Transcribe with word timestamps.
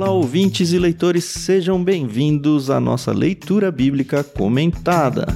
Olá, 0.00 0.12
ouvintes 0.12 0.72
e 0.72 0.78
leitores, 0.78 1.24
sejam 1.24 1.82
bem-vindos 1.82 2.70
à 2.70 2.78
nossa 2.78 3.10
leitura 3.10 3.68
bíblica 3.68 4.22
comentada. 4.22 5.26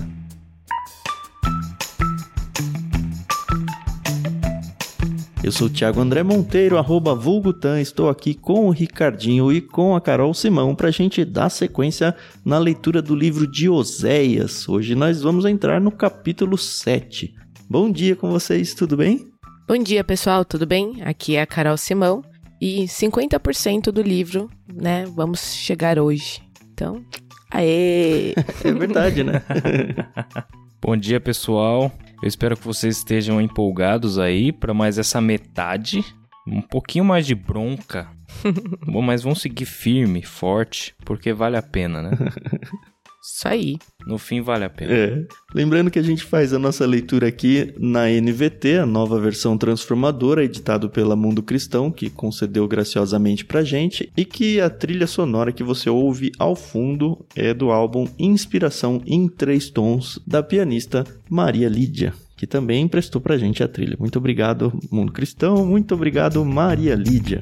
Eu 5.43 5.51
sou 5.51 5.67
o 5.67 5.71
Thiago 5.71 6.01
André 6.01 6.23
Monteiro, 6.23 6.79
arroba 6.79 7.13
Vulgutan, 7.13 7.81
estou 7.81 8.09
aqui 8.09 8.35
com 8.35 8.69
o 8.69 8.71
Ricardinho 8.71 9.53
e 9.53 9.61
com 9.61 9.97
a 9.97 10.01
Carol 10.01 10.33
Simão 10.33 10.77
para 10.77 10.87
a 10.87 10.93
gente 10.93 11.25
dar 11.25 11.51
sequência 11.51 12.15
na 12.45 12.57
leitura 12.61 13.03
do 13.03 13.17
livro 13.17 13.49
de 13.49 13.69
Oséias. 13.69 14.69
Hoje 14.69 14.95
nós 14.95 15.23
vamos 15.23 15.45
entrar 15.45 15.81
no 15.81 15.91
capítulo 15.91 16.57
7. 16.57 17.35
Bom 17.69 17.91
dia 17.91 18.15
com 18.15 18.31
vocês, 18.31 18.75
tudo 18.75 18.97
bem? 18.97 19.27
Bom 19.67 19.83
dia, 19.83 20.05
pessoal, 20.05 20.45
tudo 20.45 20.65
bem? 20.65 21.03
Aqui 21.03 21.35
é 21.35 21.43
a 21.43 21.47
Carol 21.49 21.77
Simão 21.77 22.23
e 22.63 22.85
50% 22.85 23.91
do 23.91 24.01
livro, 24.01 24.49
né, 24.73 25.05
vamos 25.17 25.53
chegar 25.53 25.99
hoje. 25.99 26.41
Então, 26.73 27.05
aê! 27.51 28.35
é 28.65 28.73
verdade, 28.73 29.25
né? 29.25 29.43
Bom 30.81 30.97
dia, 30.97 31.19
pessoal. 31.19 31.91
Eu 32.23 32.29
espero 32.29 32.57
que 32.57 32.65
vocês 32.65 32.99
estejam 32.99 33.41
empolgados 33.41 34.17
aí 34.17 34.53
para 34.53 34.73
mais 34.73 34.97
essa 34.97 35.21
metade. 35.21 36.05
Um 36.47 36.63
pouquinho 36.63 37.05
mais 37.05 37.27
de 37.27 37.35
bronca. 37.35 38.09
Bom, 38.87 39.03
mas 39.03 39.25
vamos 39.25 39.41
seguir 39.41 39.67
firme, 39.67 40.23
forte, 40.23 40.95
porque 41.05 41.33
vale 41.33 41.57
a 41.57 41.63
pena, 41.63 42.01
né? 42.01 42.11
Isso 43.23 43.47
aí. 43.47 43.79
No 44.05 44.19
fim 44.19 44.41
vale 44.41 44.65
a 44.65 44.71
pena. 44.71 44.93
É. 44.93 45.25
Lembrando 45.55 45.93
que 45.93 45.99
a 45.99 46.03
gente 46.03 46.25
faz 46.25 46.53
a 46.53 46.59
nossa 46.59 46.85
leitura 46.85 47.29
aqui 47.29 47.73
na 47.79 48.09
NVT, 48.09 48.79
a 48.79 48.87
nova 48.87 49.21
versão 49.21 49.57
transformadora, 49.57 50.45
editado 50.45 50.91
pela 50.91 51.15
Mundo 51.15 51.41
Cristão, 51.41 51.91
que 51.91 52.11
concedeu 52.11 52.67
graciosamente 52.67 53.45
pra 53.45 53.63
gente, 53.63 54.11
e 54.17 54.25
que 54.25 54.61
a 54.61 54.69
trilha 54.69 55.07
sonora 55.07 55.53
que 55.53 55.63
você 55.63 55.89
ouve 55.89 56.33
ao 56.37 56.57
fundo 56.57 57.25
é 57.37 57.55
do 57.55 57.71
álbum 57.71 58.09
Inspiração 58.19 59.01
em 59.07 59.29
Três 59.29 59.71
Tons, 59.71 60.19
da 60.27 60.43
pianista 60.43 61.05
Maria 61.31 61.69
Lídia 61.69 62.13
que 62.35 62.47
também 62.47 62.83
emprestou 62.83 63.21
pra 63.21 63.39
gente 63.39 63.63
a 63.63 63.69
trilha. 63.69 63.97
Muito 64.01 64.19
obrigado, 64.19 64.77
Mundo 64.91 65.13
Cristão. 65.13 65.65
Muito 65.65 65.95
obrigado, 65.95 66.45
Maria 66.45 66.97
Lídia. 66.97 67.41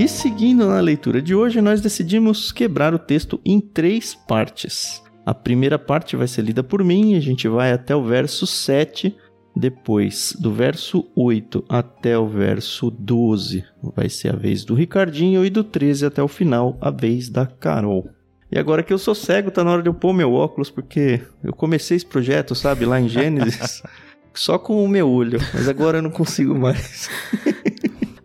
E 0.00 0.08
seguindo 0.08 0.66
na 0.66 0.80
leitura 0.80 1.20
de 1.20 1.34
hoje, 1.34 1.60
nós 1.60 1.82
decidimos 1.82 2.50
quebrar 2.52 2.94
o 2.94 2.98
texto 2.98 3.38
em 3.44 3.60
três 3.60 4.14
partes. 4.14 5.02
A 5.26 5.34
primeira 5.34 5.78
parte 5.78 6.16
vai 6.16 6.26
ser 6.26 6.40
lida 6.40 6.62
por 6.62 6.82
mim, 6.82 7.16
a 7.16 7.20
gente 7.20 7.46
vai 7.46 7.70
até 7.70 7.94
o 7.94 8.02
verso 8.02 8.46
7, 8.46 9.14
depois 9.54 10.34
do 10.40 10.54
verso 10.54 11.06
8 11.14 11.66
até 11.68 12.16
o 12.16 12.26
verso 12.26 12.90
12 12.90 13.62
vai 13.94 14.08
ser 14.08 14.32
a 14.32 14.36
vez 14.36 14.64
do 14.64 14.72
Ricardinho 14.72 15.44
e 15.44 15.50
do 15.50 15.62
13 15.62 16.06
até 16.06 16.22
o 16.22 16.28
final 16.28 16.78
a 16.80 16.90
vez 16.90 17.28
da 17.28 17.44
Carol. 17.44 18.08
E 18.50 18.58
agora 18.58 18.82
que 18.82 18.94
eu 18.94 18.98
sou 18.98 19.14
cego, 19.14 19.50
tá 19.50 19.62
na 19.62 19.70
hora 19.70 19.82
de 19.82 19.90
eu 19.90 19.94
pôr 19.94 20.14
meu 20.14 20.32
óculos, 20.32 20.70
porque 20.70 21.20
eu 21.44 21.52
comecei 21.52 21.98
esse 21.98 22.06
projeto, 22.06 22.54
sabe, 22.54 22.86
lá 22.86 22.98
em 22.98 23.06
Gênesis, 23.06 23.82
só 24.32 24.58
com 24.58 24.82
o 24.82 24.88
meu 24.88 25.10
olho, 25.10 25.38
mas 25.52 25.68
agora 25.68 25.98
eu 25.98 26.02
não 26.02 26.10
consigo 26.10 26.58
mais. 26.58 27.10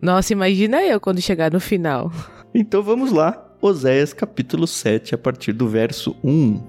Nossa, 0.06 0.32
imagina 0.32 0.84
eu 0.84 1.00
quando 1.00 1.20
chegar 1.20 1.50
no 1.50 1.58
final. 1.58 2.12
Então 2.54 2.80
vamos 2.80 3.10
lá. 3.10 3.44
Oséias 3.60 4.12
capítulo 4.12 4.64
7, 4.64 5.16
a 5.16 5.18
partir 5.18 5.52
do 5.52 5.66
verso 5.66 6.14
1. 6.22 6.60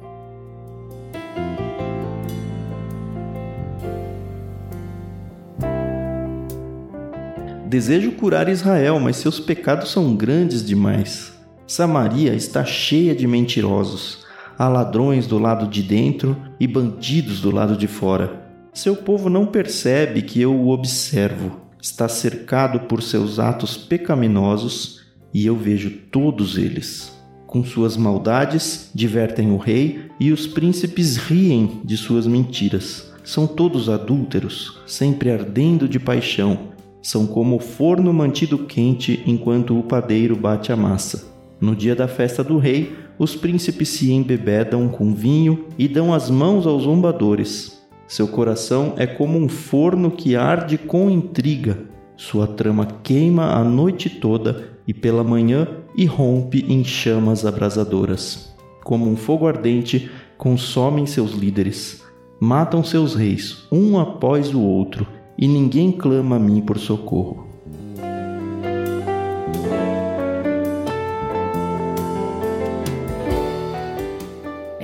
Desejo 7.67 8.11
curar 8.13 8.49
Israel, 8.49 8.99
mas 8.99 9.17
seus 9.17 9.39
pecados 9.39 9.91
são 9.91 10.15
grandes 10.15 10.65
demais. 10.65 11.31
Samaria 11.67 12.33
está 12.33 12.65
cheia 12.65 13.13
de 13.13 13.27
mentirosos. 13.27 14.25
Há 14.57 14.67
ladrões 14.67 15.27
do 15.27 15.37
lado 15.37 15.67
de 15.67 15.83
dentro 15.83 16.35
e 16.59 16.65
bandidos 16.65 17.39
do 17.39 17.51
lado 17.51 17.77
de 17.77 17.85
fora. 17.85 18.47
Seu 18.73 18.95
povo 18.95 19.29
não 19.29 19.45
percebe 19.45 20.23
que 20.23 20.41
eu 20.41 20.55
o 20.55 20.69
observo 20.69 21.66
está 21.87 22.09
cercado 22.09 22.81
por 22.81 23.01
seus 23.01 23.39
atos 23.39 23.77
pecaminosos 23.77 25.05
e 25.33 25.45
eu 25.45 25.55
vejo 25.55 25.89
todos 26.11 26.57
eles. 26.57 27.15
Com 27.45 27.63
suas 27.63 27.95
maldades, 27.95 28.91
divertem 28.93 29.51
o 29.51 29.57
rei 29.57 30.01
e 30.19 30.33
os 30.33 30.45
príncipes 30.45 31.15
riem 31.15 31.79
de 31.85 31.95
suas 31.95 32.27
mentiras. 32.27 33.13
São 33.23 33.47
todos 33.47 33.87
adúlteros, 33.87 34.81
sempre 34.85 35.31
ardendo 35.31 35.87
de 35.87 35.97
paixão. 35.97 36.73
São 37.01 37.25
como 37.25 37.55
o 37.55 37.59
forno 37.59 38.11
mantido 38.11 38.57
quente 38.59 39.23
enquanto 39.25 39.79
o 39.79 39.83
padeiro 39.83 40.35
bate 40.35 40.73
a 40.73 40.75
massa. 40.75 41.25
No 41.59 41.73
dia 41.73 41.95
da 41.95 42.07
festa 42.07 42.43
do 42.43 42.57
rei, 42.57 42.95
os 43.17 43.33
príncipes 43.33 43.89
se 43.89 44.11
embebedam 44.11 44.89
com 44.89 45.13
vinho 45.13 45.67
e 45.77 45.87
dão 45.87 46.13
as 46.13 46.29
mãos 46.29 46.67
aos 46.67 46.83
zombadores. 46.83 47.76
Seu 48.07 48.27
coração 48.27 48.93
é 48.97 49.05
como 49.05 49.37
um 49.37 49.49
forno 49.49 50.09
que 50.09 50.35
arde 50.35 50.77
com 50.77 51.09
intriga. 51.09 51.77
Sua 52.15 52.47
trama 52.47 52.87
queima 53.03 53.53
a 53.53 53.63
noite 53.63 54.09
toda 54.09 54.69
e 54.87 54.93
pela 54.93 55.23
manhã 55.23 55.67
irrompe 55.95 56.65
em 56.69 56.83
chamas 56.83 57.45
abrasadoras. 57.45 58.55
Como 58.83 59.09
um 59.09 59.17
fogo 59.17 59.45
ardente, 59.45 60.09
consomem 60.37 61.05
seus 61.05 61.33
líderes. 61.33 62.03
Matam 62.39 62.83
seus 62.83 63.15
reis, 63.15 63.67
um 63.71 63.99
após 63.99 64.53
o 64.53 64.61
outro, 64.61 65.05
e 65.37 65.47
ninguém 65.47 65.91
clama 65.91 66.37
a 66.37 66.39
mim 66.39 66.61
por 66.61 66.77
socorro. 66.77 67.46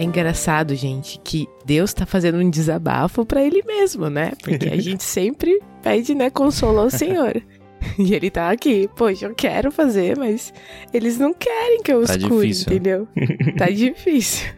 É 0.03 0.05
engraçado, 0.05 0.75
gente, 0.75 1.17
que 1.23 1.47
Deus 1.65 1.93
tá 1.93 2.05
fazendo 2.05 2.37
um 2.37 2.49
desabafo 2.49 3.25
para 3.25 3.41
ele 3.41 3.63
mesmo, 3.65 4.09
né? 4.09 4.33
Porque 4.43 4.67
a 4.67 4.75
gente 4.81 5.01
sempre 5.01 5.61
pede, 5.81 6.13
né, 6.13 6.29
consolo 6.29 6.79
ao 6.79 6.89
Senhor. 6.89 7.41
E 7.97 8.13
ele 8.13 8.29
tá 8.29 8.51
aqui, 8.51 8.89
poxa, 8.97 9.27
eu 9.27 9.33
quero 9.33 9.71
fazer, 9.71 10.17
mas 10.17 10.53
eles 10.93 11.17
não 11.17 11.33
querem 11.33 11.81
que 11.81 11.91
eu 11.93 11.99
os 11.99 12.07
tá 12.07 12.19
cure, 12.19 12.47
difícil. 12.47 12.65
entendeu? 12.67 13.07
tá 13.57 13.67
difícil. 13.71 14.49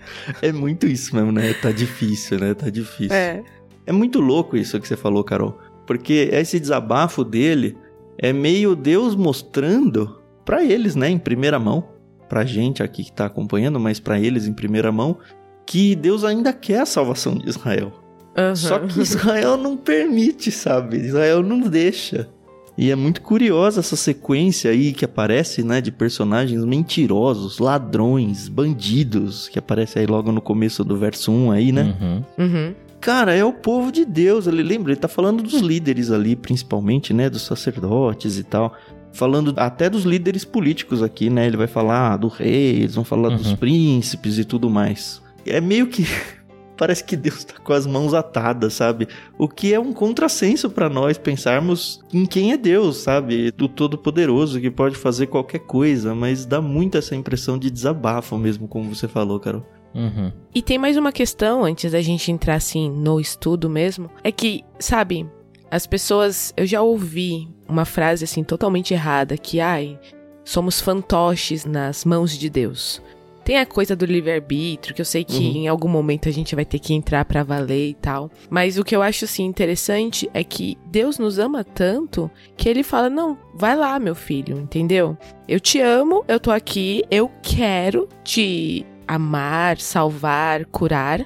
É 0.42 0.52
muito 0.52 0.88
isso 0.88 1.16
mesmo, 1.16 1.32
né? 1.32 1.54
Tá 1.54 1.72
difícil, 1.72 2.40
né? 2.40 2.56
Tá 2.56 2.70
difícil. 2.72 3.16
É. 3.16 3.44
É 3.86 3.92
muito 3.92 4.20
louco 4.20 4.58
isso 4.58 4.80
que 4.80 4.88
você 4.88 4.98
falou, 4.98 5.24
Carol. 5.24 5.60
Porque 5.86 6.30
esse 6.32 6.60
desabafo 6.60 7.24
dele 7.24 7.78
é 8.18 8.34
meio 8.34 8.76
Deus 8.76 9.16
mostrando 9.16 10.20
para 10.44 10.64
eles, 10.64 10.96
né, 10.96 11.10
em 11.10 11.20
primeira 11.20 11.60
mão, 11.60 11.88
pra 12.28 12.46
gente 12.46 12.84
aqui 12.84 13.04
que 13.04 13.12
tá 13.12 13.26
acompanhando, 13.26 13.80
mas 13.80 14.00
para 14.00 14.20
eles 14.20 14.48
em 14.48 14.54
primeira 14.54 14.92
mão, 14.92 15.18
que 15.66 15.96
Deus 15.96 16.24
ainda 16.24 16.54
quer 16.54 16.82
a 16.82 16.86
salvação 16.86 17.36
de 17.36 17.50
Israel. 17.50 17.92
Uhum. 18.38 18.56
Só 18.56 18.80
que 18.80 19.00
Israel 19.00 19.58
não 19.58 19.78
permite, 19.78 20.52
sabe? 20.52 20.98
Israel 20.98 21.42
não 21.42 21.62
deixa. 21.62 22.30
E 22.78 22.92
é 22.92 22.96
muito 22.96 23.22
curiosa 23.22 23.80
essa 23.80 23.96
sequência 23.96 24.70
aí 24.70 24.92
que 24.92 25.06
aparece, 25.06 25.64
né, 25.64 25.80
de 25.80 25.92
personagens 25.92 26.64
mentirosos, 26.66 27.58
ladrões, 27.58 28.50
bandidos, 28.50 29.48
que 29.48 29.58
aparece 29.58 30.00
aí 30.00 30.06
logo 30.06 30.32
no 30.32 30.42
começo 30.42 30.84
do 30.84 30.98
verso 30.98 31.32
1 31.32 31.52
aí, 31.52 31.72
né? 31.72 31.96
Uhum. 32.02 32.24
Uhum. 32.38 32.76
Cara, 33.00 33.34
é 33.34 33.46
o 33.46 33.54
povo 33.54 33.92
de 33.92 34.04
Deus, 34.04 34.48
ele 34.48 34.64
lembra, 34.64 34.92
ele 34.92 35.00
tá 35.00 35.08
falando 35.08 35.42
dos 35.42 35.62
líderes 35.62 36.12
ali, 36.12 36.36
principalmente, 36.36 37.14
né, 37.14 37.30
dos 37.30 37.44
sacerdotes 37.44 38.38
e 38.38 38.44
tal 38.44 38.76
falando 39.16 39.54
até 39.58 39.90
dos 39.90 40.04
líderes 40.04 40.44
políticos 40.44 41.02
aqui, 41.02 41.30
né? 41.30 41.48
Ele 41.48 41.58
vai 41.58 41.68
falar 41.68 42.18
do 42.18 42.28
rei, 42.28 42.82
eles 42.82 42.96
vão 42.96 43.04
falar 43.04 43.30
uhum. 43.30 43.38
dos 43.38 43.54
príncipes 43.54 44.38
e 44.38 44.46
tudo 44.46 44.70
mais. 44.70 45.22
É 45.46 45.62
meio 45.62 45.88
que 45.88 46.06
parece 46.76 47.04
que 47.04 47.16
Deus 47.16 47.38
está 47.38 47.58
com 47.58 47.72
as 47.72 47.88
mãos 47.88 48.14
atadas, 48.14 48.74
sabe? 48.74 49.08
O 49.38 49.48
que 49.48 49.74
é 49.74 49.80
um 49.80 49.94
contrassenso 49.94 50.70
para 50.70 50.90
nós 50.90 51.18
pensarmos 51.18 52.02
em 52.14 52.26
quem 52.26 52.52
é 52.52 52.58
Deus, 52.58 52.98
sabe? 52.98 53.52
Do 53.52 53.70
Todo-Poderoso 53.70 54.60
que 54.60 54.70
pode 54.70 54.96
fazer 54.96 55.28
qualquer 55.28 55.60
coisa, 55.60 56.14
mas 56.14 56.46
dá 56.46 56.62
muito 56.62 56.98
essa 56.98 57.16
impressão 57.16 57.58
de 57.58 57.72
desabafo 57.72 58.38
mesmo, 58.38 58.68
como 58.68 58.94
você 58.94 59.08
falou, 59.08 59.40
Carol. 59.40 59.66
Uhum. 59.94 60.30
E 60.54 60.62
tem 60.62 60.78
mais 60.78 60.98
uma 60.98 61.14
questão 61.14 61.64
antes 61.64 61.94
da 61.94 62.02
gente 62.02 62.30
entrar 62.30 62.56
assim 62.56 62.92
no 62.92 63.18
estudo 63.18 63.70
mesmo, 63.70 64.10
é 64.22 64.30
que, 64.30 64.62
sabe, 64.78 65.26
as 65.70 65.86
pessoas, 65.86 66.54
eu 66.56 66.66
já 66.66 66.82
ouvi 66.82 67.48
uma 67.68 67.86
frase 67.86 68.24
assim 68.24 68.44
totalmente 68.44 68.94
errada 68.94 69.38
que 69.38 69.60
ai, 69.60 70.00
somos 70.44 70.80
fantoches 70.80 71.66
nas 71.66 72.06
mãos 72.06 72.38
de 72.38 72.50
Deus. 72.50 73.02
Tem 73.44 73.60
a 73.60 73.66
coisa 73.66 73.96
do 73.96 74.08
livre-arbítrio, 74.08 74.96
que 74.96 75.02
eu 75.02 75.06
sei 75.06 75.24
que 75.24 75.38
uhum. 75.38 75.56
em 75.56 75.68
algum 75.68 75.88
momento 75.88 76.28
a 76.28 76.32
gente 76.32 76.56
vai 76.56 76.66
ter 76.66 76.80
que 76.80 76.96
entrar 76.96 77.24
para 77.26 77.44
valer 77.44 77.90
e 77.90 77.94
tal. 77.94 78.32
Mas 78.50 78.80
o 78.80 78.84
que 78.84 78.96
eu 78.96 79.04
acho 79.04 79.26
assim 79.26 79.44
interessante 79.44 80.28
é 80.34 80.44
que 80.44 80.76
Deus 80.88 81.20
nos 81.20 81.38
ama 81.38 81.64
tanto 81.64 82.30
que 82.58 82.68
ele 82.68 82.82
fala: 82.82 83.08
"Não, 83.08 83.38
vai 83.54 83.76
lá, 83.76 84.00
meu 84.00 84.16
filho", 84.16 84.58
entendeu? 84.58 85.16
Eu 85.48 85.60
te 85.60 85.80
amo, 85.80 86.26
eu 86.28 86.40
tô 86.40 86.50
aqui, 86.50 87.04
eu 87.12 87.32
quero 87.44 88.10
te 88.24 88.84
amar, 89.08 89.78
salvar, 89.78 90.66
curar, 90.66 91.24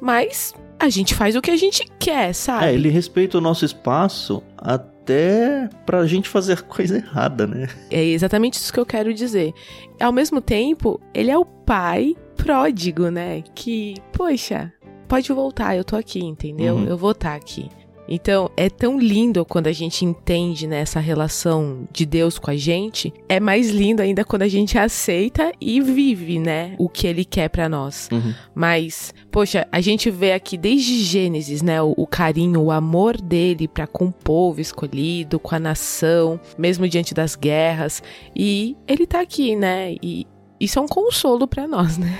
mas 0.00 0.54
a 0.78 0.88
gente 0.88 1.14
faz 1.14 1.34
o 1.34 1.42
que 1.42 1.50
a 1.50 1.56
gente 1.56 1.84
quer, 1.98 2.32
sabe? 2.32 2.66
É, 2.66 2.74
ele 2.74 2.88
respeita 2.88 3.38
o 3.38 3.40
nosso 3.40 3.64
espaço 3.64 4.42
até 4.56 5.68
pra 5.84 6.06
gente 6.06 6.28
fazer 6.28 6.62
coisa 6.68 6.96
errada, 6.96 7.46
né? 7.46 7.68
É 7.90 8.04
exatamente 8.04 8.54
isso 8.54 8.72
que 8.72 8.80
eu 8.80 8.86
quero 8.86 9.12
dizer. 9.12 9.52
Ao 10.00 10.12
mesmo 10.12 10.40
tempo, 10.40 11.00
ele 11.12 11.30
é 11.30 11.38
o 11.38 11.44
pai 11.44 12.14
pródigo, 12.36 13.10
né? 13.10 13.42
Que, 13.54 13.94
poxa, 14.12 14.72
pode 15.08 15.32
voltar, 15.32 15.76
eu 15.76 15.84
tô 15.84 15.96
aqui, 15.96 16.20
entendeu? 16.20 16.76
Uhum. 16.76 16.86
Eu 16.86 16.96
vou 16.96 17.10
estar 17.10 17.30
tá 17.30 17.36
aqui. 17.36 17.68
Então, 18.08 18.50
é 18.56 18.70
tão 18.70 18.98
lindo 18.98 19.44
quando 19.44 19.66
a 19.66 19.72
gente 19.72 20.04
entende 20.04 20.66
nessa 20.66 20.98
né, 20.98 21.04
relação 21.04 21.86
de 21.92 22.06
Deus 22.06 22.38
com 22.38 22.50
a 22.50 22.56
gente. 22.56 23.12
É 23.28 23.38
mais 23.38 23.70
lindo 23.70 24.00
ainda 24.00 24.24
quando 24.24 24.42
a 24.42 24.48
gente 24.48 24.78
aceita 24.78 25.52
e 25.60 25.80
vive, 25.80 26.38
né, 26.38 26.74
o 26.78 26.88
que 26.88 27.06
ele 27.06 27.24
quer 27.24 27.48
para 27.48 27.68
nós. 27.68 28.08
Uhum. 28.10 28.32
Mas, 28.54 29.12
poxa, 29.30 29.66
a 29.70 29.80
gente 29.80 30.10
vê 30.10 30.32
aqui 30.32 30.56
desde 30.56 31.02
Gênesis, 31.02 31.60
né, 31.60 31.82
o, 31.82 31.92
o 31.96 32.06
carinho, 32.06 32.62
o 32.62 32.70
amor 32.70 33.20
dele 33.20 33.68
para 33.68 33.86
com 33.86 34.06
o 34.06 34.12
povo 34.12 34.60
escolhido, 34.60 35.38
com 35.38 35.54
a 35.54 35.58
nação, 35.58 36.40
mesmo 36.56 36.88
diante 36.88 37.12
das 37.12 37.36
guerras, 37.36 38.02
e 38.34 38.76
ele 38.86 39.06
tá 39.06 39.20
aqui, 39.20 39.54
né? 39.54 39.96
E 40.02 40.26
isso 40.60 40.78
é 40.78 40.82
um 40.82 40.88
consolo 40.88 41.46
para 41.46 41.66
nós, 41.66 41.98
né? 41.98 42.18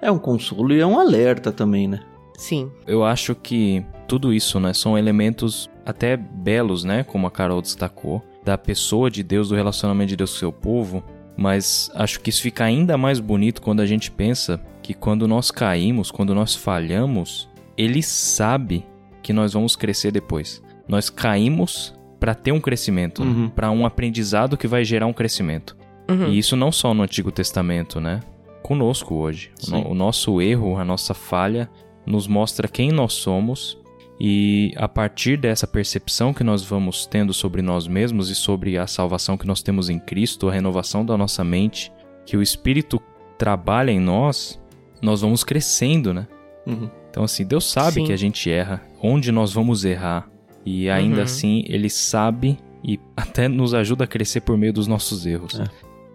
É 0.00 0.10
um 0.10 0.18
consolo 0.18 0.72
e 0.72 0.80
é 0.80 0.86
um 0.86 0.98
alerta 0.98 1.50
também, 1.50 1.88
né? 1.88 2.00
Sim. 2.36 2.70
Eu 2.86 3.04
acho 3.04 3.34
que 3.34 3.84
tudo 4.06 4.32
isso, 4.32 4.60
né, 4.60 4.72
são 4.72 4.96
elementos 4.96 5.70
até 5.84 6.16
belos, 6.16 6.84
né, 6.84 7.02
como 7.02 7.26
a 7.26 7.30
Carol 7.30 7.60
destacou, 7.60 8.22
da 8.44 8.58
pessoa 8.58 9.10
de 9.10 9.22
Deus, 9.22 9.48
do 9.48 9.54
relacionamento 9.54 10.10
de 10.10 10.16
Deus 10.16 10.32
com 10.32 10.38
seu 10.38 10.52
povo, 10.52 11.02
mas 11.36 11.90
acho 11.94 12.20
que 12.20 12.30
isso 12.30 12.42
fica 12.42 12.64
ainda 12.64 12.96
mais 12.96 13.18
bonito 13.18 13.60
quando 13.60 13.80
a 13.80 13.86
gente 13.86 14.10
pensa 14.10 14.60
que 14.82 14.94
quando 14.94 15.26
nós 15.26 15.50
caímos, 15.50 16.10
quando 16.10 16.34
nós 16.34 16.54
falhamos, 16.54 17.48
ele 17.76 18.02
sabe 18.02 18.84
que 19.22 19.32
nós 19.32 19.54
vamos 19.54 19.74
crescer 19.74 20.12
depois. 20.12 20.62
Nós 20.86 21.08
caímos 21.08 21.94
para 22.20 22.34
ter 22.34 22.52
um 22.52 22.60
crescimento, 22.60 23.22
uhum. 23.22 23.48
para 23.48 23.70
um 23.70 23.84
aprendizado 23.86 24.56
que 24.56 24.68
vai 24.68 24.84
gerar 24.84 25.06
um 25.06 25.12
crescimento. 25.12 25.76
Uhum. 26.08 26.28
E 26.28 26.38
isso 26.38 26.54
não 26.56 26.70
só 26.70 26.92
no 26.92 27.02
Antigo 27.02 27.32
Testamento, 27.32 28.00
né? 28.00 28.20
Conosco 28.62 29.14
hoje. 29.14 29.50
O, 29.70 29.92
o 29.92 29.94
nosso 29.94 30.40
erro, 30.40 30.78
a 30.78 30.84
nossa 30.84 31.14
falha, 31.14 31.68
nos 32.06 32.26
mostra 32.26 32.68
quem 32.68 32.92
nós 32.92 33.14
somos 33.14 33.78
e 34.26 34.72
a 34.76 34.88
partir 34.88 35.36
dessa 35.36 35.66
percepção 35.66 36.32
que 36.32 36.42
nós 36.42 36.64
vamos 36.64 37.04
tendo 37.04 37.34
sobre 37.34 37.60
nós 37.60 37.86
mesmos 37.86 38.30
e 38.30 38.34
sobre 38.34 38.78
a 38.78 38.86
salvação 38.86 39.36
que 39.36 39.46
nós 39.46 39.60
temos 39.60 39.90
em 39.90 39.98
Cristo, 39.98 40.48
a 40.48 40.52
renovação 40.52 41.04
da 41.04 41.14
nossa 41.14 41.44
mente, 41.44 41.92
que 42.24 42.34
o 42.34 42.40
Espírito 42.40 42.98
trabalha 43.36 43.90
em 43.90 44.00
nós, 44.00 44.58
nós 45.02 45.20
vamos 45.20 45.44
crescendo, 45.44 46.14
né? 46.14 46.26
Uhum. 46.66 46.88
Então, 47.10 47.24
assim, 47.24 47.44
Deus 47.44 47.70
sabe 47.70 48.00
Sim. 48.00 48.06
que 48.06 48.14
a 48.14 48.16
gente 48.16 48.50
erra, 48.50 48.82
onde 49.02 49.30
nós 49.30 49.52
vamos 49.52 49.84
errar, 49.84 50.26
e 50.64 50.88
ainda 50.88 51.18
uhum. 51.18 51.24
assim 51.24 51.62
Ele 51.66 51.90
sabe 51.90 52.56
e 52.82 52.98
até 53.14 53.46
nos 53.46 53.74
ajuda 53.74 54.04
a 54.04 54.06
crescer 54.06 54.40
por 54.40 54.56
meio 54.56 54.72
dos 54.72 54.86
nossos 54.86 55.26
erros. 55.26 55.60
É. 55.60 55.66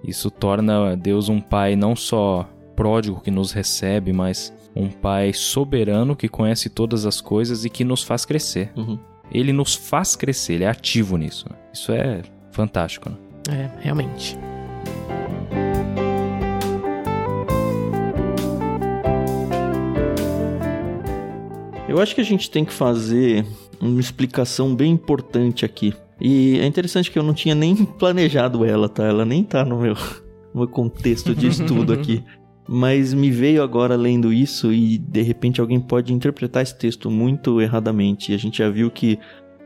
Isso 0.04 0.32
torna 0.32 0.98
Deus 0.98 1.30
um 1.30 1.40
Pai 1.40 1.76
não 1.76 1.96
só 1.96 2.50
pródigo 2.76 3.22
que 3.22 3.30
nos 3.30 3.52
recebe, 3.52 4.12
mas 4.12 4.52
um 4.76 4.90
Pai 4.90 5.34
soberano 5.34 6.16
que 6.16 6.28
conhece 6.28 6.70
todas 6.70 7.06
as 7.06 7.22
coisas 7.22 7.66
e 7.66 7.70
que 7.70 7.84
nos 7.84 8.04
faz 8.04 8.26
crescer. 8.26 8.72
Uhum. 8.76 9.00
Ele 9.32 9.54
nos 9.54 9.76
faz 9.76 10.16
crescer, 10.16 10.54
ele 10.54 10.64
é 10.64 10.70
ativo 10.70 11.18
nisso. 11.18 11.46
Isso 11.74 11.92
é 11.92 12.22
fantástico. 12.52 13.10
Né? 13.10 13.18
É, 13.50 13.70
realmente. 13.82 14.38
Eu 21.88 22.00
acho 22.00 22.14
que 22.14 22.22
a 22.22 22.24
gente 22.24 22.52
tem 22.52 22.64
que 22.64 22.72
fazer 22.72 23.46
uma 23.82 24.00
explicação 24.00 24.76
bem 24.76 24.92
importante 24.92 25.66
aqui. 25.66 25.94
E 26.22 26.60
é 26.60 26.66
interessante 26.66 27.10
que 27.10 27.18
eu 27.18 27.24
não 27.24 27.34
tinha 27.34 27.56
nem 27.56 27.76
planejado 27.98 28.64
ela, 28.64 28.88
tá? 28.88 29.04
Ela 29.06 29.26
nem 29.26 29.44
tá 29.44 29.66
no 29.66 29.80
meu, 29.80 29.96
no 30.54 30.62
meu 30.62 30.68
contexto 30.68 31.34
de 31.34 31.48
estudo 31.48 31.92
aqui. 31.94 32.24
Mas 32.72 33.16
me 33.16 33.32
veio 33.32 33.64
agora 33.64 33.96
lendo 33.96 34.32
isso 34.32 34.72
e 34.72 35.00
de 35.00 35.24
repente 35.24 35.60
alguém 35.60 35.80
pode 35.80 36.14
interpretar 36.14 36.62
esse 36.62 36.78
texto 36.78 37.10
muito 37.10 37.60
erradamente. 37.60 38.32
E 38.32 38.36
a 38.36 38.38
gente 38.38 38.60
já 38.60 38.70
viu 38.70 38.92
que 38.92 39.18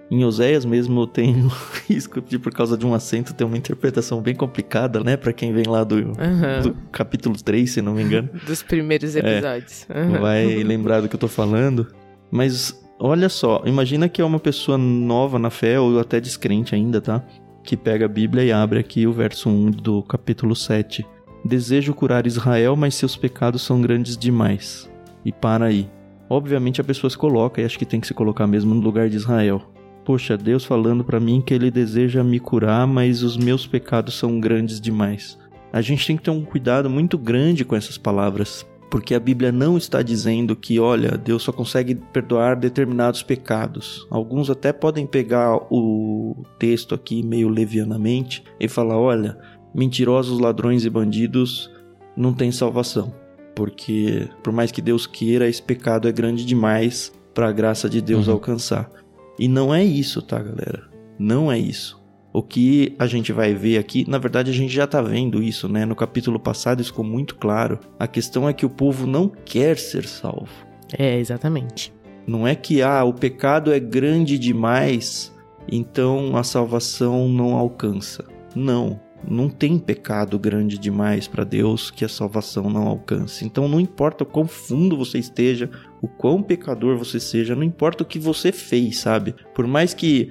em 0.09 0.23
Oséias 0.23 0.63
mesmo 0.63 1.05
tem 1.07 1.35
o 1.43 1.51
risco 1.89 2.21
de, 2.21 2.39
por 2.39 2.53
causa 2.53 2.77
de 2.77 2.85
um 2.85 2.93
acento, 2.93 3.33
ter 3.33 3.43
uma 3.43 3.57
interpretação 3.57 4.21
bem 4.21 4.33
complicada, 4.33 5.03
né? 5.03 5.17
Para 5.17 5.33
quem 5.33 5.51
vem 5.51 5.65
lá 5.67 5.83
do, 5.83 5.95
uhum. 5.95 6.61
do, 6.63 6.73
capítulo 6.93 7.35
3, 7.35 7.69
se 7.69 7.81
não 7.81 7.93
me 7.93 8.03
engano. 8.03 8.29
Dos 8.47 8.63
primeiros 8.63 9.17
episódios. 9.17 9.85
É, 9.89 10.01
uhum. 10.01 10.21
Vai 10.21 10.63
lembrar 10.63 11.01
do 11.01 11.09
que 11.09 11.15
eu 11.15 11.19
tô 11.19 11.27
falando. 11.27 11.87
Mas 12.31 12.81
olha 12.97 13.27
só, 13.27 13.63
imagina 13.65 14.07
que 14.07 14.21
é 14.21 14.25
uma 14.25 14.39
pessoa 14.39 14.77
nova 14.77 15.37
na 15.37 15.49
fé, 15.49 15.77
ou 15.77 15.99
até 15.99 16.21
descrente 16.21 16.73
ainda, 16.73 17.01
tá? 17.01 17.21
Que 17.65 17.75
pega 17.75 18.05
a 18.05 18.09
Bíblia 18.09 18.45
e 18.45 18.51
abre 18.53 18.79
aqui 18.79 19.05
o 19.05 19.11
verso 19.11 19.49
1 19.49 19.71
do 19.71 20.01
capítulo 20.03 20.55
7. 20.55 21.05
Desejo 21.45 21.93
curar 21.93 22.25
Israel, 22.25 22.75
mas 22.75 22.95
seus 22.95 23.17
pecados 23.17 23.61
são 23.61 23.81
grandes 23.81 24.17
demais. 24.17 24.89
E 25.25 25.31
para 25.31 25.65
aí. 25.65 25.89
Obviamente 26.29 26.79
a 26.79 26.83
pessoa 26.83 27.09
se 27.09 27.17
coloca, 27.17 27.61
e 27.61 27.65
acho 27.65 27.77
que 27.77 27.85
tem 27.85 27.99
que 27.99 28.07
se 28.07 28.13
colocar 28.13 28.47
mesmo 28.47 28.73
no 28.73 28.81
lugar 28.81 29.09
de 29.09 29.17
Israel. 29.17 29.61
Poxa, 30.05 30.37
Deus 30.37 30.65
falando 30.65 31.03
para 31.03 31.19
mim 31.19 31.41
que 31.41 31.53
ele 31.53 31.69
deseja 31.69 32.23
me 32.23 32.39
curar, 32.39 32.87
mas 32.87 33.23
os 33.23 33.37
meus 33.37 33.67
pecados 33.67 34.17
são 34.17 34.39
grandes 34.39 34.79
demais. 34.79 35.37
A 35.71 35.81
gente 35.81 36.05
tem 36.05 36.15
que 36.15 36.23
ter 36.23 36.31
um 36.31 36.43
cuidado 36.43 36.89
muito 36.89 37.17
grande 37.17 37.65
com 37.65 37.75
essas 37.75 37.97
palavras, 37.97 38.65
porque 38.91 39.15
a 39.15 39.19
Bíblia 39.19 39.51
não 39.51 39.75
está 39.77 40.01
dizendo 40.01 40.55
que, 40.55 40.79
olha, 40.79 41.17
Deus 41.17 41.41
só 41.41 41.51
consegue 41.51 41.95
perdoar 41.95 42.55
determinados 42.55 43.23
pecados. 43.23 44.05
Alguns 44.09 44.49
até 44.49 44.71
podem 44.71 45.07
pegar 45.07 45.57
o 45.71 46.43
texto 46.59 46.93
aqui 46.93 47.23
meio 47.23 47.49
levianamente 47.49 48.43
e 48.59 48.67
falar, 48.67 48.99
olha, 48.99 49.37
mentirosos, 49.73 50.39
ladrões 50.39 50.85
e 50.85 50.89
bandidos 50.89 51.71
não 52.15 52.33
têm 52.33 52.51
salvação. 52.51 53.13
Porque, 53.55 54.27
por 54.43 54.51
mais 54.51 54.71
que 54.71 54.81
Deus 54.81 55.05
queira, 55.05 55.47
esse 55.47 55.61
pecado 55.61 56.07
é 56.07 56.11
grande 56.11 56.45
demais 56.45 57.13
para 57.33 57.49
a 57.49 57.51
graça 57.51 57.89
de 57.89 58.01
Deus 58.01 58.27
uhum. 58.27 58.33
alcançar. 58.33 58.89
E 59.37 59.47
não 59.47 59.73
é 59.73 59.83
isso, 59.83 60.21
tá, 60.21 60.37
galera? 60.41 60.83
Não 61.17 61.51
é 61.51 61.57
isso. 61.57 62.01
O 62.31 62.41
que 62.41 62.95
a 62.97 63.05
gente 63.05 63.31
vai 63.31 63.53
ver 63.53 63.77
aqui, 63.77 64.09
na 64.09 64.17
verdade 64.17 64.49
a 64.49 64.53
gente 64.53 64.73
já 64.73 64.87
tá 64.87 64.99
vendo 65.01 65.41
isso, 65.41 65.69
né? 65.69 65.85
No 65.85 65.95
capítulo 65.95 66.39
passado 66.39 66.81
isso 66.81 66.89
ficou 66.89 67.05
muito 67.05 67.35
claro. 67.35 67.79
A 67.99 68.07
questão 68.07 68.49
é 68.49 68.53
que 68.53 68.65
o 68.65 68.69
povo 68.69 69.05
não 69.05 69.29
quer 69.29 69.77
ser 69.77 70.07
salvo. 70.07 70.49
É, 70.97 71.19
exatamente. 71.19 71.93
Não 72.25 72.47
é 72.47 72.55
que 72.55 72.81
ah, 72.81 73.03
o 73.03 73.13
pecado 73.13 73.71
é 73.71 73.79
grande 73.79 74.39
demais, 74.39 75.31
então 75.71 76.35
a 76.35 76.43
salvação 76.43 77.29
não 77.29 77.55
alcança. 77.55 78.25
Não 78.55 78.99
não 79.27 79.49
tem 79.49 79.77
pecado 79.77 80.37
grande 80.37 80.77
demais 80.77 81.27
para 81.27 81.43
Deus 81.43 81.89
que 81.89 82.03
a 82.03 82.09
salvação 82.09 82.69
não 82.69 82.87
alcance. 82.87 83.45
Então 83.45 83.67
não 83.67 83.79
importa 83.79 84.23
o 84.23 84.27
quão 84.27 84.47
fundo 84.47 84.97
você 84.97 85.17
esteja, 85.17 85.69
o 86.01 86.07
quão 86.07 86.41
pecador 86.41 86.97
você 86.97 87.19
seja, 87.19 87.55
não 87.55 87.63
importa 87.63 88.03
o 88.03 88.05
que 88.05 88.19
você 88.19 88.51
fez, 88.51 88.97
sabe? 88.97 89.33
Por 89.53 89.67
mais 89.67 89.93
que. 89.93 90.29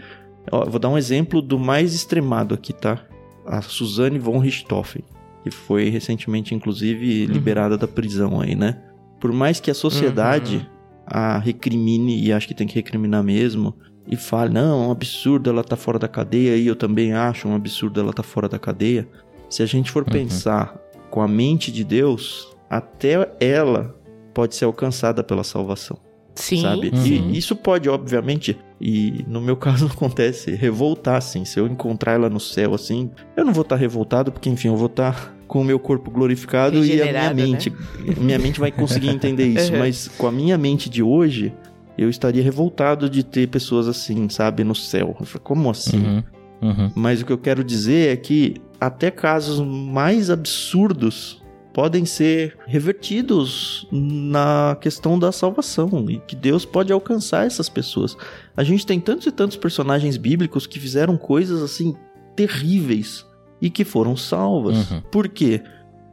Ó, 0.50 0.64
vou 0.68 0.78
dar 0.78 0.88
um 0.88 0.98
exemplo 0.98 1.40
do 1.40 1.58
mais 1.58 1.94
extremado 1.94 2.54
aqui, 2.54 2.72
tá? 2.72 3.04
A 3.46 3.62
Suzanne 3.62 4.18
von 4.18 4.38
Richthofen, 4.38 5.04
que 5.42 5.50
foi 5.50 5.88
recentemente, 5.88 6.54
inclusive, 6.54 7.26
uhum. 7.26 7.32
liberada 7.32 7.78
da 7.78 7.88
prisão 7.88 8.40
aí, 8.40 8.54
né? 8.54 8.82
Por 9.20 9.32
mais 9.32 9.60
que 9.60 9.70
a 9.70 9.74
sociedade 9.74 10.56
uhum. 10.56 10.66
a 11.06 11.38
recrimine, 11.38 12.22
e 12.22 12.32
acho 12.32 12.48
que 12.48 12.54
tem 12.54 12.66
que 12.66 12.74
recriminar 12.74 13.22
mesmo, 13.22 13.74
e 14.06 14.16
fale, 14.16 14.52
não, 14.52 14.84
é 14.84 14.86
um 14.88 14.90
absurdo 14.90 15.48
ela 15.48 15.62
tá 15.62 15.76
fora 15.76 15.98
da 15.98 16.08
cadeia, 16.08 16.56
e 16.56 16.66
eu 16.66 16.76
também 16.76 17.12
acho 17.12 17.48
um 17.48 17.54
absurdo 17.54 18.00
ela 18.00 18.12
tá 18.12 18.22
fora 18.22 18.48
da 18.48 18.58
cadeia. 18.58 19.08
Se 19.48 19.62
a 19.62 19.66
gente 19.66 19.90
for 19.90 20.02
uhum. 20.04 20.12
pensar 20.12 20.76
com 21.10 21.20
a 21.20 21.28
mente 21.28 21.70
de 21.70 21.84
Deus, 21.84 22.48
até 22.68 23.30
ela 23.38 23.94
pode 24.32 24.56
ser 24.56 24.64
alcançada 24.64 25.22
pela 25.22 25.44
salvação. 25.44 25.98
Sim. 26.34 26.62
Sabe? 26.62 26.88
Uhum. 26.88 27.04
E 27.04 27.36
isso 27.36 27.54
pode, 27.54 27.88
obviamente, 27.88 28.58
e 28.80 29.24
no 29.28 29.40
meu 29.40 29.56
caso 29.58 29.86
acontece, 29.86 30.52
revoltar, 30.52 31.16
assim. 31.16 31.44
Se 31.44 31.60
eu 31.60 31.66
encontrar 31.66 32.12
ela 32.12 32.30
no 32.30 32.40
céu, 32.40 32.74
assim, 32.74 33.10
eu 33.36 33.44
não 33.44 33.52
vou 33.52 33.62
estar 33.62 33.76
tá 33.76 33.80
revoltado, 33.80 34.32
porque, 34.32 34.48
enfim, 34.48 34.68
eu 34.68 34.76
vou 34.76 34.86
estar 34.86 35.14
tá 35.14 35.32
com 35.46 35.60
o 35.60 35.64
meu 35.64 35.78
corpo 35.78 36.10
glorificado 36.10 36.82
e 36.82 37.02
a 37.02 37.04
minha 37.04 37.34
mente. 37.34 37.68
Né? 37.68 37.76
Minha 38.18 38.38
mente 38.38 38.58
vai 38.58 38.72
conseguir 38.72 39.10
entender 39.10 39.46
isso. 39.46 39.72
Uhum. 39.72 39.78
Mas 39.78 40.08
com 40.08 40.26
a 40.26 40.32
minha 40.32 40.56
mente 40.56 40.88
de 40.88 41.02
hoje, 41.02 41.52
eu 41.96 42.08
estaria 42.08 42.42
revoltado 42.42 43.08
de 43.08 43.22
ter 43.22 43.48
pessoas 43.48 43.88
assim, 43.88 44.28
sabe, 44.28 44.64
no 44.64 44.74
céu. 44.74 45.16
Como 45.42 45.70
assim? 45.70 45.98
Uhum, 45.98 46.22
uhum. 46.62 46.92
Mas 46.94 47.20
o 47.20 47.26
que 47.26 47.32
eu 47.32 47.38
quero 47.38 47.62
dizer 47.62 48.12
é 48.12 48.16
que 48.16 48.56
até 48.80 49.10
casos 49.10 49.60
mais 49.60 50.30
absurdos 50.30 51.42
podem 51.72 52.04
ser 52.04 52.58
revertidos 52.66 53.86
na 53.90 54.76
questão 54.80 55.18
da 55.18 55.32
salvação 55.32 56.06
e 56.08 56.18
que 56.18 56.36
Deus 56.36 56.64
pode 56.64 56.92
alcançar 56.92 57.46
essas 57.46 57.68
pessoas. 57.68 58.16
A 58.56 58.62
gente 58.62 58.86
tem 58.86 59.00
tantos 59.00 59.26
e 59.26 59.32
tantos 59.32 59.56
personagens 59.56 60.16
bíblicos 60.16 60.66
que 60.66 60.78
fizeram 60.78 61.16
coisas 61.16 61.62
assim 61.62 61.94
terríveis 62.36 63.26
e 63.60 63.70
que 63.70 63.84
foram 63.84 64.16
salvas. 64.16 64.90
Uhum. 64.90 65.00
Por 65.10 65.28
quê? 65.28 65.62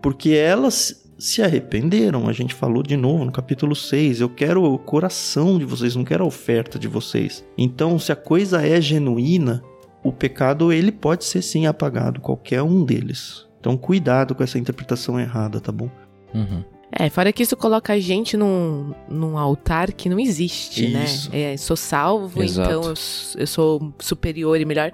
Porque 0.01 0.31
elas 0.31 1.08
se 1.19 1.43
arrependeram. 1.43 2.27
A 2.27 2.33
gente 2.33 2.53
falou 2.53 2.81
de 2.81 2.95
novo 2.95 3.25
no 3.25 3.31
capítulo 3.31 3.75
6. 3.75 4.21
Eu 4.21 4.29
quero 4.29 4.63
o 4.63 4.79
coração 4.79 5.59
de 5.59 5.65
vocês, 5.65 5.95
não 5.95 6.05
quero 6.05 6.23
a 6.23 6.27
oferta 6.27 6.79
de 6.79 6.87
vocês. 6.87 7.45
Então, 7.57 7.99
se 7.99 8.11
a 8.11 8.15
coisa 8.15 8.65
é 8.65 8.79
genuína, 8.79 9.61
o 10.03 10.11
pecado 10.11 10.71
ele 10.71 10.91
pode 10.91 11.25
ser 11.25 11.41
sim 11.41 11.67
apagado, 11.67 12.21
qualquer 12.21 12.63
um 12.63 12.85
deles. 12.85 13.45
Então, 13.59 13.75
cuidado 13.75 14.33
com 14.33 14.41
essa 14.41 14.57
interpretação 14.57 15.19
errada, 15.19 15.59
tá 15.59 15.71
bom? 15.71 15.89
Uhum. 16.33 16.63
É, 16.91 17.07
fora 17.09 17.31
que 17.31 17.43
isso 17.43 17.55
coloca 17.55 17.93
a 17.93 17.99
gente 17.99 18.35
num, 18.35 18.95
num 19.07 19.37
altar 19.37 19.91
que 19.91 20.09
não 20.09 20.19
existe, 20.19 20.87
né? 20.87 21.03
isso. 21.03 21.29
né? 21.29 21.53
É, 21.53 21.57
sou 21.57 21.75
salvo, 21.75 22.41
Exato. 22.41 22.67
então 22.67 22.83
eu, 22.83 22.93
eu, 23.37 23.47
sou 23.47 23.93
superior 23.99 24.59
e 24.59 24.65
melhor. 24.65 24.91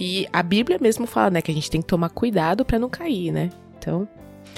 E 0.00 0.26
a 0.32 0.42
Bíblia 0.42 0.78
mesmo 0.80 1.06
fala, 1.06 1.30
né, 1.30 1.42
que 1.42 1.50
a 1.50 1.54
gente 1.54 1.70
tem 1.70 1.82
que 1.82 1.86
tomar 1.86 2.08
cuidado 2.08 2.64
para 2.64 2.78
não 2.78 2.88
cair, 2.88 3.30
né? 3.30 3.50
Então, 3.76 4.08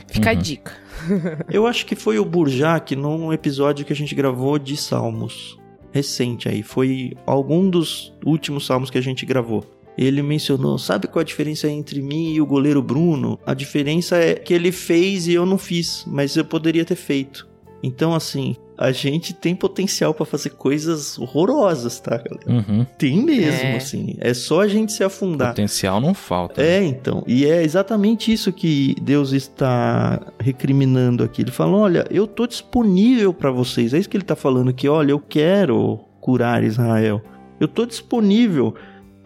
fica 0.07 0.31
uhum. 0.31 0.37
a 0.37 0.41
dica. 0.41 0.73
eu 1.51 1.67
acho 1.67 1.87
que 1.87 1.95
foi 1.95 2.19
o 2.19 2.25
Burjac 2.25 2.95
num 2.97 3.33
episódio 3.33 3.85
que 3.85 3.93
a 3.93 3.97
gente 3.97 4.15
gravou 4.15 4.59
de 4.59 4.77
Salmos. 4.77 5.59
Recente 5.93 6.49
aí. 6.49 6.63
Foi 6.63 7.13
algum 7.25 7.71
dos 7.71 8.13
últimos 8.25 8.67
salmos 8.67 8.91
que 8.91 8.99
a 8.99 9.03
gente 9.03 9.25
gravou 9.25 9.65
ele 9.97 10.23
mencionou: 10.23 10.79
sabe 10.79 11.07
qual 11.07 11.21
a 11.21 11.25
diferença 11.25 11.69
entre 11.69 12.03
mim 12.03 12.35
e 12.35 12.41
o 12.41 12.47
goleiro 12.47 12.83
Bruno? 12.83 13.39
A 13.47 13.55
diferença 13.55 14.17
é 14.17 14.35
que 14.35 14.53
ele 14.53 14.71
fez 14.71 15.27
e 15.27 15.33
eu 15.33 15.47
não 15.47 15.57
fiz, 15.57 16.05
mas 16.07 16.37
eu 16.37 16.45
poderia 16.45 16.85
ter 16.85 16.97
feito. 16.97 17.49
Então, 17.83 18.15
assim, 18.15 18.57
a 18.79 18.93
gente 18.93 19.33
tem 19.33 19.55
potencial 19.55 20.13
para 20.13 20.27
fazer 20.27 20.51
coisas 20.51 21.19
horrorosas, 21.19 21.99
tá, 22.01 22.17
galera? 22.17 22.47
Uhum. 22.47 22.87
Tem 22.99 23.23
mesmo, 23.23 23.69
é. 23.69 23.77
assim. 23.77 24.17
É 24.21 24.35
só 24.35 24.61
a 24.61 24.69
gente 24.69 24.93
se 24.93 25.03
afundar. 25.03 25.51
Potencial 25.51 26.01
não 26.01 26.15
falta. 26.15 26.63
É, 26.63 26.81
né? 26.81 26.87
então. 26.87 27.25
E 27.27 27.47
é 27.47 27.63
exatamente 27.63 28.33
isso 28.33 28.53
que 28.53 28.95
Deus 29.03 29.33
está 29.33 30.21
recriminando 30.39 31.25
aqui. 31.25 31.43
Ele 31.43 31.51
fala: 31.51 31.77
olha, 31.77 32.07
eu 32.11 32.27
tô 32.27 32.47
disponível 32.47 33.33
para 33.33 33.51
vocês. 33.51 33.95
É 33.95 33.99
isso 33.99 34.09
que 34.09 34.17
ele 34.17 34.25
tá 34.25 34.37
falando 34.37 34.71
aqui. 34.71 34.89
Olha, 34.89 35.13
eu 35.13 35.21
quero 35.21 35.99
curar 36.21 36.63
Israel. 36.65 37.23
Eu 37.59 37.69
tô 37.69 37.87
disponível 37.87 38.75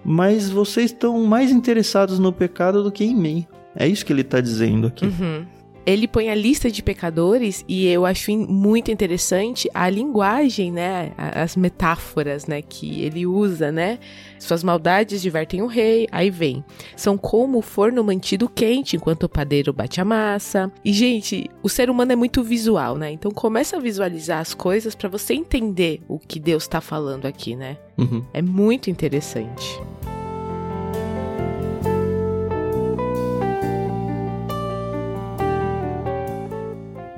mas 0.04 0.50
vocês 0.50 0.86
estão 0.86 1.22
mais 1.24 1.50
interessados 1.50 2.18
no 2.18 2.32
pecado 2.32 2.82
do 2.82 2.90
que 2.90 3.04
em 3.04 3.14
mim. 3.14 3.46
É 3.74 3.86
isso 3.86 4.04
que 4.04 4.12
ele 4.12 4.22
está 4.22 4.40
dizendo 4.40 4.86
aqui. 4.86 5.06
Uhum. 5.06 5.46
Ele 5.86 6.06
põe 6.06 6.30
a 6.30 6.34
lista 6.34 6.70
de 6.70 6.82
pecadores 6.82 7.64
e 7.68 7.86
eu 7.86 8.04
acho 8.06 8.30
muito 8.32 8.90
interessante 8.90 9.68
a 9.74 9.88
linguagem, 9.88 10.70
né, 10.70 11.12
as 11.16 11.56
metáforas, 11.56 12.46
né, 12.46 12.62
que 12.62 13.02
ele 13.02 13.26
usa, 13.26 13.72
né? 13.72 13.98
Suas 14.38 14.64
maldades 14.64 15.20
divertem 15.20 15.62
o 15.62 15.66
rei, 15.66 16.06
aí 16.10 16.30
vem. 16.30 16.64
São 16.96 17.16
como 17.18 17.58
o 17.58 17.62
forno 17.62 18.02
mantido 18.02 18.48
quente 18.48 18.96
enquanto 18.96 19.24
o 19.24 19.28
padeiro 19.28 19.72
bate 19.72 20.00
a 20.00 20.04
massa. 20.04 20.72
E 20.84 20.92
gente, 20.92 21.48
o 21.62 21.68
ser 21.68 21.90
humano 21.90 22.12
é 22.12 22.16
muito 22.16 22.42
visual, 22.42 22.96
né? 22.96 23.10
Então 23.12 23.30
começa 23.30 23.76
a 23.76 23.80
visualizar 23.80 24.40
as 24.40 24.54
coisas 24.54 24.94
para 24.94 25.08
você 25.08 25.34
entender 25.34 26.00
o 26.08 26.18
que 26.18 26.40
Deus 26.40 26.62
está 26.62 26.80
falando 26.80 27.26
aqui, 27.26 27.54
né? 27.54 27.76
Uhum. 27.98 28.24
É 28.32 28.40
muito 28.40 28.90
interessante. 28.90 29.78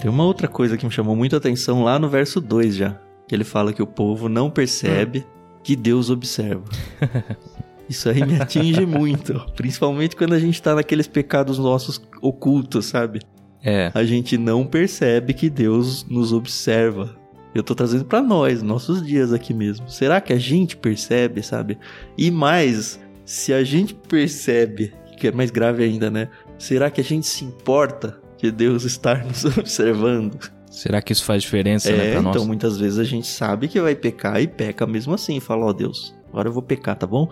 Tem 0.02 0.10
uma 0.10 0.24
outra 0.24 0.48
coisa 0.48 0.76
que 0.76 0.84
me 0.84 0.90
chamou 0.90 1.14
muito 1.14 1.36
a 1.36 1.38
atenção 1.38 1.84
lá 1.84 1.96
no 1.96 2.08
verso 2.08 2.40
2 2.40 2.74
já. 2.74 3.00
Que 3.28 3.36
ele 3.36 3.44
fala 3.44 3.72
que 3.72 3.80
o 3.80 3.86
povo 3.86 4.28
não 4.28 4.50
percebe 4.50 5.24
que 5.62 5.76
Deus 5.76 6.10
observa. 6.10 6.64
Isso 7.88 8.08
aí 8.08 8.26
me 8.26 8.34
atinge 8.34 8.84
muito. 8.84 9.40
Principalmente 9.54 10.16
quando 10.16 10.32
a 10.32 10.40
gente 10.40 10.60
tá 10.60 10.74
naqueles 10.74 11.06
pecados 11.06 11.56
nossos 11.56 12.02
ocultos, 12.20 12.86
sabe? 12.86 13.20
É. 13.62 13.92
A 13.94 14.02
gente 14.02 14.36
não 14.36 14.66
percebe 14.66 15.34
que 15.34 15.48
Deus 15.48 16.04
nos 16.10 16.32
observa. 16.32 17.16
Eu 17.54 17.62
tô 17.62 17.72
trazendo 17.72 18.04
para 18.04 18.20
nós, 18.20 18.60
nossos 18.60 19.06
dias 19.06 19.32
aqui 19.32 19.54
mesmo. 19.54 19.88
Será 19.88 20.20
que 20.20 20.32
a 20.32 20.38
gente 20.38 20.76
percebe, 20.76 21.44
sabe? 21.44 21.78
E 22.18 22.28
mais, 22.28 22.98
se 23.24 23.52
a 23.52 23.62
gente 23.62 23.94
percebe, 23.94 24.92
que 25.16 25.28
é 25.28 25.30
mais 25.30 25.52
grave 25.52 25.84
ainda, 25.84 26.10
né? 26.10 26.28
Será 26.58 26.90
que 26.90 27.00
a 27.00 27.04
gente 27.04 27.24
se 27.24 27.44
importa 27.44 28.20
de 28.42 28.50
Deus 28.50 28.82
estar 28.84 29.22
nos 29.24 29.44
observando. 29.44 30.38
Será 30.68 31.00
que 31.00 31.12
isso 31.12 31.24
faz 31.24 31.42
diferença, 31.42 31.90
é, 31.90 31.96
né, 31.96 32.12
pra 32.12 32.22
nós? 32.22 32.34
Então, 32.34 32.46
muitas 32.46 32.78
vezes 32.78 32.98
a 32.98 33.04
gente 33.04 33.26
sabe 33.26 33.68
que 33.68 33.80
vai 33.80 33.94
pecar 33.94 34.40
e 34.40 34.48
peca 34.48 34.86
mesmo 34.86 35.14
assim. 35.14 35.38
Fala, 35.38 35.66
ó 35.66 35.68
oh, 35.68 35.72
Deus, 35.72 36.14
agora 36.28 36.48
eu 36.48 36.52
vou 36.52 36.62
pecar, 36.62 36.96
tá 36.96 37.06
bom? 37.06 37.28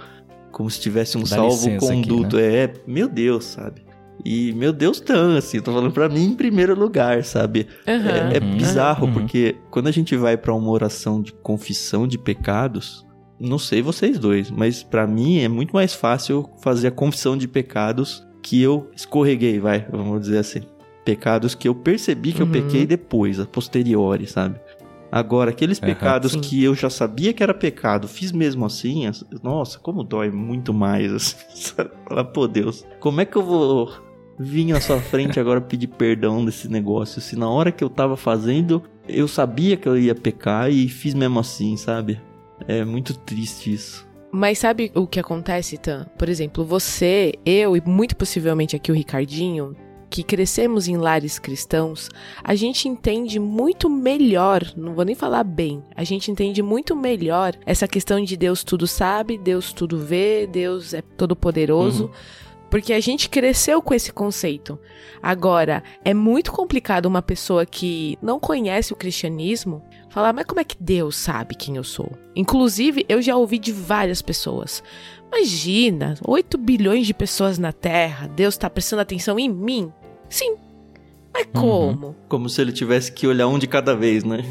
Como 0.53 0.71
se 0.71 0.79
tivesse 0.79 1.17
um 1.17 1.23
Dá 1.23 1.29
salvo 1.29 1.79
conduto. 1.79 2.37
Aqui, 2.37 2.47
né? 2.47 2.65
É, 2.65 2.75
meu 2.87 3.09
Deus, 3.09 3.47
sabe? 3.47 3.83
E, 4.23 4.53
meu 4.53 4.73
Deus, 4.73 5.01
tão 5.01 5.37
assim, 5.37 5.57
eu 5.57 5.63
tô 5.63 5.73
falando 5.73 5.93
pra 5.93 6.07
mim 6.07 6.25
em 6.25 6.35
primeiro 6.35 6.79
lugar, 6.79 7.25
sabe? 7.25 7.67
Uhum. 7.89 7.95
É, 7.95 8.37
é, 8.37 8.41
bizarro, 8.41 9.07
uhum. 9.07 9.15
porque 9.15 9.57
quando 9.71 9.89
a 9.89 9.91
gente 9.91 10.15
vai 10.15 10.37
para 10.37 10.55
uma 10.55 10.71
oração 10.71 11.23
de 11.23 11.33
confissão 11.33 12.07
de 12.07 12.19
pecados, 12.19 13.07
não 13.41 13.59
sei 13.59 13.81
vocês 13.81 14.19
dois, 14.19 14.51
mas 14.51 14.83
para 14.83 15.07
mim 15.07 15.39
é 15.39 15.49
muito 15.49 15.73
mais 15.73 15.95
fácil 15.95 16.51
fazer 16.63 16.89
a 16.89 16.93
confissão 16.93 17.35
de 17.39 17.49
pecados 17.49 18.27
que 18.43 18.61
eu 18.61 18.91
escorreguei, 18.95 19.59
vai, 19.59 19.87
vamos 19.91 20.21
dizer 20.21 20.39
assim 20.39 20.61
pecados 21.11 21.57
que 21.57 21.67
eu 21.67 21.75
percebi 21.75 22.33
que 22.33 22.41
uhum. 22.43 22.49
eu 22.49 22.53
pequei 22.53 22.87
depois, 22.87 23.41
a 23.41 23.45
posteriori, 23.45 24.27
sabe? 24.27 24.61
Agora, 25.11 25.51
aqueles 25.51 25.81
pecados 25.81 26.35
uhum, 26.35 26.41
que 26.41 26.63
eu 26.63 26.73
já 26.73 26.89
sabia 26.89 27.33
que 27.33 27.43
era 27.43 27.53
pecado, 27.53 28.07
fiz 28.07 28.31
mesmo 28.31 28.65
assim, 28.65 29.11
nossa, 29.43 29.77
como 29.81 30.05
dói 30.05 30.31
muito 30.31 30.73
mais, 30.73 31.11
assim, 31.13 31.37
Fala, 32.09 32.25
pô, 32.25 32.47
Deus, 32.47 32.87
como 33.01 33.21
é 33.21 33.25
que 33.25 33.37
eu 33.37 33.43
vou 33.43 33.93
vir 34.39 34.67
na 34.67 34.81
sua 34.81 35.01
frente 35.01 35.41
agora 35.41 35.61
pedir 35.61 35.89
perdão 35.89 36.45
desse 36.45 36.69
negócio? 36.69 37.21
Se 37.21 37.35
na 37.35 37.51
hora 37.51 37.73
que 37.73 37.83
eu 37.83 37.91
tava 37.91 38.17
fazendo, 38.17 38.85
eu 39.09 39.27
sabia 39.27 39.77
que 39.77 39.89
eu 39.89 39.99
ia 39.99 40.15
pecar 40.15 40.71
e 40.71 40.89
fiz 40.89 41.13
mesmo 41.13 41.41
assim, 41.41 41.77
sabe? 41.77 42.21
É 42.69 42.85
muito 42.85 43.19
triste 43.19 43.73
isso. 43.73 44.09
Mas 44.31 44.61
sabe 44.61 44.93
o 44.95 45.09
que 45.09 45.19
acontece, 45.19 45.77
Tan? 45.77 46.07
Por 46.17 46.29
exemplo, 46.29 46.65
você, 46.65 47.33
eu 47.45 47.77
e 47.77 47.83
muito 47.85 48.15
possivelmente 48.15 48.77
aqui 48.77 48.93
o 48.93 48.95
Ricardinho, 48.95 49.75
que 50.11 50.25
crescemos 50.25 50.89
em 50.89 50.97
lares 50.97 51.39
cristãos, 51.39 52.11
a 52.43 52.55
gente 52.57 52.89
entende 52.89 53.39
muito 53.39 53.89
melhor, 53.89 54.65
não 54.77 54.95
vou 54.95 55.05
nem 55.05 55.15
falar 55.15 55.45
bem, 55.45 55.83
a 55.95 56.03
gente 56.03 56.31
entende 56.31 56.63
muito 56.63 56.97
melhor 56.97 57.55
essa 57.65 57.87
questão 57.87 58.23
de 58.23 58.37
Deus 58.37 58.65
tudo 58.65 58.87
sabe, 58.87 59.39
Deus 59.39 59.73
tudo 59.73 59.99
vê, 59.99 60.47
Deus 60.47 60.93
é 60.93 61.01
todo 61.01 61.37
poderoso. 61.37 62.07
Uhum. 62.07 62.11
Porque 62.71 62.93
a 62.93 63.01
gente 63.01 63.29
cresceu 63.29 63.83
com 63.83 63.93
esse 63.93 64.13
conceito. 64.13 64.79
Agora, 65.21 65.83
é 66.05 66.15
muito 66.15 66.53
complicado 66.53 67.07
uma 67.07 67.21
pessoa 67.21 67.67
que 67.67 68.17
não 68.23 68.39
conhece 68.39 68.93
o 68.93 68.97
cristianismo 68.97 69.83
falar, 70.09 70.33
mas 70.33 70.45
como 70.45 70.61
é 70.61 70.65
que 70.65 70.77
Deus 70.79 71.17
sabe 71.17 71.57
quem 71.57 71.75
eu 71.75 71.83
sou? 71.83 72.13
Inclusive, 72.35 73.05
eu 73.09 73.21
já 73.21 73.37
ouvi 73.37 73.59
de 73.59 73.73
várias 73.73 74.23
pessoas. 74.23 74.85
Imagina, 75.33 76.17
8 76.25 76.57
bilhões 76.59 77.07
de 77.07 77.15
pessoas 77.15 77.59
na 77.59 77.73
Terra, 77.73 78.29
Deus 78.29 78.55
está 78.55 78.71
prestando 78.71 79.03
atenção 79.03 79.39
em 79.39 79.49
mim. 79.49 79.93
Sim. 80.31 80.57
Mas 81.33 81.47
uhum. 81.47 81.61
como? 81.61 82.07
Uhum. 82.07 82.15
Como 82.29 82.49
se 82.49 82.61
ele 82.63 82.73
tivesse 82.73 83.13
que 83.13 83.27
olhar 83.27 83.49
um 83.49 83.59
de 83.59 83.67
cada 83.67 83.95
vez, 83.95 84.25
né? 84.25 84.43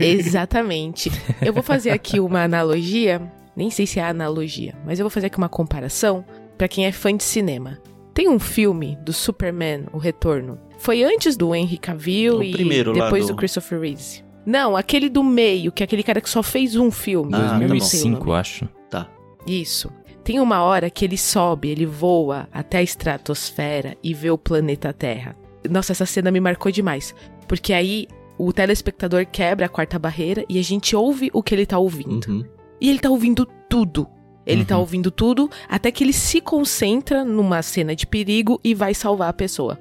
Exatamente. 0.00 1.10
Eu 1.44 1.52
vou 1.52 1.62
fazer 1.62 1.90
aqui 1.90 2.18
uma 2.18 2.42
analogia, 2.42 3.20
nem 3.54 3.70
sei 3.70 3.86
se 3.86 4.00
é 4.00 4.04
analogia, 4.04 4.74
mas 4.86 4.98
eu 4.98 5.04
vou 5.04 5.10
fazer 5.10 5.26
aqui 5.26 5.36
uma 5.36 5.48
comparação 5.48 6.24
para 6.56 6.68
quem 6.68 6.86
é 6.86 6.92
fã 6.92 7.14
de 7.14 7.22
cinema. 7.22 7.78
Tem 8.12 8.28
um 8.28 8.38
filme 8.38 8.96
do 9.04 9.12
Superman, 9.12 9.86
O 9.92 9.98
Retorno. 9.98 10.58
Foi 10.78 11.02
antes 11.02 11.36
do 11.36 11.54
Henry 11.54 11.78
Cavill 11.78 12.38
o 12.38 12.42
e 12.42 12.84
depois 12.92 13.26
do... 13.26 13.32
do 13.32 13.36
Christopher 13.36 13.80
Reeve. 13.80 14.22
Não, 14.46 14.76
aquele 14.76 15.08
do 15.08 15.24
meio, 15.24 15.72
que 15.72 15.82
é 15.82 15.84
aquele 15.84 16.02
cara 16.02 16.20
que 16.20 16.28
só 16.28 16.42
fez 16.42 16.76
um 16.76 16.90
filme. 16.90 17.32
Ah, 17.34 17.58
2005, 17.58 18.26
tá 18.26 18.32
acho. 18.34 18.68
Tá. 18.90 19.08
Isso. 19.46 19.90
Tem 20.24 20.40
uma 20.40 20.62
hora 20.62 20.88
que 20.88 21.04
ele 21.04 21.18
sobe, 21.18 21.68
ele 21.68 21.84
voa 21.84 22.48
até 22.50 22.78
a 22.78 22.82
estratosfera 22.82 23.94
e 24.02 24.14
vê 24.14 24.30
o 24.30 24.38
planeta 24.38 24.90
Terra. 24.90 25.36
Nossa, 25.68 25.92
essa 25.92 26.06
cena 26.06 26.30
me 26.30 26.40
marcou 26.40 26.72
demais. 26.72 27.14
Porque 27.46 27.74
aí 27.74 28.08
o 28.38 28.50
telespectador 28.50 29.26
quebra 29.26 29.66
a 29.66 29.68
quarta 29.68 29.98
barreira 29.98 30.42
e 30.48 30.58
a 30.58 30.62
gente 30.62 30.96
ouve 30.96 31.30
o 31.32 31.42
que 31.42 31.54
ele 31.54 31.66
tá 31.66 31.78
ouvindo. 31.78 32.26
Uhum. 32.26 32.44
E 32.80 32.88
ele 32.88 32.98
tá 32.98 33.10
ouvindo 33.10 33.46
tudo. 33.68 34.08
Ele 34.46 34.64
tá 34.64 34.74
uhum. 34.74 34.78
tá 34.78 34.78
ouvindo 34.78 35.10
tudo 35.10 35.50
até 35.68 35.90
que 35.90 36.04
ele 36.04 36.12
se 36.12 36.40
concentra 36.40 37.24
numa 37.24 37.62
cena 37.62 37.94
de 37.94 38.06
perigo 38.06 38.60
e 38.62 38.74
vai 38.74 38.94
salvar 38.94 39.28
a 39.28 39.32
pessoa. 39.32 39.78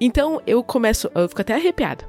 Então 0.00 0.40
eu 0.46 0.62
começo, 0.62 1.10
eu 1.14 1.28
fico 1.28 1.40
até 1.40 1.54
arrepiada 1.54 2.04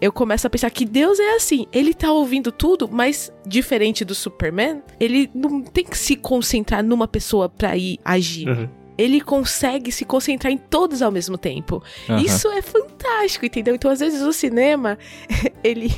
eu 0.00 0.12
começo 0.12 0.46
a 0.46 0.50
pensar 0.50 0.70
que 0.70 0.84
Deus 0.84 1.18
é 1.18 1.34
assim. 1.34 1.66
Ele 1.72 1.92
tá 1.92 2.12
ouvindo 2.12 2.52
tudo, 2.52 2.88
mas 2.88 3.32
diferente 3.44 4.04
do 4.04 4.14
Superman, 4.14 4.80
ele 5.00 5.28
não 5.34 5.60
tem 5.60 5.84
que 5.84 5.98
se 5.98 6.14
concentrar 6.14 6.84
numa 6.84 7.08
pessoa 7.08 7.48
pra 7.48 7.76
ir 7.76 7.98
agir. 8.04 8.48
Uhum. 8.48 8.68
Ele 8.96 9.20
consegue 9.20 9.90
se 9.90 10.04
concentrar 10.04 10.52
em 10.52 10.56
todos 10.56 11.02
ao 11.02 11.10
mesmo 11.10 11.36
tempo. 11.36 11.82
Uhum. 12.08 12.18
Isso 12.18 12.46
é 12.46 12.62
fantástico 12.62 12.88
fantástico, 12.98 13.46
entendeu? 13.46 13.74
Então, 13.74 13.90
às 13.90 14.00
vezes, 14.00 14.22
o 14.22 14.32
cinema, 14.32 14.98
ele 15.62 15.90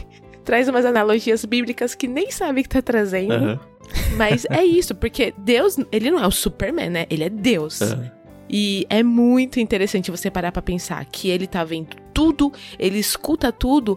traz 0.45 0.69
umas 0.69 0.85
analogias 0.85 1.45
bíblicas 1.45 1.95
que 1.95 2.07
nem 2.07 2.31
sabe 2.31 2.63
que 2.63 2.69
tá 2.69 2.83
trazendo. 2.83 3.35
Uhum. 3.35 3.59
Mas 4.17 4.47
é 4.51 4.65
isso, 4.65 4.95
porque 4.95 5.35
Deus, 5.39 5.77
ele 5.91 6.11
não 6.11 6.23
é 6.23 6.27
o 6.27 6.31
Superman, 6.31 6.91
né? 6.91 7.07
Ele 7.11 7.25
é 7.25 7.31
Deus. 7.31 7.81
Uhum. 7.81 8.11
E 8.49 8.85
é 8.91 9.03
muito 9.03 9.61
interessante 9.61 10.11
você 10.11 10.31
parar 10.31 10.51
para 10.51 10.61
pensar 10.61 11.05
que 11.05 11.29
ele 11.29 11.47
tá 11.47 11.63
vendo 11.63 11.97
tudo, 12.13 12.53
ele 12.79 12.99
escuta 12.99 13.53
tudo 13.53 13.97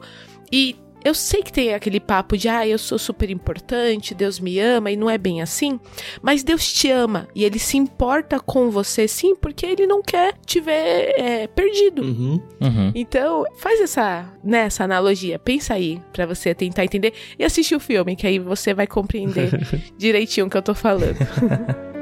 e 0.52 0.76
eu 1.04 1.14
sei 1.14 1.44
que 1.44 1.52
tem 1.52 1.74
aquele 1.74 2.00
papo 2.00 2.38
de, 2.38 2.48
ah, 2.48 2.68
eu 2.68 2.78
sou 2.78 2.98
super 2.98 3.30
importante, 3.30 4.14
Deus 4.14 4.40
me 4.40 4.60
ama, 4.60 4.92
e 4.92 4.96
não 4.96 5.10
é 5.10 5.18
bem 5.18 5.42
assim, 5.42 5.80
mas 6.22 6.44
Deus 6.44 6.72
te 6.72 6.90
ama 6.90 7.28
e 7.36 7.44
ele 7.44 7.60
se 7.60 7.78
importa 7.78 8.40
com 8.40 8.70
você 8.70 9.08
sim, 9.08 9.36
porque 9.36 9.66
ele 9.66 9.86
não 9.86 10.02
quer 10.02 10.36
te 10.46 10.60
ver 10.60 11.14
é, 11.20 11.48
perdido. 11.48 12.02
Uhum. 12.02 12.42
Uhum. 12.62 12.92
Então, 12.96 13.46
faz 13.58 13.82
essa, 13.82 14.32
né, 14.44 14.66
essa 14.66 14.84
analogia, 14.84 15.38
pensa 15.38 15.74
aí 15.74 16.02
para 16.12 16.26
você 16.26 16.54
tentar 16.54 16.84
entender 16.84 17.14
e 17.38 17.44
assistir 17.44 17.76
o 17.76 17.80
filme, 17.80 18.16
que 18.16 18.28
aí 18.28 18.40
você 18.40 18.74
vai 18.74 18.88
compreender 18.88 19.52
direitinho 19.98 20.48
o 20.48 20.50
que 20.50 20.58
eu 20.58 20.62
tô 20.62 20.74
falando. 20.74 21.18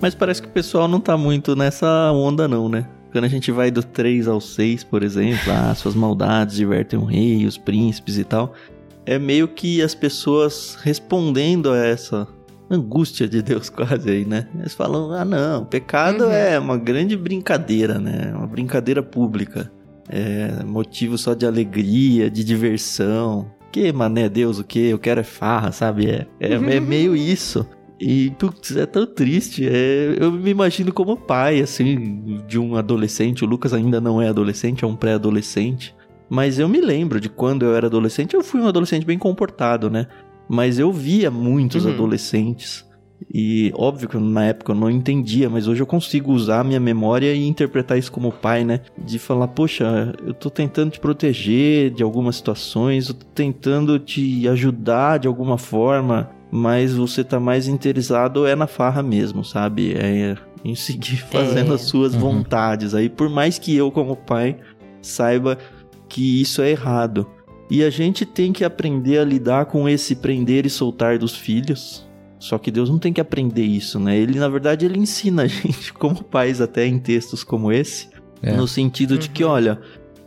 Mas 0.00 0.14
parece 0.14 0.40
que 0.40 0.48
o 0.48 0.52
pessoal 0.52 0.86
não 0.86 1.00
tá 1.00 1.16
muito 1.16 1.56
nessa 1.56 2.12
onda, 2.12 2.46
não, 2.46 2.68
né? 2.68 2.86
Quando 3.10 3.24
a 3.24 3.28
gente 3.28 3.50
vai 3.50 3.70
do 3.70 3.82
3 3.82 4.28
ao 4.28 4.40
6, 4.40 4.84
por 4.84 5.02
exemplo, 5.02 5.50
ah, 5.52 5.74
suas 5.74 5.94
maldades 5.94 6.56
divertem 6.56 6.98
o 6.98 7.04
rei, 7.04 7.46
os 7.46 7.56
príncipes 7.56 8.18
e 8.18 8.24
tal, 8.24 8.52
é 9.06 9.18
meio 9.18 9.48
que 9.48 9.80
as 9.80 9.94
pessoas 9.94 10.76
respondendo 10.82 11.72
a 11.72 11.78
essa 11.78 12.28
angústia 12.70 13.26
de 13.26 13.42
Deus 13.42 13.70
quase 13.70 14.10
aí, 14.10 14.24
né? 14.24 14.46
Eles 14.58 14.74
falam, 14.74 15.10
ah 15.12 15.24
não, 15.24 15.64
pecado 15.64 16.24
uhum. 16.24 16.30
é 16.30 16.58
uma 16.58 16.76
grande 16.76 17.16
brincadeira, 17.16 17.98
né? 17.98 18.32
Uma 18.34 18.46
brincadeira 18.46 19.02
pública. 19.02 19.70
É 20.08 20.62
motivo 20.64 21.18
só 21.18 21.34
de 21.34 21.46
alegria, 21.46 22.30
de 22.30 22.44
diversão. 22.44 23.50
Que 23.72 23.92
mané 23.92 24.28
Deus, 24.28 24.58
o 24.58 24.64
que? 24.64 24.78
Eu 24.88 24.98
quero 24.98 25.20
é 25.20 25.24
farra, 25.24 25.72
sabe? 25.72 26.10
É, 26.10 26.26
é, 26.40 26.52
é 26.52 26.80
meio 26.80 27.16
isso. 27.16 27.66
E, 28.00 28.30
putz, 28.38 28.76
é 28.76 28.86
tão 28.86 29.06
triste. 29.06 29.68
É, 29.68 30.16
eu 30.18 30.30
me 30.30 30.50
imagino 30.50 30.92
como 30.92 31.16
pai, 31.16 31.60
assim, 31.60 32.40
de 32.46 32.58
um 32.58 32.76
adolescente. 32.76 33.44
O 33.44 33.48
Lucas 33.48 33.74
ainda 33.74 34.00
não 34.00 34.22
é 34.22 34.28
adolescente, 34.28 34.84
é 34.84 34.86
um 34.86 34.96
pré-adolescente. 34.96 35.94
Mas 36.30 36.58
eu 36.58 36.68
me 36.68 36.80
lembro 36.80 37.20
de 37.20 37.28
quando 37.28 37.64
eu 37.64 37.74
era 37.74 37.86
adolescente. 37.86 38.34
Eu 38.34 38.44
fui 38.44 38.60
um 38.60 38.68
adolescente 38.68 39.04
bem 39.04 39.18
comportado, 39.18 39.90
né? 39.90 40.06
Mas 40.48 40.78
eu 40.78 40.92
via 40.92 41.30
muitos 41.30 41.84
uhum. 41.84 41.92
adolescentes. 41.92 42.86
E 43.34 43.72
óbvio 43.74 44.08
que 44.08 44.16
na 44.16 44.44
época 44.44 44.72
eu 44.72 44.76
não 44.76 44.88
entendia, 44.88 45.50
mas 45.50 45.66
hoje 45.66 45.82
eu 45.82 45.86
consigo 45.86 46.32
usar 46.32 46.60
a 46.60 46.64
minha 46.64 46.78
memória 46.78 47.34
e 47.34 47.46
interpretar 47.46 47.98
isso 47.98 48.12
como 48.12 48.30
pai, 48.30 48.64
né? 48.64 48.80
De 48.96 49.18
falar, 49.18 49.48
poxa, 49.48 50.14
eu 50.24 50.32
tô 50.32 50.48
tentando 50.48 50.92
te 50.92 51.00
proteger 51.00 51.90
de 51.90 52.02
algumas 52.02 52.36
situações, 52.36 53.08
eu 53.08 53.14
tô 53.14 53.26
tentando 53.26 53.98
te 53.98 54.46
ajudar 54.48 55.18
de 55.18 55.26
alguma 55.26 55.58
forma 55.58 56.30
mas 56.50 56.94
você 56.94 57.22
tá 57.22 57.38
mais 57.38 57.68
interessado 57.68 58.46
é 58.46 58.56
na 58.56 58.66
farra 58.66 59.02
mesmo, 59.02 59.44
sabe? 59.44 59.94
É 59.94 60.36
em 60.64 60.74
seguir 60.74 61.18
fazendo 61.30 61.72
é. 61.72 61.74
as 61.74 61.82
suas 61.82 62.14
uhum. 62.14 62.20
vontades 62.20 62.94
aí, 62.94 63.08
por 63.08 63.28
mais 63.28 63.58
que 63.58 63.74
eu 63.74 63.90
como 63.90 64.16
pai 64.16 64.56
saiba 65.02 65.58
que 66.08 66.40
isso 66.40 66.62
é 66.62 66.70
errado. 66.70 67.26
E 67.70 67.84
a 67.84 67.90
gente 67.90 68.24
tem 68.24 68.52
que 68.52 68.64
aprender 68.64 69.18
a 69.18 69.24
lidar 69.24 69.66
com 69.66 69.88
esse 69.88 70.16
prender 70.16 70.64
e 70.64 70.70
soltar 70.70 71.18
dos 71.18 71.36
filhos. 71.36 72.08
Só 72.38 72.56
que 72.56 72.70
Deus 72.70 72.88
não 72.88 72.98
tem 72.98 73.12
que 73.12 73.20
aprender 73.20 73.64
isso, 73.64 73.98
né? 73.98 74.16
Ele, 74.16 74.38
na 74.38 74.48
verdade, 74.48 74.86
ele 74.86 74.98
ensina 74.98 75.42
a 75.44 75.46
gente 75.46 75.92
como 75.92 76.22
pais 76.24 76.60
até 76.60 76.86
em 76.86 76.98
textos 76.98 77.44
como 77.44 77.70
esse, 77.70 78.08
é. 78.42 78.56
no 78.56 78.66
sentido 78.66 79.12
uhum. 79.12 79.18
de 79.18 79.28
que, 79.28 79.44
uhum. 79.44 79.50
olha, 79.50 79.80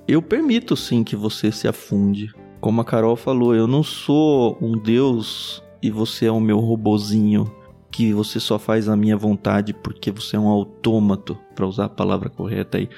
eu 0.08 0.22
permito 0.22 0.76
sim 0.76 1.04
que 1.04 1.16
você 1.16 1.52
se 1.52 1.68
afunde. 1.68 2.32
Como 2.60 2.80
a 2.80 2.86
Carol 2.86 3.16
falou, 3.16 3.56
eu 3.56 3.66
não 3.66 3.82
sou 3.82 4.56
um 4.62 4.74
Deus 4.74 5.64
e 5.82 5.90
você 5.90 6.26
é 6.26 6.32
o 6.32 6.40
meu 6.40 6.60
robozinho 6.60 7.52
que 7.92 8.14
você 8.14 8.40
só 8.40 8.58
faz 8.58 8.88
a 8.88 8.96
minha 8.96 9.18
vontade 9.18 9.74
porque 9.74 10.12
você 10.12 10.38
é 10.38 10.40
um 10.40 10.48
autômato, 10.48 11.38
para 11.54 11.68
usar 11.68 11.86
a 11.86 11.90
palavra 11.90 12.30
correta 12.30 12.78
aí. 12.78 12.90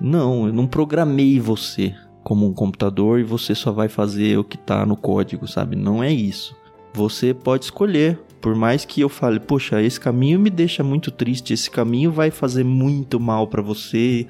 Não, 0.00 0.46
eu 0.46 0.52
não 0.52 0.66
programei 0.66 1.38
você 1.38 1.94
como 2.24 2.46
um 2.46 2.52
computador 2.52 3.20
e 3.20 3.24
você 3.24 3.54
só 3.54 3.70
vai 3.70 3.88
fazer 3.88 4.38
o 4.38 4.44
que 4.44 4.56
tá 4.56 4.84
no 4.86 4.96
código, 4.96 5.46
sabe? 5.46 5.76
Não 5.76 6.02
é 6.02 6.12
isso. 6.12 6.56
Você 6.94 7.34
pode 7.34 7.64
escolher. 7.64 8.18
Por 8.40 8.54
mais 8.54 8.84
que 8.84 9.00
eu 9.00 9.08
fale, 9.08 9.40
poxa, 9.40 9.82
esse 9.82 9.98
caminho 9.98 10.38
me 10.38 10.48
deixa 10.48 10.84
muito 10.84 11.10
triste, 11.10 11.52
esse 11.52 11.70
caminho 11.70 12.12
vai 12.12 12.30
fazer 12.30 12.64
muito 12.64 13.18
mal 13.18 13.48
para 13.48 13.60
você, 13.60 14.26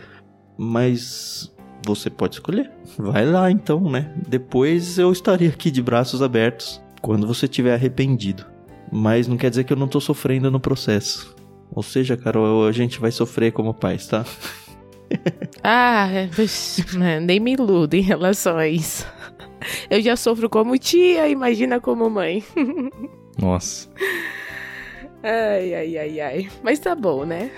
mas 0.57 1.53
você 1.85 2.09
pode 2.09 2.37
escolher. 2.37 2.71
Vai 2.99 3.27
lá 3.27 3.51
então, 3.51 3.81
né? 3.91 4.13
Depois 4.27 4.99
eu 4.99 5.13
estarei 5.13 5.49
aqui 5.49 5.71
de 5.71 5.83
braços 5.83 6.23
abertos 6.23 6.81
quando 7.01 7.27
você 7.27 7.47
estiver 7.47 7.75
arrependido. 7.75 8.47
Mas 8.91 9.29
não 9.29 9.37
quer 9.37 9.51
dizer 9.51 9.65
que 9.65 9.73
eu 9.73 9.77
não 9.77 9.89
tô 9.89 10.01
sofrendo 10.01 10.51
no 10.51 10.61
processo. 10.61 11.37
Ou 11.71 11.83
seja, 11.83 12.17
Carol, 12.17 12.67
a 12.67 12.73
gente 12.73 12.99
vai 12.99 13.11
sofrer 13.11 13.53
como 13.53 13.75
pais, 13.75 14.07
tá? 14.07 14.25
ah, 15.63 16.09
nem 17.23 17.39
me 17.39 17.53
iludo 17.53 17.95
em 17.95 18.01
relação 18.01 18.57
a 18.57 18.67
isso. 18.67 19.07
Eu 19.91 20.01
já 20.01 20.17
sofro 20.17 20.49
como 20.49 20.79
tia, 20.79 21.29
imagina 21.29 21.81
como 21.81 22.09
mãe. 22.09 22.43
Nossa. 23.39 23.89
Ai, 25.23 25.75
ai, 25.75 25.99
ai, 25.99 26.21
ai. 26.21 26.49
Mas 26.63 26.79
tá 26.79 26.95
bom, 26.95 27.25
né? 27.25 27.51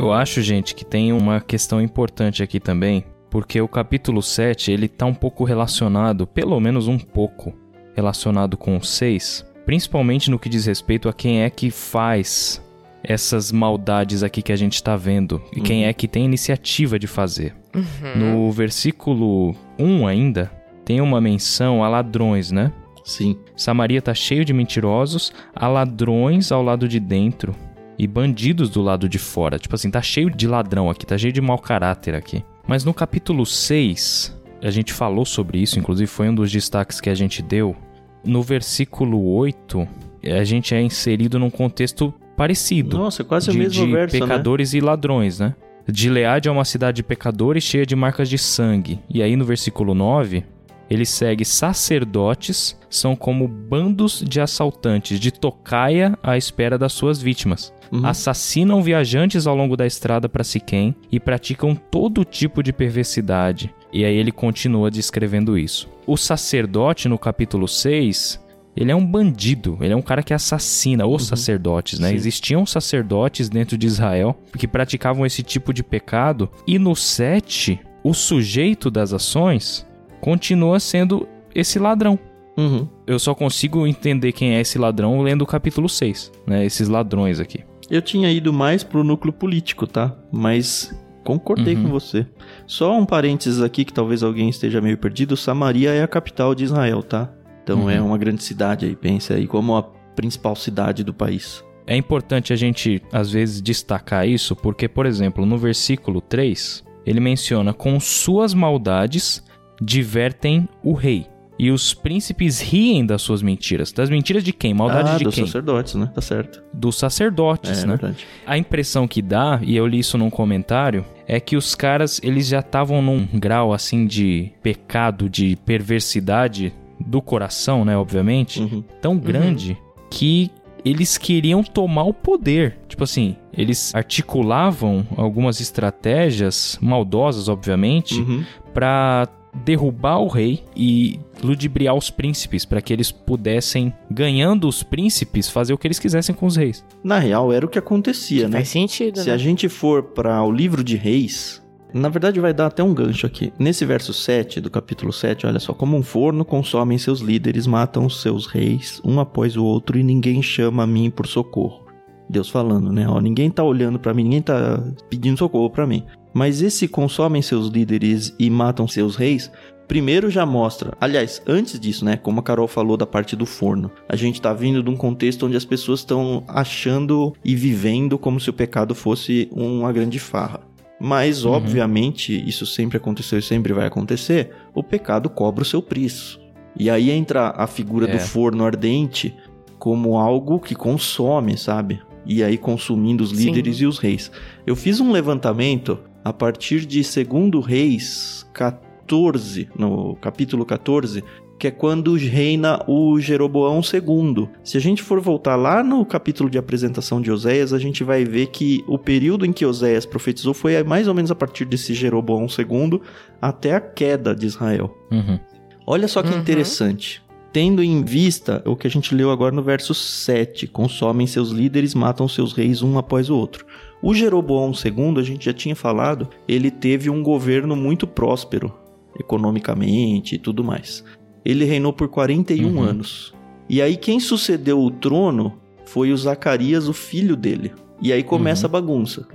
Eu 0.00 0.14
acho, 0.14 0.40
gente, 0.40 0.74
que 0.74 0.82
tem 0.82 1.12
uma 1.12 1.42
questão 1.42 1.78
importante 1.78 2.42
aqui 2.42 2.58
também, 2.58 3.04
porque 3.28 3.60
o 3.60 3.68
capítulo 3.68 4.22
7, 4.22 4.72
ele 4.72 4.88
tá 4.88 5.04
um 5.04 5.12
pouco 5.12 5.44
relacionado, 5.44 6.26
pelo 6.26 6.58
menos 6.58 6.88
um 6.88 6.98
pouco, 6.98 7.52
relacionado 7.94 8.56
com 8.56 8.78
o 8.78 8.82
6, 8.82 9.44
principalmente 9.66 10.30
no 10.30 10.38
que 10.38 10.48
diz 10.48 10.64
respeito 10.64 11.06
a 11.06 11.12
quem 11.12 11.42
é 11.42 11.50
que 11.50 11.70
faz 11.70 12.64
essas 13.04 13.52
maldades 13.52 14.22
aqui 14.22 14.40
que 14.40 14.52
a 14.52 14.56
gente 14.56 14.76
está 14.76 14.96
vendo 14.96 15.42
e 15.52 15.58
uhum. 15.58 15.64
quem 15.64 15.84
é 15.84 15.92
que 15.92 16.08
tem 16.08 16.24
iniciativa 16.24 16.98
de 16.98 17.06
fazer. 17.06 17.54
Uhum. 17.74 18.46
No 18.46 18.50
versículo 18.50 19.54
1 19.78 20.06
ainda, 20.06 20.50
tem 20.82 21.02
uma 21.02 21.20
menção 21.20 21.84
a 21.84 21.90
ladrões, 21.90 22.50
né? 22.50 22.72
Sim. 23.04 23.36
Samaria 23.54 24.00
tá 24.00 24.14
cheio 24.14 24.46
de 24.46 24.54
mentirosos, 24.54 25.30
há 25.54 25.68
ladrões 25.68 26.50
ao 26.50 26.62
lado 26.62 26.88
de 26.88 26.98
dentro 26.98 27.54
e 28.00 28.06
bandidos 28.06 28.70
do 28.70 28.80
lado 28.80 29.06
de 29.10 29.18
fora. 29.18 29.58
Tipo 29.58 29.74
assim, 29.74 29.90
tá 29.90 30.00
cheio 30.00 30.30
de 30.30 30.48
ladrão 30.48 30.88
aqui, 30.88 31.04
tá 31.04 31.18
cheio 31.18 31.34
de 31.34 31.40
mau 31.42 31.58
caráter 31.58 32.14
aqui. 32.14 32.42
Mas 32.66 32.82
no 32.82 32.94
capítulo 32.94 33.44
6, 33.44 34.40
a 34.62 34.70
gente 34.70 34.94
falou 34.94 35.26
sobre 35.26 35.58
isso, 35.58 35.78
inclusive 35.78 36.06
foi 36.06 36.30
um 36.30 36.34
dos 36.34 36.50
destaques 36.50 36.98
que 36.98 37.10
a 37.10 37.14
gente 37.14 37.42
deu. 37.42 37.76
No 38.24 38.42
versículo 38.42 39.22
8, 39.34 39.86
a 40.34 40.44
gente 40.44 40.74
é 40.74 40.80
inserido 40.80 41.38
num 41.38 41.50
contexto 41.50 42.14
parecido. 42.38 42.96
Nossa, 42.96 43.22
quase 43.22 43.50
de, 43.50 43.56
o 43.58 43.60
mesmo 43.60 43.84
de 43.84 43.92
verso, 43.92 44.16
né? 44.16 44.20
pecadores 44.22 44.72
né? 44.72 44.78
e 44.78 44.80
ladrões, 44.80 45.38
né? 45.38 45.54
Gileade 45.86 46.48
é 46.48 46.52
uma 46.52 46.64
cidade 46.64 46.96
de 46.96 47.02
pecadores 47.02 47.62
cheia 47.62 47.84
de 47.84 47.94
marcas 47.94 48.30
de 48.30 48.38
sangue. 48.38 48.98
E 49.10 49.22
aí 49.22 49.36
no 49.36 49.44
versículo 49.44 49.94
9, 49.94 50.42
ele 50.88 51.04
segue 51.04 51.44
sacerdotes 51.44 52.78
são 52.88 53.14
como 53.14 53.46
bandos 53.46 54.24
de 54.26 54.40
assaltantes 54.40 55.20
de 55.20 55.30
tocaia 55.30 56.18
à 56.22 56.38
espera 56.38 56.78
das 56.78 56.94
suas 56.94 57.20
vítimas. 57.20 57.74
Uhum. 57.92 58.06
Assassinam 58.06 58.82
viajantes 58.82 59.46
ao 59.46 59.56
longo 59.56 59.76
da 59.76 59.86
estrada 59.86 60.28
para 60.28 60.44
Siquém 60.44 60.94
e 61.10 61.18
praticam 61.18 61.74
todo 61.74 62.24
tipo 62.24 62.62
de 62.62 62.72
perversidade. 62.72 63.74
E 63.92 64.04
aí 64.04 64.14
ele 64.14 64.30
continua 64.30 64.90
descrevendo 64.90 65.58
isso. 65.58 65.88
O 66.06 66.16
sacerdote 66.16 67.08
no 67.08 67.18
capítulo 67.18 67.66
6, 67.66 68.40
ele 68.76 68.92
é 68.92 68.96
um 68.96 69.04
bandido, 69.04 69.76
ele 69.80 69.92
é 69.92 69.96
um 69.96 70.02
cara 70.02 70.22
que 70.22 70.32
assassina 70.32 71.06
os 71.06 71.22
uhum. 71.22 71.28
sacerdotes, 71.28 71.98
né? 71.98 72.10
Sim. 72.10 72.14
Existiam 72.14 72.66
sacerdotes 72.66 73.48
dentro 73.48 73.76
de 73.76 73.86
Israel 73.86 74.38
que 74.56 74.68
praticavam 74.68 75.26
esse 75.26 75.42
tipo 75.42 75.72
de 75.74 75.82
pecado, 75.82 76.48
e 76.66 76.78
no 76.78 76.94
7, 76.94 77.80
o 78.04 78.14
sujeito 78.14 78.90
das 78.90 79.12
ações 79.12 79.86
continua 80.20 80.78
sendo 80.78 81.28
esse 81.54 81.78
ladrão. 81.78 82.18
Uhum. 82.56 82.86
Eu 83.06 83.18
só 83.18 83.34
consigo 83.34 83.86
entender 83.86 84.32
quem 84.32 84.54
é 84.54 84.60
esse 84.60 84.78
ladrão 84.78 85.20
lendo 85.22 85.42
o 85.42 85.46
capítulo 85.46 85.88
6, 85.88 86.30
né? 86.46 86.64
Esses 86.64 86.88
ladrões 86.88 87.40
aqui. 87.40 87.64
Eu 87.90 88.00
tinha 88.00 88.30
ido 88.30 88.52
mais 88.52 88.84
pro 88.84 89.02
núcleo 89.02 89.32
político, 89.32 89.86
tá? 89.86 90.16
Mas 90.30 90.94
concordei 91.24 91.74
uhum. 91.74 91.84
com 91.84 91.88
você. 91.88 92.26
Só 92.66 92.96
um 92.96 93.04
parênteses 93.04 93.60
aqui 93.60 93.84
que 93.84 93.92
talvez 93.92 94.22
alguém 94.22 94.48
esteja 94.48 94.80
meio 94.80 94.96
perdido. 94.96 95.36
Samaria 95.36 95.90
é 95.90 96.02
a 96.02 96.08
capital 96.08 96.54
de 96.54 96.64
Israel, 96.64 97.02
tá? 97.02 97.32
Então 97.62 97.82
uhum. 97.82 97.90
é 97.90 98.00
uma 98.00 98.16
grande 98.16 98.42
cidade 98.42 98.86
aí, 98.86 98.94
pense 98.96 99.32
aí 99.32 99.46
como 99.46 99.76
a 99.76 99.82
principal 99.82 100.54
cidade 100.54 101.02
do 101.02 101.12
país. 101.12 101.64
É 101.86 101.96
importante 101.96 102.52
a 102.52 102.56
gente, 102.56 103.02
às 103.12 103.32
vezes, 103.32 103.60
destacar 103.60 104.28
isso, 104.28 104.54
porque, 104.54 104.86
por 104.86 105.06
exemplo, 105.06 105.44
no 105.44 105.58
versículo 105.58 106.20
3, 106.20 106.84
ele 107.04 107.18
menciona: 107.18 107.72
Com 107.72 107.98
suas 107.98 108.54
maldades 108.54 109.42
divertem 109.82 110.68
o 110.84 110.92
rei. 110.92 111.26
E 111.62 111.70
os 111.70 111.92
príncipes 111.92 112.58
riem 112.58 113.04
das 113.04 113.20
suas 113.20 113.42
mentiras. 113.42 113.92
Das 113.92 114.08
mentiras 114.08 114.42
de 114.42 114.50
quem? 114.50 114.72
Maldade 114.72 115.10
ah, 115.10 115.18
de 115.18 115.24
dos 115.24 115.34
quem? 115.34 115.44
Dos 115.44 115.50
sacerdotes, 115.52 115.94
né? 115.94 116.10
Tá 116.14 116.22
certo. 116.22 116.62
Dos 116.72 116.96
sacerdotes, 116.96 117.82
é, 117.82 117.86
né? 117.86 117.96
Verdade. 117.98 118.26
A 118.46 118.56
impressão 118.56 119.06
que 119.06 119.20
dá, 119.20 119.60
e 119.62 119.76
eu 119.76 119.86
li 119.86 119.98
isso 119.98 120.16
num 120.16 120.30
comentário, 120.30 121.04
é 121.28 121.38
que 121.38 121.56
os 121.58 121.74
caras, 121.74 122.18
eles 122.24 122.48
já 122.48 122.60
estavam 122.60 123.02
num 123.02 123.28
grau, 123.34 123.74
assim, 123.74 124.06
de 124.06 124.50
pecado, 124.62 125.28
de 125.28 125.54
perversidade 125.66 126.72
do 126.98 127.20
coração, 127.20 127.84
né? 127.84 127.94
Obviamente, 127.94 128.62
Uhum. 128.62 128.82
tão 129.02 129.18
grande 129.18 129.76
que 130.10 130.50
eles 130.82 131.18
queriam 131.18 131.62
tomar 131.62 132.04
o 132.04 132.14
poder. 132.14 132.78
Tipo 132.88 133.04
assim, 133.04 133.36
eles 133.52 133.94
articulavam 133.94 135.06
algumas 135.14 135.60
estratégias 135.60 136.78
maldosas, 136.80 137.50
obviamente, 137.50 138.18
Uhum. 138.18 138.42
pra 138.72 139.28
derrubar 139.54 140.18
o 140.18 140.28
rei 140.28 140.64
e 140.76 141.18
ludibriar 141.42 141.94
os 141.94 142.10
príncipes 142.10 142.64
para 142.64 142.80
que 142.80 142.92
eles 142.92 143.10
pudessem, 143.10 143.92
ganhando 144.10 144.68
os 144.68 144.82
príncipes, 144.82 145.48
fazer 145.48 145.72
o 145.72 145.78
que 145.78 145.86
eles 145.86 145.98
quisessem 145.98 146.34
com 146.34 146.46
os 146.46 146.56
reis. 146.56 146.84
Na 147.02 147.18
real, 147.18 147.52
era 147.52 147.66
o 147.66 147.68
que 147.68 147.78
acontecia, 147.78 148.48
né? 148.48 148.58
Faz 148.58 148.68
sentido, 148.68 149.20
Se 149.20 149.28
né? 149.28 149.34
a 149.34 149.38
gente 149.38 149.68
for 149.68 150.02
para 150.02 150.42
o 150.42 150.50
livro 150.50 150.84
de 150.84 150.96
Reis, 150.96 151.62
na 151.92 152.08
verdade 152.08 152.38
vai 152.40 152.52
dar 152.52 152.66
até 152.66 152.82
um 152.82 152.94
gancho 152.94 153.26
aqui. 153.26 153.52
Nesse 153.58 153.84
verso 153.84 154.12
7 154.12 154.60
do 154.60 154.70
capítulo 154.70 155.12
7, 155.12 155.46
olha 155.46 155.58
só, 155.58 155.72
como 155.72 155.96
um 155.96 156.02
forno 156.02 156.44
consomem 156.44 156.98
seus 156.98 157.20
líderes, 157.20 157.66
matam 157.66 158.06
os 158.06 158.22
seus 158.22 158.46
reis, 158.46 159.00
um 159.04 159.18
após 159.18 159.56
o 159.56 159.64
outro, 159.64 159.98
e 159.98 160.02
ninguém 160.02 160.42
chama 160.42 160.84
a 160.84 160.86
mim 160.86 161.10
por 161.10 161.26
socorro. 161.26 161.90
Deus 162.28 162.48
falando, 162.48 162.92
né? 162.92 163.08
Ó, 163.08 163.20
ninguém 163.20 163.50
tá 163.50 163.64
olhando 163.64 163.98
para 163.98 164.14
mim, 164.14 164.22
ninguém 164.22 164.42
tá 164.42 164.80
pedindo 165.08 165.36
socorro 165.36 165.68
para 165.68 165.84
mim. 165.84 166.04
Mas 166.32 166.62
esse 166.62 166.86
consomem 166.88 167.42
seus 167.42 167.68
líderes 167.68 168.34
e 168.38 168.48
matam 168.48 168.86
seus 168.86 169.16
reis, 169.16 169.50
primeiro 169.88 170.30
já 170.30 170.46
mostra, 170.46 170.92
aliás, 171.00 171.42
antes 171.46 171.78
disso, 171.80 172.04
né, 172.04 172.16
como 172.16 172.38
a 172.38 172.42
Carol 172.42 172.68
falou 172.68 172.96
da 172.96 173.04
parte 173.06 173.34
do 173.34 173.44
forno, 173.44 173.90
a 174.08 174.14
gente 174.14 174.40
tá 174.40 174.52
vindo 174.52 174.82
de 174.82 174.88
um 174.88 174.96
contexto 174.96 175.46
onde 175.46 175.56
as 175.56 175.64
pessoas 175.64 176.00
estão 176.00 176.44
achando 176.46 177.34
e 177.44 177.56
vivendo 177.56 178.16
como 178.16 178.38
se 178.38 178.48
o 178.48 178.52
pecado 178.52 178.94
fosse 178.94 179.48
uma 179.50 179.92
grande 179.92 180.20
farra. 180.20 180.60
Mas, 181.00 181.44
Uhum. 181.44 181.52
obviamente, 181.52 182.46
isso 182.46 182.64
sempre 182.66 182.98
aconteceu 182.98 183.38
e 183.38 183.42
sempre 183.42 183.72
vai 183.72 183.86
acontecer, 183.86 184.50
o 184.74 184.82
pecado 184.82 185.28
cobra 185.28 185.62
o 185.62 185.66
seu 185.66 185.82
preço. 185.82 186.38
E 186.78 186.88
aí 186.88 187.10
entra 187.10 187.48
a 187.56 187.66
figura 187.66 188.06
É. 188.08 188.12
do 188.12 188.18
forno 188.20 188.64
ardente 188.64 189.34
como 189.78 190.18
algo 190.18 190.60
que 190.60 190.74
consome, 190.74 191.56
sabe? 191.56 192.00
E 192.24 192.44
aí 192.44 192.56
consumindo 192.58 193.24
os 193.24 193.30
Sim. 193.30 193.46
líderes 193.46 193.80
e 193.80 193.86
os 193.86 193.98
reis. 193.98 194.30
Eu 194.66 194.76
fiz 194.76 195.00
um 195.00 195.10
levantamento 195.10 195.98
a 196.24 196.32
partir 196.32 196.86
de 196.86 197.02
2 197.02 197.64
Reis 197.64 198.46
14, 198.52 199.68
no 199.78 200.16
capítulo 200.16 200.64
14, 200.64 201.24
que 201.58 201.66
é 201.66 201.70
quando 201.70 202.14
reina 202.14 202.82
o 202.88 203.20
Jeroboão 203.20 203.80
II. 203.82 204.48
Se 204.64 204.78
a 204.78 204.80
gente 204.80 205.02
for 205.02 205.20
voltar 205.20 205.56
lá 205.56 205.82
no 205.84 206.06
capítulo 206.06 206.48
de 206.48 206.56
apresentação 206.56 207.20
de 207.20 207.30
Oséias, 207.30 207.74
a 207.74 207.78
gente 207.78 208.02
vai 208.02 208.24
ver 208.24 208.46
que 208.46 208.82
o 208.88 208.96
período 208.98 209.44
em 209.44 209.52
que 209.52 209.66
Oséias 209.66 210.06
profetizou 210.06 210.54
foi 210.54 210.82
mais 210.82 211.06
ou 211.06 211.12
menos 211.12 211.30
a 211.30 211.34
partir 211.34 211.66
desse 211.66 211.92
Jeroboão 211.92 212.46
II 212.46 213.00
até 213.42 213.74
a 213.74 213.80
queda 213.80 214.34
de 214.34 214.46
Israel. 214.46 214.96
Uhum. 215.10 215.38
Olha 215.86 216.08
só 216.08 216.22
que 216.22 216.30
Uhum. 216.32 216.38
interessante. 216.38 217.22
Tendo 217.52 217.82
em 217.82 218.02
vista 218.04 218.62
o 218.64 218.76
que 218.76 218.86
a 218.86 218.90
gente 218.90 219.14
leu 219.14 219.30
agora 219.30 219.54
no 219.54 219.62
verso 219.62 219.92
7, 219.92 220.66
consomem 220.68 221.26
seus 221.26 221.50
líderes, 221.50 221.94
matam 221.94 222.28
seus 222.28 222.52
reis 222.52 222.80
um 222.80 222.96
após 222.96 223.28
o 223.28 223.36
outro. 223.36 223.66
O 224.02 224.14
Jeroboão 224.14 224.72
II, 224.72 225.18
a 225.18 225.22
gente 225.22 225.44
já 225.44 225.52
tinha 225.52 225.76
falado, 225.76 226.28
ele 226.48 226.70
teve 226.70 227.10
um 227.10 227.22
governo 227.22 227.76
muito 227.76 228.06
próspero, 228.06 228.72
economicamente 229.18 230.34
e 230.34 230.38
tudo 230.38 230.62
mais. 230.64 231.04
Ele 231.44 231.64
reinou 231.64 231.92
por 231.92 232.08
41 232.08 232.68
Uhum. 232.68 232.82
anos. 232.82 233.34
E 233.68 233.80
aí 233.80 233.96
quem 233.96 234.18
sucedeu 234.18 234.80
o 234.80 234.90
trono 234.90 235.54
foi 235.86 236.12
o 236.12 236.16
Zacarias, 236.16 236.88
o 236.88 236.92
filho 236.92 237.36
dele. 237.36 237.72
E 238.02 238.12
aí 238.12 238.22
começa 238.22 238.66
a 238.66 238.68
bagunça. 238.68 239.26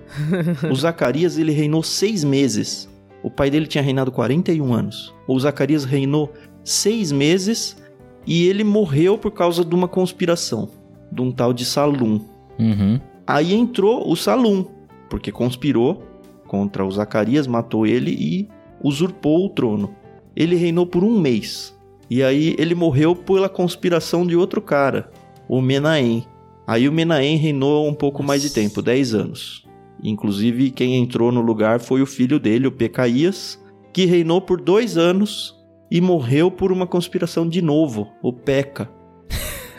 o 0.69 0.75
Zacarias, 0.75 1.37
ele 1.37 1.51
reinou 1.51 1.83
seis 1.83 2.23
meses. 2.23 2.89
O 3.23 3.29
pai 3.29 3.49
dele 3.49 3.67
tinha 3.67 3.83
reinado 3.83 4.11
41 4.11 4.73
anos. 4.73 5.13
O 5.27 5.39
Zacarias 5.39 5.83
reinou 5.85 6.31
seis 6.63 7.11
meses 7.11 7.77
e 8.25 8.47
ele 8.47 8.63
morreu 8.63 9.17
por 9.17 9.31
causa 9.31 9.63
de 9.63 9.73
uma 9.75 9.87
conspiração, 9.87 10.69
de 11.11 11.21
um 11.21 11.31
tal 11.31 11.53
de 11.53 11.63
Salum. 11.65 12.19
Uhum. 12.59 12.99
Aí 13.27 13.53
entrou 13.53 14.09
o 14.09 14.15
Salum, 14.15 14.65
porque 15.09 15.31
conspirou 15.31 16.03
contra 16.47 16.85
o 16.85 16.91
Zacarias, 16.91 17.47
matou 17.47 17.85
ele 17.87 18.11
e 18.11 18.47
usurpou 18.83 19.45
o 19.45 19.49
trono. 19.49 19.95
Ele 20.35 20.55
reinou 20.55 20.85
por 20.85 21.03
um 21.03 21.19
mês. 21.19 21.75
E 22.09 22.21
aí 22.21 22.55
ele 22.59 22.75
morreu 22.75 23.15
pela 23.15 23.49
conspiração 23.49 24.25
de 24.27 24.35
outro 24.35 24.61
cara, 24.61 25.09
o 25.47 25.59
Menahem. 25.59 26.25
Aí 26.67 26.87
o 26.87 26.91
Menahem 26.91 27.37
reinou 27.37 27.87
um 27.87 27.93
pouco 27.93 28.21
mais 28.21 28.43
de 28.43 28.53
tempo, 28.53 28.81
10 28.81 29.15
anos. 29.15 29.67
Inclusive, 30.03 30.69
quem 30.71 30.95
entrou 30.95 31.31
no 31.31 31.41
lugar 31.41 31.79
foi 31.79 32.01
o 32.01 32.05
filho 32.05 32.39
dele, 32.39 32.67
o 32.67 32.71
Pecaías, 32.71 33.59
que 33.91 34.05
reinou 34.05 34.41
por 34.41 34.61
dois 34.61 34.97
anos 34.97 35.55
e 35.89 35.99
morreu 35.99 36.51
por 36.51 36.71
uma 36.71 36.85
conspiração 36.85 37.47
de 37.47 37.61
novo, 37.61 38.11
o 38.21 38.31
Peca. 38.31 38.89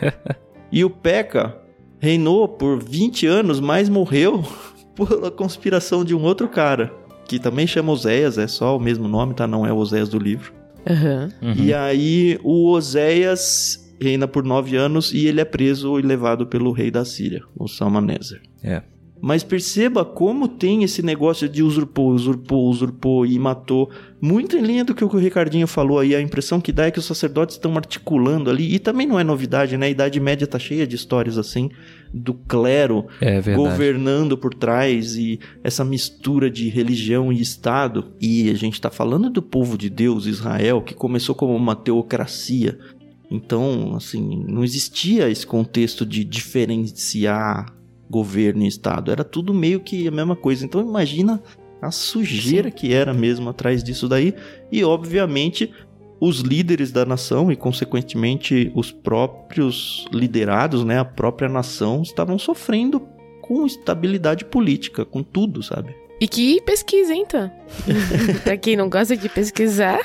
e 0.71 0.83
o 0.83 0.89
Peca 0.89 1.61
reinou 1.99 2.47
por 2.47 2.81
20 2.83 3.25
anos, 3.25 3.59
mas 3.59 3.89
morreu 3.89 4.43
pela 4.95 5.31
conspiração 5.31 6.03
de 6.03 6.15
um 6.15 6.23
outro 6.23 6.47
cara, 6.47 6.93
que 7.27 7.39
também 7.39 7.67
chama 7.67 7.91
Oséias, 7.91 8.37
é 8.37 8.47
só 8.47 8.77
o 8.77 8.79
mesmo 8.79 9.07
nome, 9.07 9.33
tá? 9.33 9.45
Não 9.45 9.65
é 9.65 9.71
o 9.71 9.77
Oséias 9.77 10.09
do 10.09 10.19
livro. 10.19 10.53
Aham. 10.89 11.29
Uhum. 11.41 11.53
E 11.55 11.73
aí 11.73 12.39
o 12.43 12.71
Oséias 12.71 13.93
reina 13.99 14.27
por 14.27 14.43
nove 14.43 14.75
anos 14.75 15.11
e 15.11 15.27
ele 15.27 15.41
é 15.41 15.45
preso 15.45 15.99
e 15.99 16.01
levado 16.01 16.47
pelo 16.47 16.71
rei 16.71 16.89
da 16.91 17.03
Síria, 17.03 17.41
o 17.57 17.67
Salmaneser. 17.67 18.41
É. 18.63 18.81
Mas 19.19 19.43
perceba 19.43 20.05
como 20.05 20.47
tem 20.47 20.83
esse 20.83 21.01
negócio 21.01 21.49
de 21.49 21.63
usurpou, 21.63 22.11
usurpou, 22.11 22.69
usurpou 22.69 23.25
e 23.25 23.37
matou. 23.39 23.89
Muito 24.21 24.55
em 24.55 24.61
linha 24.61 24.85
do 24.85 24.93
que 24.93 25.03
o 25.03 25.07
Ricardinho 25.07 25.67
falou 25.67 25.99
aí. 25.99 26.15
A 26.15 26.21
impressão 26.21 26.61
que 26.61 26.71
dá 26.71 26.85
é 26.85 26.91
que 26.91 26.99
os 26.99 27.05
sacerdotes 27.05 27.55
estão 27.55 27.75
articulando 27.75 28.49
ali. 28.49 28.73
E 28.73 28.79
também 28.79 29.07
não 29.07 29.19
é 29.19 29.23
novidade, 29.23 29.75
né? 29.75 29.87
A 29.87 29.89
Idade 29.89 30.19
Média 30.19 30.45
tá 30.45 30.59
cheia 30.59 30.85
de 30.85 30.95
histórias 30.95 31.37
assim. 31.37 31.69
Do 32.13 32.33
clero 32.33 33.05
É 33.19 33.41
governando 33.41 34.37
por 34.37 34.53
trás 34.53 35.15
e 35.15 35.39
essa 35.63 35.83
mistura 35.83 36.49
de 36.49 36.69
religião 36.69 37.33
e 37.33 37.41
Estado. 37.41 38.13
E 38.21 38.49
a 38.49 38.53
gente 38.53 38.79
tá 38.79 38.91
falando 38.91 39.29
do 39.29 39.41
povo 39.41 39.77
de 39.77 39.89
Deus, 39.89 40.25
Israel, 40.25 40.81
que 40.81 40.93
começou 40.93 41.33
como 41.33 41.55
uma 41.55 41.75
teocracia. 41.75 42.77
Então, 43.29 43.93
assim, 43.95 44.45
não 44.47 44.63
existia 44.63 45.29
esse 45.29 45.45
contexto 45.45 46.05
de 46.05 46.23
diferenciar 46.23 47.76
governo 48.09 48.63
e 48.63 48.67
Estado. 48.67 49.11
Era 49.11 49.23
tudo 49.23 49.53
meio 49.53 49.79
que 49.79 50.07
a 50.07 50.11
mesma 50.11 50.35
coisa. 50.35 50.65
Então, 50.65 50.81
imagina 50.81 51.41
a 51.81 51.91
sujeira 51.91 52.71
que 52.71 52.93
era 52.93 53.13
mesmo 53.13 53.49
atrás 53.49 53.83
disso 53.83 54.07
daí. 54.07 54.33
E, 54.71 54.83
obviamente, 54.83 55.71
os 56.19 56.39
líderes 56.39 56.91
da 56.91 57.05
nação 57.05 57.51
e, 57.51 57.55
consequentemente, 57.55 58.71
os 58.75 58.91
próprios 58.91 60.05
liderados, 60.11 60.83
né, 60.83 60.99
a 60.99 61.05
própria 61.05 61.47
nação, 61.47 62.01
estavam 62.01 62.39
sofrendo 62.39 63.01
com 63.41 63.65
estabilidade 63.65 64.45
política, 64.45 65.05
com 65.05 65.23
tudo, 65.23 65.61
sabe? 65.63 65.95
E 66.19 66.27
que 66.27 66.59
pesquisa, 66.61 67.13
hein, 67.13 67.23
então? 67.27 67.51
pra 68.43 68.57
quem 68.57 68.75
não 68.75 68.89
gosta 68.89 69.15
de 69.15 69.29
pesquisar. 69.29 69.99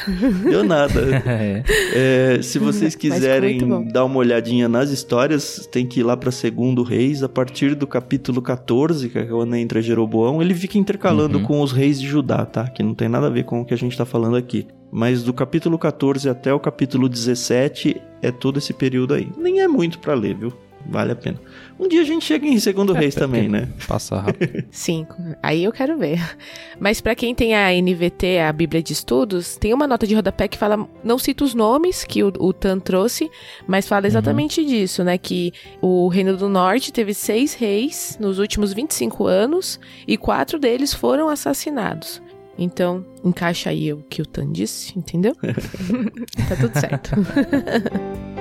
Deu 0.49 0.63
nada. 0.63 1.01
É. 1.27 1.63
É, 1.95 2.41
se 2.43 2.59
vocês 2.59 2.95
quiserem 2.95 3.59
dar 3.93 4.05
uma 4.07 4.17
olhadinha 4.19 4.67
nas 4.69 4.91
histórias, 4.91 5.69
tem 5.71 5.87
que 5.87 6.01
ir 6.01 6.03
lá 6.03 6.17
para 6.17 6.31
Segundo 6.31 6.83
Reis, 6.83 7.23
a 7.23 7.29
partir 7.29 7.75
do 7.75 7.87
capítulo 7.87 8.41
14, 8.41 9.11
que 9.11 9.19
é 9.19 9.25
quando 9.25 9.55
entra 9.57 9.83
Jeroboão, 9.83 10.41
ele 10.41 10.55
fica 10.55 10.79
intercalando 10.79 11.39
Uhum. 11.39 11.45
com 11.45 11.61
os 11.61 11.71
reis 11.73 12.01
de 12.01 12.07
Judá, 12.07 12.47
tá? 12.47 12.67
Que 12.69 12.83
não 12.83 12.95
tem 12.95 13.09
nada 13.09 13.27
a 13.27 13.31
ver 13.31 13.45
com 13.45 13.61
o 13.61 13.65
que 13.65 13.75
a 13.75 13.77
gente 13.77 13.97
tá 13.97 14.05
falando 14.07 14.37
aqui. 14.37 14.67
Mas 14.91 15.23
do 15.23 15.33
capítulo 15.35 15.79
14 15.79 16.29
até 16.29 16.53
o 16.53 16.59
capítulo 16.61 17.09
17 17.09 18.01
é 18.23 18.31
todo 18.31 18.59
esse 18.59 18.73
período 18.73 19.13
aí. 19.15 19.29
Nem 19.37 19.61
é 19.61 19.69
muito 19.69 19.99
para 19.99 20.15
ler, 20.15 20.35
viu? 20.35 20.53
Vale 20.87 21.13
a 21.13 21.17
pena. 21.17 21.39
Um 21.79 21.89
dia 21.89 22.03
a 22.03 22.05
gente 22.05 22.25
chega 22.25 22.47
em 22.47 22.59
Segundo 22.59 22.93
Reis 22.93 23.15
também, 23.15 23.49
né? 23.49 23.69
Passa 23.87 24.17
rápido. 24.21 24.65
Sim, 24.71 25.07
aí 25.43 25.65
eu 25.65 25.73
quero 25.73 25.99
ver. 25.99 26.21
Mas 26.79 27.01
pra 27.01 27.15
quem 27.15 27.35
tem 27.35 27.55
a 27.55 27.71
NVT, 27.73 28.41
a 28.41 28.53
Bíblia 28.53 28.83
de 28.83 28.93
Estudos, 28.93 29.57
tem 29.57 29.75
uma 29.75 29.87
nota 29.87 30.07
de 30.07 30.15
rodapé 30.15 30.49
que 30.49 30.59
fala, 30.59 30.89
não 31.03 31.19
cita 31.19 31.45
os 31.45 31.55
nomes 31.55 32.05
que 32.05 32.23
o, 32.23 32.33
o 32.39 32.53
Tan 32.53 32.79
trouxe, 32.79 33.31
mas 33.67 33.89
fala 33.89 34.07
exatamente 34.07 34.65
disso, 34.65 35.03
né? 35.03 35.19
Que 35.19 35.53
o 35.81 36.09
Reino 36.09 36.37
do 36.37 36.49
Norte 36.49 36.93
teve 36.93 37.15
seis 37.15 37.55
reis 37.55 38.17
nos 38.21 38.39
últimos 38.39 38.73
25 38.73 39.27
anos 39.27 39.81
e 40.07 40.17
quatro 40.17 40.59
deles 40.59 40.95
foram 40.95 41.29
assassinados. 41.29 42.23
Então, 42.59 43.05
encaixa 43.25 43.71
aí 43.71 43.93
o 43.93 44.05
que 44.09 44.21
o 44.21 44.27
Tan 44.27 44.53
disse, 44.53 44.97
entendeu? 44.97 45.35
tá 46.49 46.57
tudo 46.61 46.79
certo. 46.79 47.11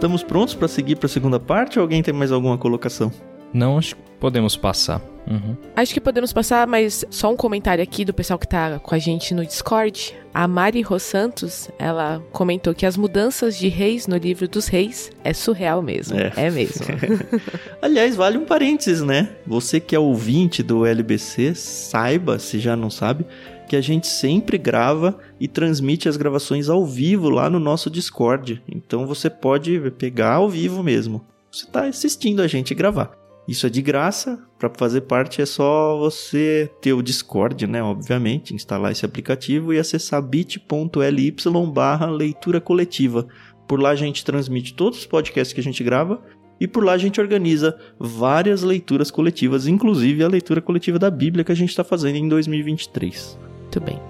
Estamos 0.00 0.22
prontos 0.22 0.54
para 0.54 0.66
seguir 0.66 0.96
para 0.96 1.04
a 1.04 1.10
segunda 1.10 1.38
parte 1.38 1.78
ou 1.78 1.82
alguém 1.82 2.02
tem 2.02 2.14
mais 2.14 2.32
alguma 2.32 2.56
colocação? 2.56 3.12
Não, 3.52 3.76
acho 3.76 3.94
que 3.94 4.02
podemos 4.18 4.56
passar. 4.56 4.98
Uhum. 5.30 5.54
Acho 5.76 5.92
que 5.92 6.00
podemos 6.00 6.32
passar, 6.32 6.66
mas 6.66 7.04
só 7.10 7.30
um 7.30 7.36
comentário 7.36 7.84
aqui 7.84 8.02
do 8.02 8.14
pessoal 8.14 8.38
que 8.38 8.48
tá 8.48 8.78
com 8.78 8.94
a 8.94 8.98
gente 8.98 9.34
no 9.34 9.44
Discord. 9.44 10.14
A 10.32 10.48
Mari 10.48 10.80
Ros 10.80 11.02
Santos, 11.02 11.68
ela 11.78 12.22
comentou 12.32 12.72
que 12.72 12.86
as 12.86 12.96
mudanças 12.96 13.58
de 13.58 13.68
reis 13.68 14.06
no 14.06 14.16
livro 14.16 14.48
dos 14.48 14.68
reis 14.68 15.10
é 15.22 15.34
surreal 15.34 15.82
mesmo. 15.82 16.18
É, 16.18 16.32
é 16.34 16.50
mesmo. 16.50 16.86
Aliás, 17.82 18.16
vale 18.16 18.38
um 18.38 18.46
parênteses, 18.46 19.02
né? 19.02 19.28
Você 19.46 19.80
que 19.80 19.94
é 19.94 19.98
ouvinte 19.98 20.62
do 20.62 20.86
LBC, 20.86 21.54
saiba, 21.54 22.38
se 22.38 22.58
já 22.58 22.74
não 22.74 22.88
sabe, 22.88 23.26
que 23.70 23.76
a 23.76 23.80
gente 23.80 24.08
sempre 24.08 24.58
grava 24.58 25.16
e 25.38 25.46
transmite 25.46 26.08
as 26.08 26.16
gravações 26.16 26.68
ao 26.68 26.84
vivo 26.84 27.30
lá 27.30 27.48
no 27.48 27.60
nosso 27.60 27.88
Discord. 27.88 28.60
Então 28.68 29.06
você 29.06 29.30
pode 29.30 29.78
pegar 29.96 30.32
ao 30.32 30.48
vivo 30.48 30.82
mesmo. 30.82 31.24
Você 31.52 31.66
está 31.66 31.84
assistindo 31.84 32.42
a 32.42 32.48
gente 32.48 32.74
gravar. 32.74 33.12
Isso 33.46 33.68
é 33.68 33.70
de 33.70 33.80
graça. 33.80 34.44
Para 34.58 34.72
fazer 34.76 35.02
parte 35.02 35.40
é 35.40 35.46
só 35.46 35.96
você 35.96 36.68
ter 36.82 36.94
o 36.94 37.00
Discord, 37.00 37.64
né? 37.68 37.80
Obviamente, 37.80 38.56
instalar 38.56 38.90
esse 38.90 39.06
aplicativo 39.06 39.72
e 39.72 39.78
acessar 39.78 40.20
bit.ly 40.20 41.36
barra 41.72 42.10
leitura 42.10 42.60
coletiva. 42.60 43.28
Por 43.68 43.80
lá 43.80 43.90
a 43.90 43.96
gente 43.96 44.24
transmite 44.24 44.74
todos 44.74 44.98
os 44.98 45.06
podcasts 45.06 45.52
que 45.52 45.60
a 45.60 45.64
gente 45.64 45.84
grava 45.84 46.20
e 46.60 46.66
por 46.66 46.82
lá 46.82 46.94
a 46.94 46.98
gente 46.98 47.20
organiza 47.20 47.78
várias 48.00 48.64
leituras 48.64 49.12
coletivas, 49.12 49.68
inclusive 49.68 50.24
a 50.24 50.28
leitura 50.28 50.60
coletiva 50.60 50.98
da 50.98 51.08
Bíblia 51.08 51.44
que 51.44 51.52
a 51.52 51.56
gente 51.56 51.70
está 51.70 51.84
fazendo 51.84 52.16
em 52.16 52.28
2023. 52.28 53.49
Muito 53.72 53.80
bem. 53.80 54.00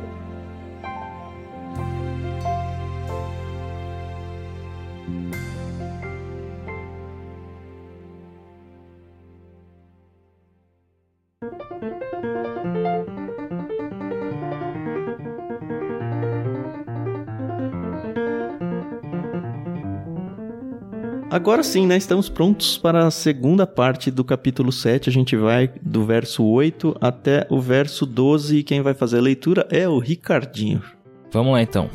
Agora 21.31 21.62
sim, 21.62 21.87
né? 21.87 21.99
Estamos 21.99 22.31
prontos 22.31 22.79
para 22.79 23.07
a 23.07 23.11
segunda 23.11 23.67
parte 23.67 24.11
do 24.11 24.25
capítulo 24.25 24.73
7. 24.73 25.11
A 25.11 25.12
gente 25.12 25.37
vai 25.37 25.71
do 25.83 26.03
verso 26.03 26.43
8 26.43 26.97
até 27.03 27.47
o 27.51 27.61
verso 27.61 28.07
12 28.07 28.57
e 28.57 28.62
quem 28.62 28.81
vai 28.81 28.95
fazer 28.95 29.19
a 29.19 29.21
leitura 29.21 29.69
é 29.71 29.87
o 29.87 29.99
Ricardinho. 29.99 30.83
Vamos 31.31 31.53
lá 31.53 31.61
então. 31.61 31.91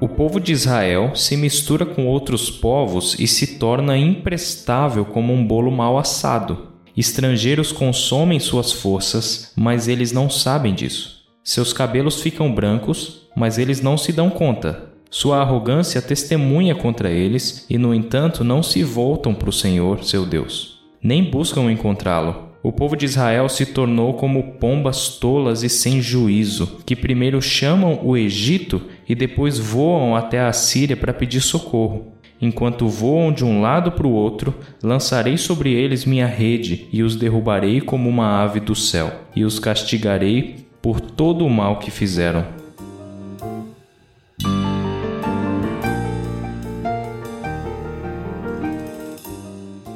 O 0.00 0.08
povo 0.08 0.40
de 0.40 0.52
Israel 0.52 1.14
se 1.14 1.36
mistura 1.36 1.84
com 1.84 2.06
outros 2.06 2.50
povos 2.50 3.14
e 3.18 3.26
se 3.26 3.58
torna 3.58 3.98
imprestável 3.98 5.04
como 5.04 5.34
um 5.34 5.46
bolo 5.46 5.70
mal 5.70 5.98
assado. 5.98 6.68
Estrangeiros 6.96 7.72
consomem 7.72 8.40
suas 8.40 8.72
forças, 8.72 9.52
mas 9.54 9.86
eles 9.86 10.12
não 10.12 10.30
sabem 10.30 10.74
disso. 10.74 11.21
Seus 11.44 11.72
cabelos 11.72 12.22
ficam 12.22 12.54
brancos, 12.54 13.22
mas 13.34 13.58
eles 13.58 13.80
não 13.80 13.98
se 13.98 14.12
dão 14.12 14.30
conta. 14.30 14.92
Sua 15.10 15.40
arrogância 15.40 16.00
testemunha 16.00 16.72
contra 16.72 17.10
eles 17.10 17.66
e, 17.68 17.76
no 17.76 17.92
entanto, 17.92 18.44
não 18.44 18.62
se 18.62 18.84
voltam 18.84 19.34
para 19.34 19.50
o 19.50 19.52
Senhor, 19.52 20.04
seu 20.04 20.24
Deus. 20.24 20.80
Nem 21.02 21.24
buscam 21.24 21.70
encontrá-lo. 21.70 22.50
O 22.62 22.70
povo 22.70 22.96
de 22.96 23.06
Israel 23.06 23.48
se 23.48 23.66
tornou 23.66 24.14
como 24.14 24.52
pombas 24.52 25.08
tolas 25.18 25.64
e 25.64 25.68
sem 25.68 26.00
juízo, 26.00 26.78
que 26.86 26.94
primeiro 26.94 27.42
chamam 27.42 27.98
o 28.04 28.16
Egito 28.16 28.80
e 29.08 29.16
depois 29.16 29.58
voam 29.58 30.14
até 30.14 30.40
a 30.40 30.52
Síria 30.52 30.96
para 30.96 31.12
pedir 31.12 31.40
socorro. 31.40 32.12
Enquanto 32.40 32.88
voam 32.88 33.32
de 33.32 33.44
um 33.44 33.60
lado 33.60 33.90
para 33.92 34.06
o 34.06 34.12
outro, 34.12 34.54
lançarei 34.80 35.36
sobre 35.36 35.72
eles 35.72 36.04
minha 36.04 36.26
rede 36.26 36.86
e 36.92 37.02
os 37.02 37.16
derrubarei 37.16 37.80
como 37.80 38.08
uma 38.08 38.42
ave 38.42 38.60
do 38.60 38.74
céu, 38.76 39.12
e 39.34 39.44
os 39.44 39.58
castigarei 39.58 40.61
por 40.82 41.00
todo 41.00 41.46
o 41.46 41.50
mal 41.50 41.78
que 41.78 41.90
fizeram. 41.90 42.44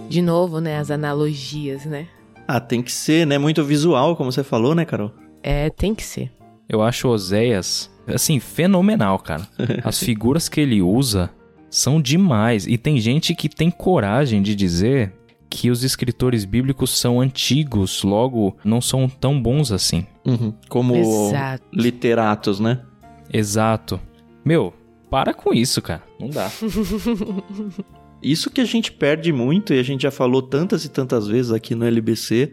De 0.08 0.22
novo, 0.22 0.60
né, 0.60 0.78
as 0.78 0.90
analogias, 0.90 1.84
né? 1.84 2.06
Ah, 2.48 2.60
tem 2.60 2.80
que 2.80 2.92
ser, 2.92 3.26
né? 3.26 3.36
Muito 3.36 3.64
visual, 3.64 4.16
como 4.16 4.30
você 4.30 4.44
falou, 4.44 4.74
né, 4.74 4.84
Carol? 4.84 5.12
É, 5.42 5.68
tem 5.68 5.94
que 5.94 6.04
ser. 6.04 6.32
Eu 6.68 6.80
acho 6.80 7.08
Oséias, 7.08 7.90
assim, 8.06 8.38
fenomenal, 8.38 9.18
cara. 9.18 9.46
As 9.84 9.98
figuras 9.98 10.48
que 10.48 10.60
ele 10.60 10.80
usa 10.80 11.28
são 11.68 12.00
demais. 12.00 12.66
E 12.66 12.78
tem 12.78 12.98
gente 12.98 13.34
que 13.34 13.48
tem 13.48 13.70
coragem 13.70 14.40
de 14.40 14.54
dizer 14.54 15.12
que 15.50 15.70
os 15.70 15.82
escritores 15.82 16.44
bíblicos 16.44 16.98
são 16.98 17.20
antigos, 17.20 18.02
logo 18.02 18.56
não 18.64 18.80
são 18.80 19.08
tão 19.08 19.40
bons 19.40 19.72
assim. 19.72 20.06
Uhum. 20.26 20.52
Como 20.68 20.96
Exato. 20.96 21.64
literatos, 21.72 22.58
né? 22.60 22.82
Exato. 23.32 24.00
Meu, 24.44 24.74
para 25.10 25.32
com 25.32 25.54
isso, 25.54 25.80
cara. 25.80 26.02
Não 26.18 26.28
dá. 26.28 26.50
isso 28.22 28.50
que 28.50 28.60
a 28.60 28.64
gente 28.64 28.92
perde 28.92 29.32
muito, 29.32 29.72
e 29.72 29.78
a 29.78 29.82
gente 29.82 30.02
já 30.02 30.10
falou 30.10 30.42
tantas 30.42 30.84
e 30.84 30.88
tantas 30.88 31.26
vezes 31.28 31.52
aqui 31.52 31.74
no 31.74 31.84
LBC, 31.84 32.52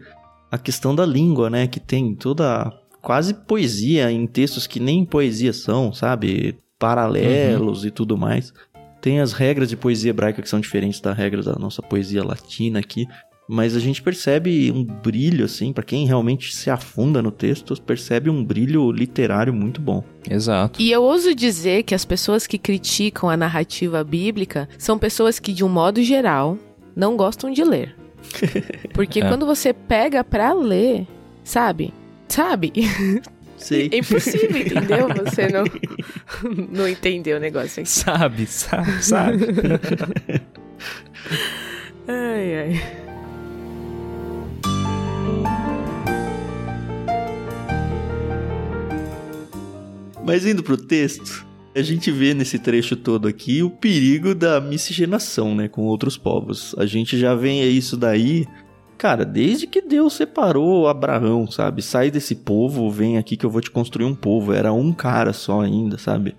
a 0.50 0.58
questão 0.58 0.94
da 0.94 1.04
língua, 1.04 1.50
né? 1.50 1.66
Que 1.66 1.80
tem 1.80 2.14
toda 2.14 2.72
quase 3.02 3.34
poesia 3.34 4.10
em 4.10 4.26
textos 4.26 4.66
que 4.66 4.80
nem 4.80 5.04
poesia 5.04 5.52
são, 5.52 5.92
sabe? 5.92 6.58
Paralelos 6.78 7.82
uhum. 7.82 7.88
e 7.88 7.90
tudo 7.90 8.16
mais. 8.16 8.52
Tem 9.00 9.20
as 9.20 9.32
regras 9.32 9.68
de 9.68 9.76
poesia 9.76 10.10
hebraica 10.10 10.40
que 10.40 10.48
são 10.48 10.60
diferentes 10.60 11.00
da 11.00 11.12
regra 11.12 11.42
da 11.42 11.54
nossa 11.56 11.82
poesia 11.82 12.24
latina 12.24 12.78
aqui, 12.78 13.06
mas 13.48 13.76
a 13.76 13.80
gente 13.80 14.02
percebe 14.02 14.72
um 14.72 14.84
brilho 14.84 15.44
assim, 15.44 15.72
para 15.72 15.84
quem 15.84 16.06
realmente 16.06 16.54
se 16.54 16.70
afunda 16.70 17.20
no 17.20 17.30
texto, 17.30 17.80
percebe 17.82 18.30
um 18.30 18.42
brilho 18.42 18.90
literário 18.90 19.52
muito 19.52 19.80
bom. 19.80 20.02
Exato. 20.28 20.80
E 20.80 20.90
eu 20.90 21.02
ouso 21.02 21.34
dizer 21.34 21.82
que 21.82 21.94
as 21.94 22.04
pessoas 22.04 22.46
que 22.46 22.58
criticam 22.58 23.28
a 23.28 23.36
narrativa 23.36 24.02
bíblica 24.02 24.68
são 24.78 24.98
pessoas 24.98 25.38
que 25.38 25.52
de 25.52 25.64
um 25.64 25.68
modo 25.68 26.02
geral 26.02 26.58
não 26.96 27.16
gostam 27.16 27.50
de 27.50 27.62
ler. 27.62 27.94
Porque 28.94 29.20
é. 29.20 29.28
quando 29.28 29.44
você 29.44 29.72
pega 29.72 30.24
para 30.24 30.52
ler, 30.54 31.06
sabe? 31.42 31.92
Sabe? 32.28 32.72
Sei. 33.58 33.88
É 33.92 33.98
impossível, 33.98 34.60
entendeu? 34.60 35.08
Você 35.24 35.48
não, 35.48 35.64
não 36.70 36.88
entendeu 36.88 37.38
o 37.38 37.40
negócio 37.40 37.80
aqui. 37.80 37.88
Sabe, 37.88 38.46
sabe, 38.46 39.02
sabe. 39.02 39.38
ai, 42.06 42.56
ai. 42.56 43.03
Mas 50.24 50.46
indo 50.46 50.62
pro 50.62 50.76
texto, 50.76 51.46
a 51.76 51.82
gente 51.82 52.10
vê 52.10 52.32
nesse 52.32 52.58
trecho 52.58 52.96
todo 52.96 53.28
aqui 53.28 53.62
o 53.62 53.70
perigo 53.70 54.34
da 54.34 54.60
miscigenação, 54.60 55.54
né, 55.54 55.68
com 55.68 55.82
outros 55.82 56.16
povos. 56.16 56.74
A 56.78 56.86
gente 56.86 57.18
já 57.18 57.34
vê 57.34 57.62
isso 57.68 57.96
daí 57.96 58.46
Cara, 58.96 59.24
desde 59.24 59.66
que 59.66 59.82
Deus 59.82 60.14
separou 60.14 60.88
Abraão, 60.88 61.50
sabe? 61.50 61.82
Sai 61.82 62.10
desse 62.10 62.34
povo, 62.34 62.90
vem 62.90 63.18
aqui 63.18 63.36
que 63.36 63.44
eu 63.44 63.50
vou 63.50 63.60
te 63.60 63.70
construir 63.70 64.06
um 64.06 64.14
povo. 64.14 64.52
Era 64.52 64.72
um 64.72 64.92
cara 64.92 65.32
só 65.32 65.60
ainda, 65.60 65.98
sabe? 65.98 66.34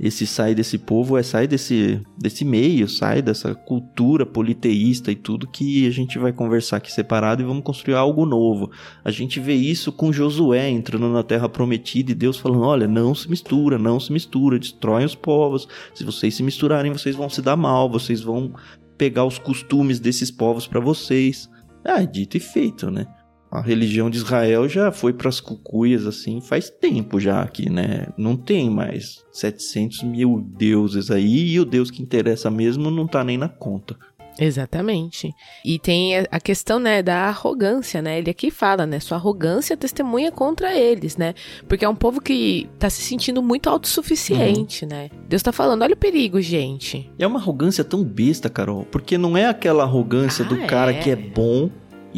Esse 0.00 0.26
sai 0.26 0.54
desse 0.54 0.78
povo 0.78 1.18
é 1.18 1.22
sai 1.24 1.48
desse, 1.48 2.00
desse 2.16 2.44
meio, 2.44 2.88
sai 2.88 3.20
dessa 3.20 3.52
cultura 3.54 4.24
politeísta 4.24 5.10
e 5.10 5.16
tudo 5.16 5.48
que 5.48 5.86
a 5.88 5.90
gente 5.90 6.18
vai 6.18 6.32
conversar 6.32 6.76
aqui 6.76 6.92
separado 6.92 7.42
e 7.42 7.44
vamos 7.44 7.64
construir 7.64 7.94
algo 7.94 8.24
novo. 8.24 8.70
A 9.04 9.10
gente 9.10 9.40
vê 9.40 9.54
isso 9.54 9.90
com 9.90 10.12
Josué 10.12 10.70
entrando 10.70 11.08
na 11.08 11.24
terra 11.24 11.48
prometida 11.48 12.12
e 12.12 12.14
Deus 12.14 12.36
falando: 12.36 12.62
olha, 12.62 12.86
não 12.86 13.12
se 13.12 13.28
mistura, 13.28 13.76
não 13.76 13.98
se 13.98 14.12
mistura, 14.12 14.58
destroem 14.58 15.04
os 15.04 15.16
povos. 15.16 15.66
Se 15.92 16.04
vocês 16.04 16.34
se 16.34 16.44
misturarem, 16.44 16.92
vocês 16.92 17.16
vão 17.16 17.28
se 17.28 17.42
dar 17.42 17.56
mal, 17.56 17.90
vocês 17.90 18.20
vão 18.20 18.52
pegar 18.96 19.24
os 19.24 19.38
costumes 19.38 19.98
desses 19.98 20.30
povos 20.30 20.66
para 20.66 20.78
vocês. 20.78 21.50
Ah, 21.84 22.04
dito 22.04 22.36
e 22.36 22.40
feito, 22.40 22.90
né? 22.90 23.06
A 23.50 23.60
religião 23.60 24.10
de 24.10 24.18
Israel 24.18 24.68
já 24.68 24.92
foi 24.92 25.12
para 25.12 25.28
as 25.28 25.40
cucuias 25.40 26.06
assim 26.06 26.40
faz 26.40 26.68
tempo 26.68 27.18
já 27.18 27.40
aqui, 27.40 27.70
né? 27.70 28.08
Não 28.16 28.36
tem 28.36 28.68
mais 28.68 29.24
700 29.32 30.02
mil 30.02 30.40
deuses 30.40 31.10
aí 31.10 31.50
e 31.50 31.60
o 31.60 31.64
deus 31.64 31.90
que 31.90 32.02
interessa 32.02 32.50
mesmo 32.50 32.90
não 32.90 33.06
tá 33.06 33.24
nem 33.24 33.38
na 33.38 33.48
conta. 33.48 33.96
Exatamente. 34.38 35.34
E 35.64 35.78
tem 35.78 36.16
a 36.30 36.40
questão, 36.40 36.78
né, 36.78 37.02
da 37.02 37.24
arrogância, 37.24 38.00
né? 38.00 38.18
Ele 38.18 38.30
aqui 38.30 38.50
fala, 38.50 38.86
né? 38.86 39.00
Sua 39.00 39.16
arrogância 39.16 39.76
testemunha 39.76 40.30
contra 40.30 40.78
eles, 40.78 41.16
né? 41.16 41.34
Porque 41.66 41.84
é 41.84 41.88
um 41.88 41.94
povo 41.94 42.20
que 42.20 42.68
tá 42.78 42.88
se 42.88 43.02
sentindo 43.02 43.42
muito 43.42 43.68
autossuficiente, 43.68 44.84
uhum. 44.84 44.90
né? 44.90 45.10
Deus 45.28 45.42
tá 45.42 45.50
falando, 45.50 45.82
olha 45.82 45.94
o 45.94 45.98
perigo, 45.98 46.40
gente. 46.40 47.10
É 47.18 47.26
uma 47.26 47.40
arrogância 47.40 47.82
tão 47.82 48.04
besta, 48.04 48.48
Carol. 48.48 48.84
Porque 48.84 49.18
não 49.18 49.36
é 49.36 49.46
aquela 49.46 49.82
arrogância 49.82 50.44
ah, 50.44 50.48
do 50.48 50.56
cara 50.66 50.92
é. 50.92 51.00
que 51.00 51.10
é 51.10 51.16
bom 51.16 51.68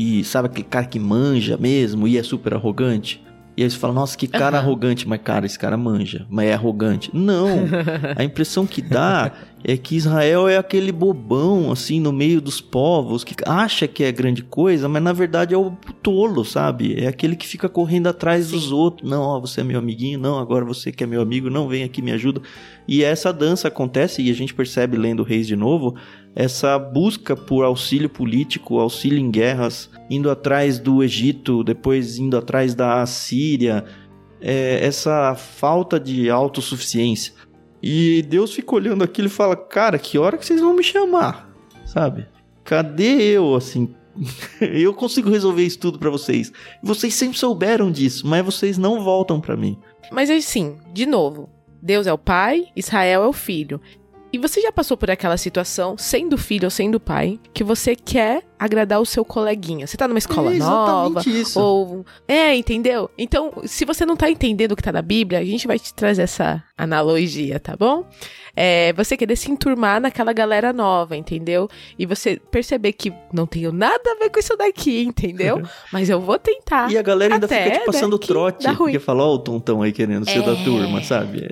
e 0.01 0.25
sabe 0.25 0.47
aquele 0.47 0.65
cara 0.65 0.87
que 0.87 0.99
manja 0.99 1.59
mesmo 1.59 2.09
e 2.09 2.17
é 2.17 2.23
super 2.23 2.55
arrogante. 2.55 3.23
E 3.55 3.63
aí 3.63 3.71
você 3.71 3.77
fala, 3.77 3.93
nossa, 3.93 4.17
que 4.17 4.27
cara 4.27 4.57
uhum. 4.57 4.63
arrogante. 4.63 5.07
Mas, 5.07 5.21
cara, 5.23 5.45
esse 5.45 5.59
cara 5.59 5.77
manja, 5.77 6.25
mas 6.31 6.49
é 6.49 6.55
arrogante. 6.55 7.11
Não. 7.13 7.67
a 8.17 8.25
impressão 8.25 8.67
que 8.67 8.81
dá 8.81 9.31
é 9.63 9.77
que 9.77 9.95
Israel 9.95 10.49
é 10.49 10.57
aquele 10.57 10.91
bobão, 10.91 11.71
assim, 11.71 12.01
no 12.01 12.13
meio 12.13 12.41
dos 12.41 12.61
povos, 12.61 13.23
que 13.23 13.35
acha 13.47 13.87
que 13.87 14.03
é 14.03 14.11
grande 14.11 14.43
coisa, 14.43 14.89
mas 14.89 15.03
na 15.03 15.13
verdade 15.13 15.55
é 15.55 15.59
o 15.59 15.73
tolo, 16.03 16.45
sabe? 16.45 16.95
É 16.99 17.07
aquele 17.07 17.37
que 17.37 17.47
fica 17.47 17.69
correndo 17.69 18.07
atrás 18.07 18.47
Sim. 18.47 18.53
dos 18.53 18.73
outros. 18.73 19.09
Não, 19.09 19.23
ó, 19.23 19.41
você 19.41 19.61
é 19.61 19.65
meu 19.65 19.79
amiguinho, 19.79 20.19
não, 20.19 20.39
agora 20.39 20.65
você 20.65 20.91
que 20.91 21.05
é 21.05 21.07
meu 21.07 21.21
amigo, 21.21 21.51
não, 21.51 21.69
vem 21.69 21.85
aqui, 21.85 22.01
me 22.01 22.13
ajuda. 22.13 22.41
E 22.89 23.05
essa 23.05 23.33
dança 23.33 23.69
acontece, 23.69 24.23
e 24.23 24.31
a 24.31 24.35
gente 24.35 24.55
percebe 24.55 24.97
lendo 24.97 25.23
Reis 25.23 25.47
de 25.47 25.57
novo, 25.57 25.95
essa 26.35 26.79
busca 26.79 27.37
por 27.37 27.65
auxílio 27.65 28.09
político, 28.09 28.79
auxílio 28.79 29.19
em 29.19 29.31
guerras, 29.31 29.91
indo 30.09 30.31
atrás 30.31 30.79
do 30.79 31.03
Egito, 31.03 31.63
depois 31.63 32.19
indo 32.19 32.37
atrás 32.37 32.75
da 32.75 33.05
Síria, 33.05 33.85
é, 34.41 34.85
essa 34.85 35.35
falta 35.35 36.01
de 36.01 36.31
autossuficiência. 36.31 37.35
E 37.83 38.23
Deus 38.23 38.53
fica 38.53 38.75
olhando 38.75 39.05
aquilo 39.05 39.29
e 39.29 39.31
fala: 39.31 39.57
Cara, 39.57 39.99
que 39.99 40.19
hora 40.19 40.37
que 40.37 40.45
vocês 40.45 40.61
vão 40.61 40.75
me 40.75 40.83
chamar? 40.83 41.51
Sabe? 41.87 42.27
Cadê 42.65 43.23
eu, 43.23 43.55
assim? 43.55 43.95
eu 44.61 44.93
consigo 44.93 45.31
resolver 45.31 45.65
isso 45.65 45.79
tudo 45.79 45.99
para 45.99 46.11
vocês. 46.11 46.53
Vocês 46.83 47.15
sempre 47.15 47.39
souberam 47.39 47.91
disso, 47.91 48.27
mas 48.27 48.45
vocês 48.45 48.77
não 48.77 49.03
voltam 49.03 49.41
para 49.41 49.57
mim. 49.57 49.79
Mas 50.11 50.31
assim, 50.31 50.79
de 50.93 51.07
novo, 51.07 51.49
Deus 51.83 52.07
é 52.07 52.13
o 52.13 52.19
pai, 52.19 52.67
Israel 52.77 53.25
é 53.25 53.29
o 53.29 53.33
filho. 53.33 53.81
E 54.33 54.39
você 54.39 54.61
já 54.61 54.71
passou 54.71 54.97
por 54.97 55.11
aquela 55.11 55.37
situação, 55.37 55.99
sendo 55.99 56.39
filho 56.39 56.67
ou 56.67 56.71
sendo 56.71 57.01
pai, 57.01 57.41
que 57.53 57.65
você 57.65 57.97
quer 57.97 58.45
agradar 58.57 59.01
o 59.01 59.07
seu 59.07 59.25
coleguinha? 59.25 59.87
Você 59.87 59.97
tá 59.97 60.07
numa 60.07 60.19
escola 60.19 60.55
é 60.55 60.59
nova, 60.59 61.21
isso. 61.27 61.59
ou 61.59 62.05
é, 62.29 62.55
entendeu? 62.55 63.11
Então, 63.19 63.53
se 63.65 63.85
você 63.85 64.07
não 64.07 64.17
tá 64.17 64.31
entendendo 64.31 64.73
o 64.73 64.77
que 64.77 64.83
tá 64.83 64.93
na 64.93 65.03
Bíblia, 65.03 65.41
a 65.41 65.45
gente 65.45 65.67
vai 65.67 65.79
te 65.79 65.93
trazer 65.93 66.23
essa 66.23 66.63
analogia, 66.79 67.59
tá 67.59 67.75
bom? 67.77 68.07
É, 68.55 68.93
você 68.93 69.17
querer 69.17 69.37
se 69.37 69.51
enturmar 69.51 70.01
naquela 70.01 70.33
galera 70.33 70.73
nova, 70.73 71.17
entendeu? 71.17 71.69
E 71.99 72.07
você 72.07 72.41
perceber 72.51 72.93
que 72.93 73.13
não 73.33 73.47
tenho 73.47 73.73
nada 73.73 74.03
a 74.13 74.15
ver 74.17 74.31
com 74.31 74.39
isso 74.39 74.57
daqui, 74.57 75.03
entendeu? 75.03 75.63
Mas 75.93 76.09
eu 76.09 76.21
vou 76.21 76.39
tentar. 76.39 76.91
E 76.91 76.99
a 76.99 77.03
galera 77.03 77.35
ainda 77.35 77.49
fica 77.49 77.71
te 77.71 77.85
passando 77.85 78.19
trote, 78.19 78.67
porque 78.77 78.99
fala, 78.99 79.25
ó, 79.25 79.35
o 79.35 79.39
tontão 79.39 79.83
aí 79.83 79.93
querendo 79.93 80.25
ser 80.25 80.39
é... 80.39 80.43
da 80.43 80.55
turma, 80.57 81.03
sabe? 81.03 81.49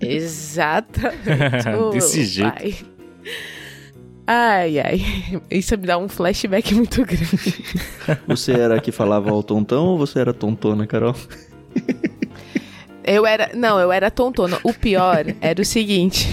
Exatamente. 0.00 1.22
Desse 1.92 2.24
jeito. 2.24 2.52
Pai. 2.52 2.74
Ai, 4.26 4.80
ai. 4.80 5.00
Isso 5.50 5.76
me 5.78 5.86
dá 5.86 5.96
um 5.96 6.08
flashback 6.08 6.74
muito 6.74 7.04
grande. 7.04 7.64
Você 8.26 8.52
era 8.52 8.80
que 8.80 8.90
falava 8.90 9.30
ao 9.30 9.42
tontão 9.42 9.86
ou 9.86 9.98
você 9.98 10.18
era 10.18 10.34
tontona, 10.34 10.86
Carol? 10.86 11.14
Eu 13.04 13.24
era. 13.24 13.50
Não, 13.54 13.78
eu 13.78 13.92
era 13.92 14.10
tontona. 14.10 14.58
O 14.64 14.74
pior 14.74 15.24
era 15.40 15.62
o 15.62 15.64
seguinte: 15.64 16.26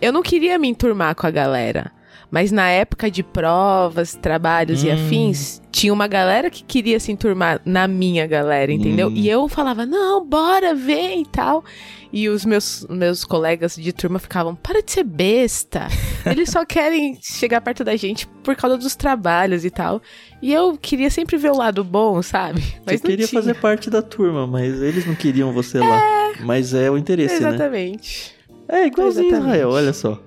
eu 0.00 0.10
não 0.10 0.22
queria 0.22 0.58
me 0.58 0.68
enturmar 0.68 1.14
com 1.14 1.26
a 1.26 1.30
galera. 1.30 1.92
Mas 2.30 2.52
na 2.52 2.68
época 2.68 3.10
de 3.10 3.22
provas, 3.22 4.14
trabalhos 4.14 4.82
hum. 4.82 4.88
e 4.88 4.90
afins, 4.90 5.62
tinha 5.72 5.92
uma 5.92 6.06
galera 6.06 6.50
que 6.50 6.62
queria 6.62 7.00
se 7.00 7.10
enturmar 7.10 7.60
na 7.64 7.88
minha 7.88 8.26
galera, 8.26 8.70
entendeu? 8.70 9.08
Hum. 9.08 9.14
E 9.14 9.28
eu 9.28 9.48
falava, 9.48 9.86
não, 9.86 10.24
bora, 10.26 10.74
vem 10.74 11.22
e 11.22 11.26
tal. 11.26 11.64
E 12.12 12.28
os 12.28 12.44
meus, 12.44 12.86
meus 12.88 13.24
colegas 13.24 13.76
de 13.76 13.92
turma 13.92 14.18
ficavam, 14.18 14.54
para 14.54 14.82
de 14.82 14.92
ser 14.92 15.04
besta. 15.04 15.88
Eles 16.24 16.50
só 16.50 16.64
querem 16.64 17.18
chegar 17.22 17.60
perto 17.60 17.84
da 17.84 17.96
gente 17.96 18.26
por 18.42 18.56
causa 18.56 18.76
dos 18.76 18.96
trabalhos 18.96 19.64
e 19.64 19.70
tal. 19.70 20.00
E 20.42 20.52
eu 20.52 20.76
queria 20.76 21.10
sempre 21.10 21.36
ver 21.36 21.50
o 21.50 21.56
lado 21.56 21.82
bom, 21.84 22.22
sabe? 22.22 22.62
Mas 22.84 23.00
você 23.00 23.08
queria 23.08 23.26
tinha. 23.26 23.40
fazer 23.40 23.54
parte 23.54 23.88
da 23.90 24.02
turma, 24.02 24.46
mas 24.46 24.82
eles 24.82 25.06
não 25.06 25.14
queriam 25.14 25.52
você 25.52 25.78
é... 25.78 25.80
lá. 25.80 26.02
Mas 26.40 26.74
é 26.74 26.90
o 26.90 26.96
interesse, 26.96 27.36
Exatamente. 27.36 27.58
né? 27.58 27.88
Exatamente. 27.88 28.38
É 28.68 28.86
igualzinho 28.86 29.28
Exatamente. 29.28 29.48
Israel, 29.48 29.70
olha 29.70 29.92
só. 29.92 30.20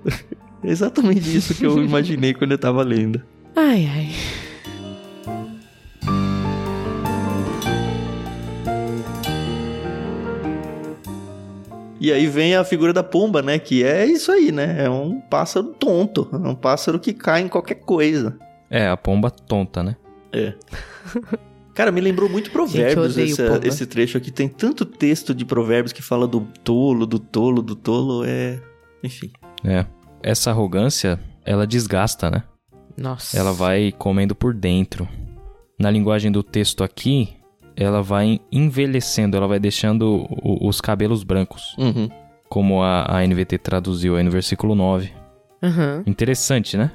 Exatamente 0.64 1.36
isso 1.36 1.54
que 1.54 1.66
eu 1.66 1.82
imaginei 1.82 2.34
quando 2.34 2.52
eu 2.52 2.58
tava 2.58 2.82
lendo. 2.82 3.22
Ai, 3.56 3.86
ai. 3.86 4.10
E 12.00 12.12
aí 12.12 12.26
vem 12.26 12.56
a 12.56 12.64
figura 12.64 12.92
da 12.92 13.02
pomba, 13.02 13.42
né? 13.42 13.58
Que 13.58 13.84
é 13.84 14.04
isso 14.04 14.32
aí, 14.32 14.50
né? 14.50 14.84
É 14.84 14.90
um 14.90 15.20
pássaro 15.20 15.68
tonto. 15.68 16.28
É 16.32 16.48
um 16.48 16.54
pássaro 16.54 16.98
que 16.98 17.12
cai 17.12 17.42
em 17.42 17.48
qualquer 17.48 17.76
coisa. 17.76 18.36
É, 18.68 18.88
a 18.88 18.96
pomba 18.96 19.30
tonta, 19.30 19.84
né? 19.84 19.96
É. 20.32 20.54
Cara, 21.74 21.92
me 21.92 22.00
lembrou 22.00 22.28
muito 22.28 22.50
provérbios 22.52 23.14
Gente, 23.14 23.32
esse, 23.32 23.68
esse 23.68 23.86
trecho 23.86 24.18
aqui. 24.18 24.32
Tem 24.32 24.48
tanto 24.48 24.84
texto 24.84 25.32
de 25.32 25.44
provérbios 25.44 25.92
que 25.92 26.02
fala 26.02 26.26
do 26.26 26.40
tolo, 26.64 27.06
do 27.06 27.20
tolo, 27.20 27.62
do 27.62 27.76
tolo. 27.76 28.24
É. 28.24 28.58
Enfim. 29.04 29.30
É 29.62 29.86
essa 30.22 30.50
arrogância, 30.50 31.18
ela 31.44 31.66
desgasta, 31.66 32.30
né? 32.30 32.42
Nossa. 32.96 33.38
Ela 33.38 33.52
vai 33.52 33.92
comendo 33.98 34.34
por 34.34 34.54
dentro. 34.54 35.08
Na 35.78 35.90
linguagem 35.90 36.30
do 36.30 36.42
texto 36.42 36.84
aqui, 36.84 37.30
ela 37.76 38.02
vai 38.02 38.40
envelhecendo, 38.50 39.36
ela 39.36 39.48
vai 39.48 39.58
deixando 39.58 40.28
os 40.42 40.80
cabelos 40.80 41.24
brancos. 41.24 41.74
Uhum. 41.78 42.08
Como 42.48 42.82
a, 42.82 43.18
a 43.18 43.26
NVT 43.26 43.58
traduziu 43.58 44.16
aí 44.16 44.22
no 44.22 44.30
versículo 44.30 44.74
9. 44.74 45.10
Uhum. 45.62 46.02
Interessante, 46.06 46.76
né? 46.76 46.92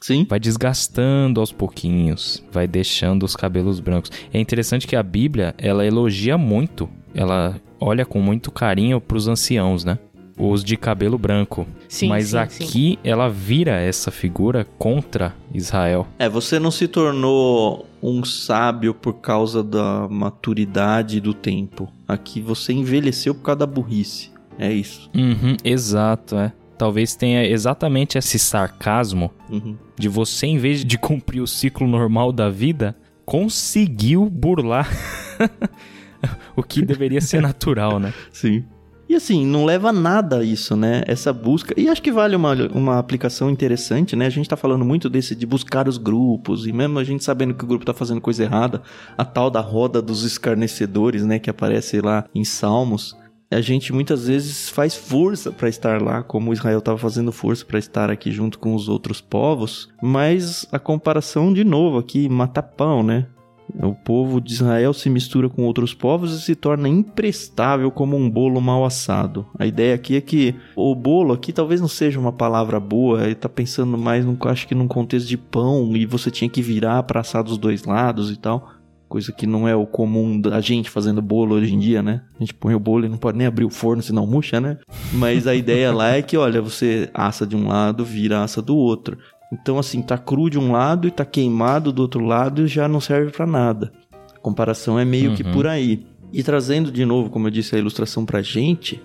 Sim. 0.00 0.26
Vai 0.28 0.38
desgastando 0.38 1.40
aos 1.40 1.50
pouquinhos, 1.50 2.44
vai 2.52 2.66
deixando 2.68 3.24
os 3.24 3.34
cabelos 3.34 3.80
brancos. 3.80 4.12
É 4.32 4.38
interessante 4.38 4.86
que 4.86 4.94
a 4.94 5.02
Bíblia, 5.02 5.54
ela 5.58 5.84
elogia 5.84 6.38
muito, 6.38 6.88
ela 7.14 7.60
olha 7.80 8.04
com 8.04 8.20
muito 8.20 8.50
carinho 8.50 9.00
para 9.00 9.16
os 9.16 9.26
anciãos, 9.28 9.84
né? 9.84 9.98
Os 10.38 10.62
de 10.62 10.76
cabelo 10.76 11.18
branco. 11.18 11.66
Sim, 11.88 12.08
Mas 12.08 12.28
sim, 12.28 12.38
aqui 12.38 12.66
sim. 12.66 12.98
ela 13.02 13.28
vira 13.28 13.72
essa 13.72 14.10
figura 14.10 14.66
contra 14.78 15.34
Israel. 15.52 16.06
É, 16.18 16.28
você 16.28 16.58
não 16.58 16.70
se 16.70 16.86
tornou 16.86 17.86
um 18.02 18.24
sábio 18.24 18.94
por 18.94 19.14
causa 19.14 19.62
da 19.62 20.06
maturidade 20.08 21.20
do 21.20 21.34
tempo. 21.34 21.92
Aqui 22.06 22.40
você 22.40 22.72
envelheceu 22.72 23.34
por 23.34 23.42
causa 23.42 23.58
da 23.58 23.66
burrice. 23.66 24.30
É 24.58 24.72
isso. 24.72 25.10
Uhum, 25.14 25.56
exato, 25.64 26.36
é. 26.36 26.52
Talvez 26.76 27.16
tenha 27.16 27.44
exatamente 27.44 28.16
esse 28.16 28.38
sarcasmo 28.38 29.32
uhum. 29.50 29.76
de 29.98 30.08
você, 30.08 30.46
em 30.46 30.58
vez 30.58 30.84
de 30.84 30.96
cumprir 30.96 31.40
o 31.40 31.46
ciclo 31.46 31.88
normal 31.88 32.32
da 32.32 32.48
vida, 32.48 32.96
conseguiu 33.24 34.30
burlar 34.30 34.88
o 36.56 36.62
que 36.62 36.82
deveria 36.82 37.20
ser 37.20 37.42
natural, 37.42 37.98
né? 37.98 38.14
Sim. 38.32 38.64
E 39.08 39.14
assim, 39.14 39.46
não 39.46 39.64
leva 39.64 39.90
nada 39.90 40.40
a 40.40 40.44
isso, 40.44 40.76
né? 40.76 41.02
Essa 41.06 41.32
busca. 41.32 41.72
E 41.80 41.88
acho 41.88 42.02
que 42.02 42.12
vale 42.12 42.36
uma, 42.36 42.52
uma 42.74 42.98
aplicação 42.98 43.48
interessante, 43.48 44.14
né? 44.14 44.26
A 44.26 44.30
gente 44.30 44.48
tá 44.48 44.56
falando 44.56 44.84
muito 44.84 45.08
desse 45.08 45.34
de 45.34 45.46
buscar 45.46 45.88
os 45.88 45.96
grupos, 45.96 46.66
e 46.66 46.72
mesmo 46.72 46.98
a 46.98 47.04
gente 47.04 47.24
sabendo 47.24 47.54
que 47.54 47.64
o 47.64 47.66
grupo 47.66 47.86
tá 47.86 47.94
fazendo 47.94 48.20
coisa 48.20 48.44
errada, 48.44 48.82
a 49.16 49.24
tal 49.24 49.50
da 49.50 49.60
roda 49.60 50.02
dos 50.02 50.24
escarnecedores, 50.24 51.24
né? 51.24 51.38
Que 51.38 51.48
aparece 51.48 52.02
lá 52.02 52.26
em 52.34 52.44
Salmos. 52.44 53.16
A 53.50 53.62
gente 53.62 53.94
muitas 53.94 54.28
vezes 54.28 54.68
faz 54.68 54.94
força 54.94 55.50
para 55.50 55.70
estar 55.70 56.02
lá, 56.02 56.22
como 56.22 56.52
Israel 56.52 56.80
estava 56.80 56.98
fazendo 56.98 57.32
força 57.32 57.64
para 57.64 57.78
estar 57.78 58.10
aqui 58.10 58.30
junto 58.30 58.58
com 58.58 58.74
os 58.74 58.90
outros 58.90 59.22
povos, 59.22 59.88
mas 60.02 60.66
a 60.70 60.78
comparação 60.78 61.50
de 61.54 61.64
novo 61.64 61.96
aqui 61.96 62.28
mata 62.28 62.62
pão, 62.62 63.02
né? 63.02 63.26
O 63.74 63.94
povo 63.94 64.40
de 64.40 64.52
Israel 64.52 64.92
se 64.92 65.10
mistura 65.10 65.48
com 65.48 65.64
outros 65.64 65.92
povos 65.92 66.32
e 66.32 66.40
se 66.40 66.54
torna 66.54 66.88
imprestável 66.88 67.90
como 67.90 68.16
um 68.16 68.28
bolo 68.28 68.60
mal 68.60 68.84
assado. 68.84 69.46
A 69.58 69.66
ideia 69.66 69.94
aqui 69.94 70.16
é 70.16 70.20
que 70.20 70.54
o 70.74 70.94
bolo 70.94 71.32
aqui 71.32 71.52
talvez 71.52 71.80
não 71.80 71.88
seja 71.88 72.18
uma 72.18 72.32
palavra 72.32 72.80
boa, 72.80 73.24
ele 73.24 73.34
tá 73.34 73.48
pensando 73.48 73.98
mais, 73.98 74.24
num, 74.24 74.36
acho 74.46 74.66
que 74.66 74.74
num 74.74 74.88
contexto 74.88 75.28
de 75.28 75.36
pão 75.36 75.94
e 75.96 76.06
você 76.06 76.30
tinha 76.30 76.48
que 76.48 76.62
virar 76.62 77.02
para 77.02 77.20
assar 77.20 77.44
dos 77.44 77.58
dois 77.58 77.84
lados 77.84 78.30
e 78.30 78.36
tal. 78.36 78.70
Coisa 79.08 79.32
que 79.32 79.46
não 79.46 79.66
é 79.66 79.74
o 79.74 79.86
comum 79.86 80.38
da 80.38 80.60
gente 80.60 80.90
fazendo 80.90 81.22
bolo 81.22 81.54
hoje 81.54 81.74
em 81.74 81.78
dia, 81.78 82.02
né? 82.02 82.20
A 82.36 82.40
gente 82.40 82.52
põe 82.52 82.74
o 82.74 82.80
bolo 82.80 83.06
e 83.06 83.08
não 83.08 83.16
pode 83.16 83.38
nem 83.38 83.46
abrir 83.46 83.64
o 83.64 83.70
forno 83.70 84.02
senão 84.02 84.26
murcha, 84.26 84.60
né? 84.60 84.76
Mas 85.14 85.46
a 85.46 85.54
ideia 85.54 85.90
lá 85.90 86.10
é 86.10 86.20
que, 86.20 86.36
olha, 86.36 86.60
você 86.60 87.08
assa 87.14 87.46
de 87.46 87.56
um 87.56 87.68
lado, 87.68 88.04
vira 88.04 88.42
assa 88.42 88.60
do 88.60 88.76
outro. 88.76 89.16
Então, 89.52 89.78
assim, 89.78 90.02
tá 90.02 90.18
cru 90.18 90.50
de 90.50 90.58
um 90.58 90.72
lado 90.72 91.08
e 91.08 91.10
tá 91.10 91.24
queimado 91.24 91.92
do 91.92 92.02
outro 92.02 92.24
lado 92.24 92.64
e 92.64 92.68
já 92.68 92.86
não 92.86 93.00
serve 93.00 93.30
para 93.30 93.46
nada. 93.46 93.92
A 94.34 94.38
comparação 94.38 94.98
é 94.98 95.04
meio 95.04 95.30
uhum. 95.30 95.36
que 95.36 95.44
por 95.44 95.66
aí. 95.66 96.06
E 96.32 96.42
trazendo 96.42 96.92
de 96.92 97.04
novo, 97.04 97.30
como 97.30 97.46
eu 97.46 97.50
disse, 97.50 97.74
a 97.74 97.78
ilustração 97.78 98.26
pra 98.26 98.42
gente, 98.42 99.00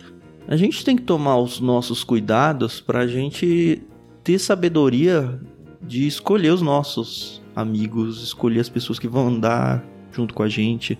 a 0.47 0.57
gente 0.57 0.83
tem 0.83 0.95
que 0.95 1.03
tomar 1.03 1.37
os 1.37 1.59
nossos 1.59 2.03
cuidados 2.03 2.81
pra 2.81 3.07
gente 3.07 3.81
ter 4.23 4.37
sabedoria 4.39 5.39
de 5.81 6.05
escolher 6.05 6.51
os 6.51 6.61
nossos 6.61 7.41
amigos, 7.55 8.21
escolher 8.21 8.59
as 8.59 8.69
pessoas 8.69 8.99
que 8.99 9.07
vão 9.07 9.27
andar 9.27 9.83
junto 10.11 10.33
com 10.33 10.43
a 10.43 10.49
gente, 10.49 10.97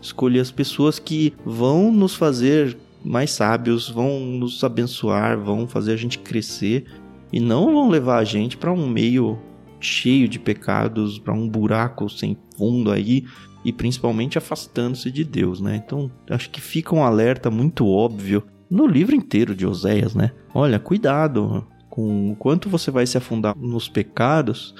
escolher 0.00 0.40
as 0.40 0.50
pessoas 0.50 0.98
que 0.98 1.34
vão 1.44 1.92
nos 1.92 2.14
fazer 2.14 2.76
mais 3.04 3.30
sábios, 3.30 3.88
vão 3.88 4.20
nos 4.20 4.62
abençoar, 4.64 5.38
vão 5.38 5.66
fazer 5.66 5.92
a 5.92 5.96
gente 5.96 6.18
crescer 6.18 6.84
e 7.32 7.40
não 7.40 7.72
vão 7.72 7.88
levar 7.88 8.18
a 8.18 8.24
gente 8.24 8.56
para 8.56 8.72
um 8.72 8.88
meio 8.88 9.38
cheio 9.80 10.28
de 10.28 10.38
pecados, 10.38 11.18
para 11.18 11.34
um 11.34 11.48
buraco 11.48 12.08
sem 12.08 12.36
fundo 12.56 12.90
aí 12.90 13.24
e 13.64 13.72
principalmente 13.72 14.38
afastando-se 14.38 15.10
de 15.10 15.24
Deus, 15.24 15.60
né? 15.60 15.82
Então, 15.84 16.10
acho 16.30 16.50
que 16.50 16.60
fica 16.60 16.94
um 16.94 17.02
alerta 17.02 17.50
muito 17.50 17.86
óbvio 17.86 18.42
no 18.70 18.86
livro 18.86 19.14
inteiro 19.14 19.54
de 19.54 19.66
Oséias, 19.66 20.14
né? 20.14 20.32
Olha, 20.54 20.78
cuidado 20.78 21.66
com 21.90 22.32
o 22.32 22.36
quanto 22.36 22.68
você 22.68 22.90
vai 22.90 23.06
se 23.06 23.18
afundar 23.18 23.56
nos 23.56 23.88
pecados 23.88 24.74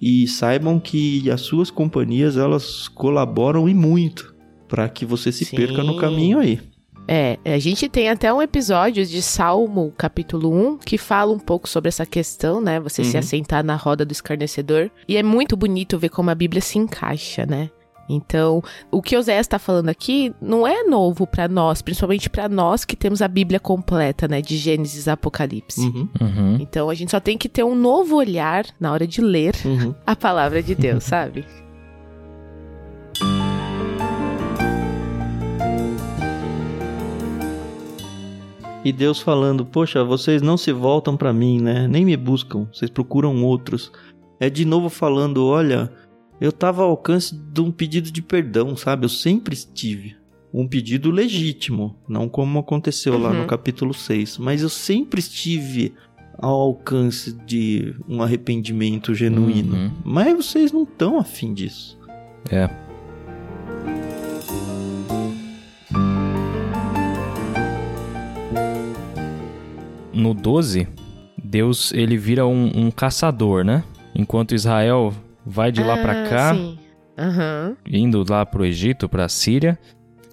e 0.00 0.26
saibam 0.28 0.78
que 0.78 1.30
as 1.30 1.40
suas 1.40 1.70
companhias 1.70 2.36
elas 2.36 2.88
colaboram 2.88 3.68
e 3.68 3.74
muito 3.74 4.34
para 4.68 4.88
que 4.88 5.04
você 5.04 5.32
se 5.32 5.44
Sim. 5.44 5.56
perca 5.56 5.82
no 5.82 5.96
caminho 5.96 6.38
aí. 6.38 6.60
É, 7.10 7.38
a 7.42 7.58
gente 7.58 7.88
tem 7.88 8.10
até 8.10 8.30
um 8.32 8.42
episódio 8.42 9.06
de 9.06 9.22
Salmo, 9.22 9.94
capítulo 9.96 10.52
1, 10.52 10.78
que 10.78 10.98
fala 10.98 11.32
um 11.32 11.38
pouco 11.38 11.66
sobre 11.66 11.88
essa 11.88 12.04
questão, 12.04 12.60
né? 12.60 12.78
Você 12.80 13.00
uhum. 13.00 13.10
se 13.10 13.16
assentar 13.16 13.64
na 13.64 13.76
roda 13.76 14.04
do 14.04 14.12
escarnecedor. 14.12 14.90
E 15.08 15.16
é 15.16 15.22
muito 15.22 15.56
bonito 15.56 15.98
ver 15.98 16.10
como 16.10 16.28
a 16.28 16.34
Bíblia 16.34 16.60
se 16.60 16.78
encaixa, 16.78 17.46
né? 17.46 17.70
Então, 18.10 18.62
o 18.90 19.02
que 19.02 19.16
Oséias 19.16 19.46
está 19.46 19.58
falando 19.58 19.88
aqui 19.88 20.34
não 20.40 20.66
é 20.66 20.82
novo 20.82 21.26
para 21.26 21.46
nós, 21.46 21.82
principalmente 21.82 22.30
para 22.30 22.48
nós 22.48 22.84
que 22.84 22.96
temos 22.96 23.20
a 23.20 23.28
Bíblia 23.28 23.60
completa, 23.60 24.26
né, 24.26 24.40
de 24.40 24.56
Gênesis 24.56 25.06
a 25.08 25.12
Apocalipse. 25.12 25.80
Uhum. 25.80 26.08
Uhum. 26.20 26.56
Então, 26.58 26.88
a 26.88 26.94
gente 26.94 27.10
só 27.10 27.20
tem 27.20 27.36
que 27.36 27.48
ter 27.48 27.64
um 27.64 27.74
novo 27.74 28.16
olhar 28.16 28.64
na 28.80 28.92
hora 28.92 29.06
de 29.06 29.20
ler 29.20 29.54
uhum. 29.64 29.94
a 30.06 30.16
palavra 30.16 30.62
de 30.62 30.74
Deus, 30.74 31.04
sabe? 31.04 31.44
E 38.84 38.92
Deus 38.92 39.20
falando: 39.20 39.64
Poxa, 39.64 40.04
vocês 40.04 40.40
não 40.40 40.56
se 40.56 40.72
voltam 40.72 41.16
para 41.16 41.32
mim, 41.32 41.60
né? 41.60 41.86
Nem 41.88 42.04
me 42.04 42.16
buscam, 42.16 42.66
vocês 42.72 42.90
procuram 42.90 43.44
outros. 43.44 43.92
É 44.40 44.48
de 44.48 44.64
novo 44.64 44.88
falando: 44.88 45.46
Olha, 45.46 45.92
eu 46.40 46.50
estava 46.50 46.82
ao 46.82 46.90
alcance 46.90 47.34
de 47.34 47.60
um 47.60 47.70
pedido 47.70 48.10
de 48.10 48.22
perdão, 48.22 48.76
sabe? 48.76 49.04
Eu 49.04 49.08
sempre 49.10 49.54
estive. 49.54 50.16
Um 50.54 50.66
pedido 50.66 51.10
legítimo, 51.10 51.96
não 52.08 52.28
como 52.28 52.58
aconteceu 52.58 53.14
uhum. 53.14 53.22
lá 53.22 53.32
no 53.32 53.40
uhum. 53.40 53.46
capítulo 53.46 53.92
6, 53.92 54.38
mas 54.38 54.62
eu 54.62 54.70
sempre 54.70 55.20
estive 55.20 55.94
ao 56.38 56.58
alcance 56.58 57.32
de 57.44 57.94
um 58.08 58.22
arrependimento 58.22 59.14
genuíno. 59.14 59.76
Uhum. 59.76 59.90
Mas 60.04 60.34
vocês 60.34 60.72
não 60.72 60.84
estão 60.84 61.18
afim 61.18 61.52
disso. 61.52 61.98
É. 62.50 62.87
No 70.18 70.34
12, 70.34 70.88
Deus 71.40 71.92
ele 71.92 72.16
vira 72.16 72.44
um, 72.44 72.72
um 72.74 72.90
caçador, 72.90 73.64
né? 73.64 73.84
Enquanto 74.12 74.52
Israel 74.52 75.14
vai 75.46 75.70
de 75.70 75.80
lá 75.80 75.96
para 75.96 76.24
ah, 76.24 76.28
cá, 76.28 76.54
uhum. 76.54 77.76
indo 77.88 78.24
lá 78.28 78.44
pro 78.44 78.66
Egito, 78.66 79.08
pra 79.08 79.28
Síria. 79.28 79.78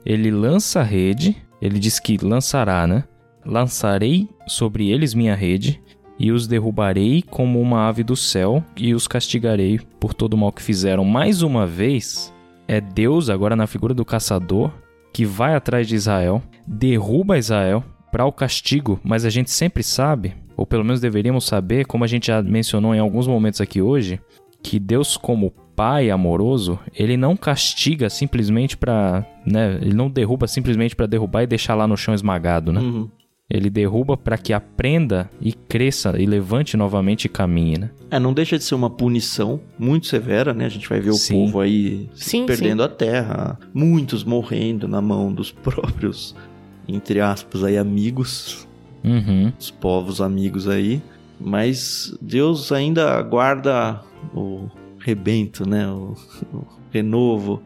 Ele 0.04 0.32
lança 0.32 0.80
a 0.80 0.84
rede, 0.84 1.38
ele 1.62 1.78
diz 1.78 2.00
que 2.00 2.18
lançará, 2.18 2.88
né? 2.88 3.04
Lançarei 3.46 4.28
sobre 4.48 4.90
eles 4.90 5.14
minha 5.14 5.36
rede 5.36 5.80
e 6.18 6.32
os 6.32 6.48
derrubarei 6.48 7.22
como 7.22 7.62
uma 7.62 7.88
ave 7.88 8.04
do 8.04 8.16
céu 8.16 8.64
e 8.76 8.96
os 8.96 9.08
castigarei 9.08 9.80
por 10.00 10.16
todo 10.16 10.34
o 10.34 10.38
mal 10.38 10.52
que 10.52 10.64
fizeram. 10.64 11.06
Mais 11.06 11.44
uma 11.44 11.68
vez, 11.68 12.34
é 12.68 12.82
Deus, 12.82 13.30
agora 13.30 13.56
na 13.56 13.68
figura 13.68 13.94
do 13.94 14.04
caçador, 14.04 14.72
que 15.14 15.26
vai 15.26 15.54
atrás 15.54 15.88
de 15.88 15.94
Israel, 15.94 16.42
derruba 16.66 17.38
Israel 17.38 17.84
para 18.16 18.26
o 18.26 18.32
castigo, 18.32 18.98
mas 19.04 19.26
a 19.26 19.30
gente 19.30 19.52
sempre 19.52 19.84
sabe, 19.84 20.36
ou 20.56 20.66
pelo 20.66 20.86
menos 20.86 21.02
deveríamos 21.02 21.44
saber, 21.44 21.86
como 21.86 22.06
a 22.06 22.08
gente 22.08 22.28
já 22.28 22.42
mencionou 22.42 22.96
em 22.96 23.00
alguns 23.00 23.28
momentos 23.28 23.60
aqui 23.60 23.82
hoje, 23.82 24.22
que 24.64 24.80
Deus 24.80 25.18
como 25.18 25.52
pai 25.76 26.10
amoroso, 26.10 26.80
ele 26.98 27.18
não 27.18 27.36
castiga 27.36 28.10
simplesmente 28.10 28.78
para, 28.78 29.26
né, 29.46 29.78
ele 29.82 29.94
não 29.94 30.10
derruba 30.10 30.48
simplesmente 30.48 30.96
para 30.96 31.08
derrubar 31.08 31.44
e 31.44 31.48
deixar 31.48 31.76
lá 31.76 31.86
no 31.86 31.98
chão 31.98 32.14
esmagado, 32.14 32.72
né? 32.72 32.80
Uhum. 32.80 33.10
Ele 33.50 33.70
derruba 33.70 34.16
para 34.16 34.38
que 34.38 34.54
aprenda 34.54 35.30
e 35.42 35.52
cresça 35.52 36.16
e 36.18 36.26
levante 36.26 36.78
novamente 36.78 37.26
e 37.26 37.30
caminhe, 37.30 37.78
né? 37.78 37.92
É, 38.10 38.18
não 38.18 38.34
deixa 38.34 38.58
de 38.58 38.64
ser 38.64 38.76
uma 38.76 38.90
punição 38.90 39.60
muito 39.78 40.08
severa, 40.08 40.54
né? 40.54 40.66
A 40.66 40.70
gente 40.70 40.88
vai 40.88 41.02
ver 41.02 41.10
o 41.10 41.16
sim. 41.16 41.34
povo 41.34 41.60
aí 41.60 42.10
sim, 42.16 42.46
perdendo 42.46 42.82
sim. 42.82 42.86
a 42.86 42.90
terra, 42.90 43.60
muitos 43.74 44.24
morrendo 44.24 44.88
na 44.88 45.02
mão 45.02 45.34
dos 45.34 45.52
próprios, 45.54 46.34
entre 46.88 47.20
aspas, 47.20 47.64
aí 47.64 47.78
amigos, 47.78 48.68
uhum. 49.04 49.52
os 49.60 49.72
povos 49.72 50.22
amigos 50.22 50.68
aí. 50.68 51.02
Mas 51.40 52.18
Deus 52.22 52.72
ainda 52.72 53.22
guarda 53.22 54.02
o 54.34 54.70
rebento, 55.00 55.68
né? 55.68 55.88
O, 55.88 56.16
o 56.54 56.66
renovo, 56.92 57.62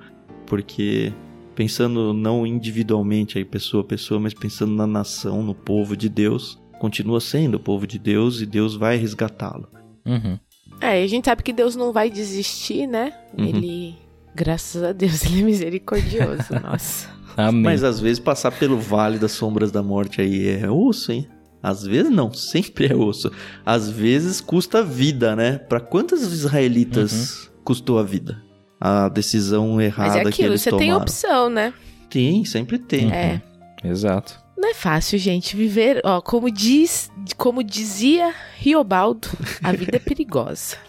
porque 0.45 1.13
pensando 1.53 2.13
não 2.13 2.47
individualmente 2.47 3.37
aí 3.37 3.45
pessoa 3.45 3.83
a 3.83 3.85
pessoa, 3.85 4.19
mas 4.19 4.33
pensando 4.33 4.73
na 4.73 4.87
nação, 4.87 5.43
no 5.43 5.53
povo 5.53 5.95
de 5.95 6.09
Deus, 6.09 6.59
continua 6.79 7.19
sendo 7.19 7.55
o 7.55 7.59
povo 7.59 7.85
de 7.85 7.99
Deus 7.99 8.41
e 8.41 8.45
Deus 8.45 8.75
vai 8.75 8.97
resgatá-lo. 8.97 9.67
Uhum. 10.05 10.39
É, 10.81 11.03
a 11.03 11.07
gente 11.07 11.25
sabe 11.25 11.43
que 11.43 11.51
Deus 11.51 11.75
não 11.75 11.91
vai 11.91 12.09
desistir, 12.09 12.87
né? 12.87 13.13
Uhum. 13.37 13.45
Ele, 13.45 13.97
graças 14.33 14.81
a 14.81 14.93
Deus, 14.93 15.23
ele 15.27 15.41
é 15.41 15.43
misericordioso, 15.43 16.53
nossa. 16.63 17.18
Amém. 17.39 17.63
Mas 17.63 17.83
às 17.83 17.99
vezes 17.99 18.19
passar 18.19 18.51
pelo 18.51 18.77
vale 18.77 19.17
das 19.17 19.31
sombras 19.31 19.71
da 19.71 19.81
morte 19.81 20.19
aí 20.19 20.47
é 20.47 20.69
osso, 20.69 21.11
hein? 21.11 21.27
Às 21.63 21.83
vezes 21.83 22.11
não, 22.11 22.31
sempre 22.33 22.87
é 22.91 22.95
osso. 22.95 23.31
Às 23.65 23.89
vezes 23.89 24.41
custa 24.41 24.83
vida, 24.83 25.35
né? 25.35 25.57
Para 25.57 25.79
quantos 25.79 26.21
israelitas 26.21 27.45
uhum. 27.45 27.51
custou 27.63 27.97
a 27.97 28.03
vida? 28.03 28.41
A 28.79 29.09
decisão 29.09 29.79
errada 29.81 30.09
Mas 30.09 30.15
é 30.15 30.19
aquilo, 30.21 30.33
que 30.33 30.43
eles 30.43 30.61
você 30.61 30.69
tomaram. 30.69 30.87
tem 30.87 31.01
opção, 31.01 31.49
né? 31.49 31.73
Tem, 32.09 32.43
sempre 32.45 32.77
tem. 32.77 33.05
Uhum. 33.05 33.13
É. 33.13 33.41
Exato. 33.83 34.39
Não 34.57 34.69
é 34.69 34.73
fácil, 34.73 35.17
gente, 35.17 35.55
viver, 35.55 36.01
ó, 36.03 36.19
como 36.19 36.51
diz, 36.51 37.09
como 37.37 37.63
dizia 37.63 38.33
Riobaldo, 38.57 39.29
a 39.63 39.71
vida 39.71 39.95
é 39.95 39.99
perigosa. 39.99 40.75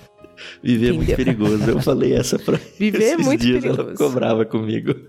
Viver 0.63 0.93
Entendeu? 0.93 0.95
é 0.95 0.97
muito 0.97 1.17
perigoso. 1.17 1.71
Eu 1.71 1.81
falei 1.81 2.15
essa 2.15 2.39
pra 2.39 2.59
Viver 2.79 3.03
é 3.03 3.17
muito 3.17 3.41
dias, 3.41 3.63
perigoso. 3.63 3.81
Ela 3.83 3.91
ficou 3.93 4.11
brava 4.11 4.45
comigo. 4.45 4.95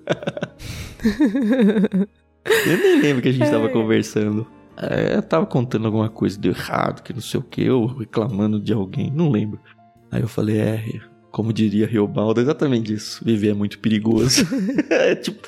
Eu 2.66 2.78
nem 2.78 3.02
lembro 3.02 3.22
que 3.22 3.30
a 3.30 3.32
gente 3.32 3.46
é. 3.46 3.52
tava 3.52 3.70
conversando. 3.70 4.48
É, 4.78 5.16
eu 5.16 5.22
tava 5.22 5.46
contando 5.46 5.86
alguma 5.86 6.10
coisa 6.10 6.40
de 6.40 6.50
errado, 6.50 7.04
que 7.04 7.14
não 7.14 7.22
sei 7.22 7.40
o 7.40 7.44
que, 7.44 7.70
ou 7.70 7.86
reclamando 7.86 8.60
de 8.60 8.74
alguém, 8.74 9.12
não 9.12 9.30
lembro. 9.30 9.60
Aí 10.10 10.22
eu 10.22 10.28
falei, 10.28 10.58
é, 10.58 10.84
como 11.32 11.54
diria 11.54 11.88
Riobaldo, 11.88 12.40
é 12.40 12.44
exatamente 12.44 12.94
isso. 12.94 13.24
Viver 13.24 13.50
é 13.50 13.54
muito 13.54 13.80
perigoso. 13.80 14.46
é 14.90 15.16
tipo, 15.16 15.48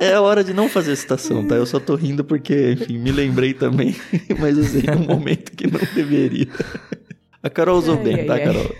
é, 0.00 0.08
é, 0.08 0.14
a 0.14 0.20
hora 0.20 0.44
de 0.44 0.52
não 0.52 0.68
fazer 0.68 0.94
citação, 0.96 1.46
tá? 1.46 1.56
Eu 1.56 1.66
só 1.66 1.80
tô 1.80 1.94
rindo 1.94 2.24
porque, 2.24 2.72
enfim, 2.72 2.98
me 2.98 3.10
lembrei 3.10 3.52
também, 3.54 3.96
mas 4.38 4.56
usei 4.56 4.82
num 4.82 5.06
momento 5.06 5.52
que 5.52 5.66
não 5.66 5.80
deveria. 5.94 6.46
A 7.42 7.50
Carol 7.50 7.78
usou 7.78 7.96
ai, 7.96 8.02
bem, 8.02 8.14
ai, 8.20 8.24
tá, 8.24 8.34
ai. 8.34 8.44
Carol? 8.44 8.76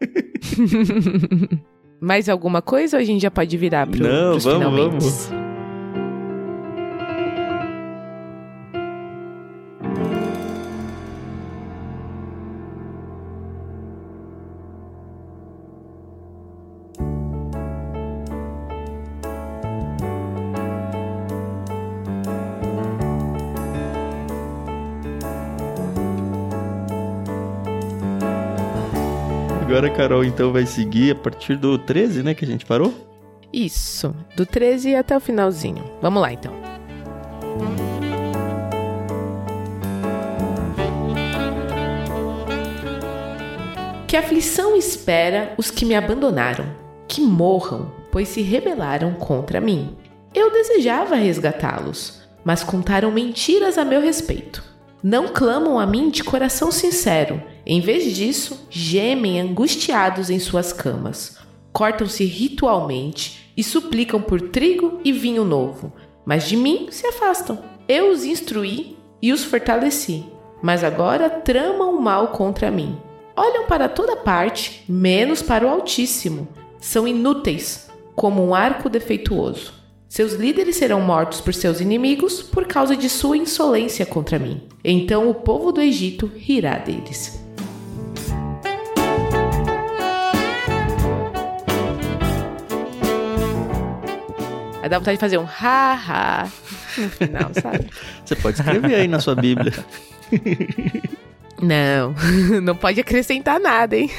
Mais 2.00 2.28
alguma 2.28 2.60
coisa 2.60 2.96
ou 2.96 3.00
a 3.00 3.04
gente 3.04 3.22
já 3.22 3.30
pode 3.30 3.56
virar 3.56 3.86
pro, 3.86 4.02
não, 4.02 4.38
vamos, 4.38 4.44
finalmente? 4.44 4.90
Vamos. 4.90 5.41
Agora 29.82 29.94
a 29.94 29.96
Carol 29.96 30.24
então 30.24 30.52
vai 30.52 30.64
seguir 30.64 31.10
a 31.10 31.14
partir 31.16 31.56
do 31.56 31.76
13, 31.76 32.22
né, 32.22 32.34
que 32.34 32.44
a 32.44 32.48
gente 32.48 32.64
parou? 32.64 32.94
Isso, 33.52 34.14
do 34.36 34.46
13 34.46 34.94
até 34.94 35.16
o 35.16 35.18
finalzinho. 35.18 35.82
Vamos 36.00 36.22
lá 36.22 36.32
então. 36.32 36.54
Que 44.06 44.16
aflição 44.16 44.76
espera 44.76 45.52
os 45.58 45.68
que 45.68 45.84
me 45.84 45.96
abandonaram, 45.96 46.64
que 47.08 47.20
morram, 47.20 47.90
pois 48.12 48.28
se 48.28 48.40
rebelaram 48.40 49.14
contra 49.14 49.60
mim. 49.60 49.96
Eu 50.32 50.52
desejava 50.52 51.16
resgatá-los, 51.16 52.22
mas 52.44 52.62
contaram 52.62 53.10
mentiras 53.10 53.76
a 53.76 53.84
meu 53.84 54.00
respeito. 54.00 54.62
Não 55.02 55.26
clamam 55.26 55.76
a 55.76 55.84
mim 55.84 56.08
de 56.08 56.22
coração 56.22 56.70
sincero, 56.70 57.42
em 57.64 57.80
vez 57.80 58.14
disso, 58.16 58.66
gemem 58.68 59.40
angustiados 59.40 60.30
em 60.30 60.38
suas 60.38 60.72
camas, 60.72 61.38
cortam-se 61.72 62.24
ritualmente 62.24 63.52
e 63.56 63.62
suplicam 63.62 64.20
por 64.20 64.40
trigo 64.40 65.00
e 65.04 65.12
vinho 65.12 65.44
novo, 65.44 65.92
mas 66.26 66.48
de 66.48 66.56
mim 66.56 66.88
se 66.90 67.06
afastam. 67.06 67.62
Eu 67.88 68.10
os 68.10 68.24
instruí 68.24 68.96
e 69.20 69.32
os 69.32 69.44
fortaleci, 69.44 70.24
mas 70.60 70.82
agora 70.82 71.30
tramam 71.30 71.96
o 71.96 72.02
mal 72.02 72.28
contra 72.28 72.70
mim. 72.70 72.96
Olham 73.36 73.66
para 73.66 73.88
toda 73.88 74.16
parte, 74.16 74.84
menos 74.88 75.40
para 75.40 75.66
o 75.66 75.68
Altíssimo. 75.68 76.48
São 76.80 77.06
inúteis, 77.06 77.88
como 78.14 78.44
um 78.44 78.54
arco 78.54 78.88
defeituoso. 78.90 79.72
Seus 80.08 80.34
líderes 80.34 80.76
serão 80.76 81.00
mortos 81.00 81.40
por 81.40 81.54
seus 81.54 81.80
inimigos 81.80 82.42
por 82.42 82.66
causa 82.66 82.94
de 82.94 83.08
sua 83.08 83.36
insolência 83.36 84.04
contra 84.04 84.38
mim. 84.38 84.62
Então 84.84 85.30
o 85.30 85.34
povo 85.34 85.72
do 85.72 85.80
Egito 85.80 86.30
rirá 86.36 86.76
deles. 86.76 87.41
Aí 94.82 94.88
dá 94.88 94.98
vontade 94.98 95.16
de 95.16 95.20
fazer 95.20 95.38
um 95.38 95.44
ha-ha 95.44 96.50
no 96.98 97.08
final, 97.10 97.50
sabe? 97.62 97.88
Você 98.24 98.34
pode 98.34 98.58
escrever 98.58 98.94
aí 98.96 99.06
na 99.08 99.20
sua 99.20 99.34
Bíblia. 99.36 99.72
Não, 101.62 102.12
não 102.60 102.74
pode 102.74 103.00
acrescentar 103.00 103.60
nada, 103.60 103.96
hein? 103.96 104.10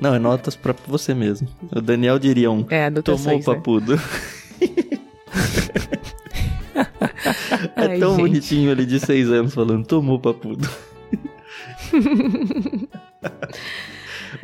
Não, 0.00 0.16
é 0.16 0.18
notas 0.18 0.56
pra 0.56 0.74
você 0.88 1.14
mesmo. 1.14 1.46
O 1.70 1.80
Daniel 1.80 2.18
diria 2.18 2.50
um. 2.50 2.66
É, 2.68 2.90
Tomou 2.90 3.34
o 3.34 3.38
né? 3.38 3.44
papudo. 3.44 3.94
Né? 3.94 4.02
é 7.76 7.86
Ai, 7.86 7.98
tão 8.00 8.16
gente. 8.16 8.22
bonitinho 8.22 8.72
ele 8.72 8.84
de 8.84 8.98
seis 8.98 9.30
anos 9.30 9.54
falando, 9.54 9.86
tomou 9.86 10.18
papudo. 10.18 10.68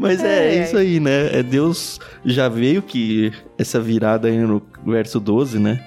Mas 0.01 0.25
é, 0.25 0.57
é, 0.57 0.65
isso 0.65 0.79
aí, 0.79 0.99
né? 0.99 1.39
É 1.39 1.43
Deus 1.43 2.01
já 2.25 2.49
veio 2.49 2.81
que 2.81 3.31
essa 3.59 3.79
virada 3.79 4.29
aí 4.29 4.39
no 4.39 4.63
verso 4.85 5.21
12, 5.21 5.59
né? 5.59 5.85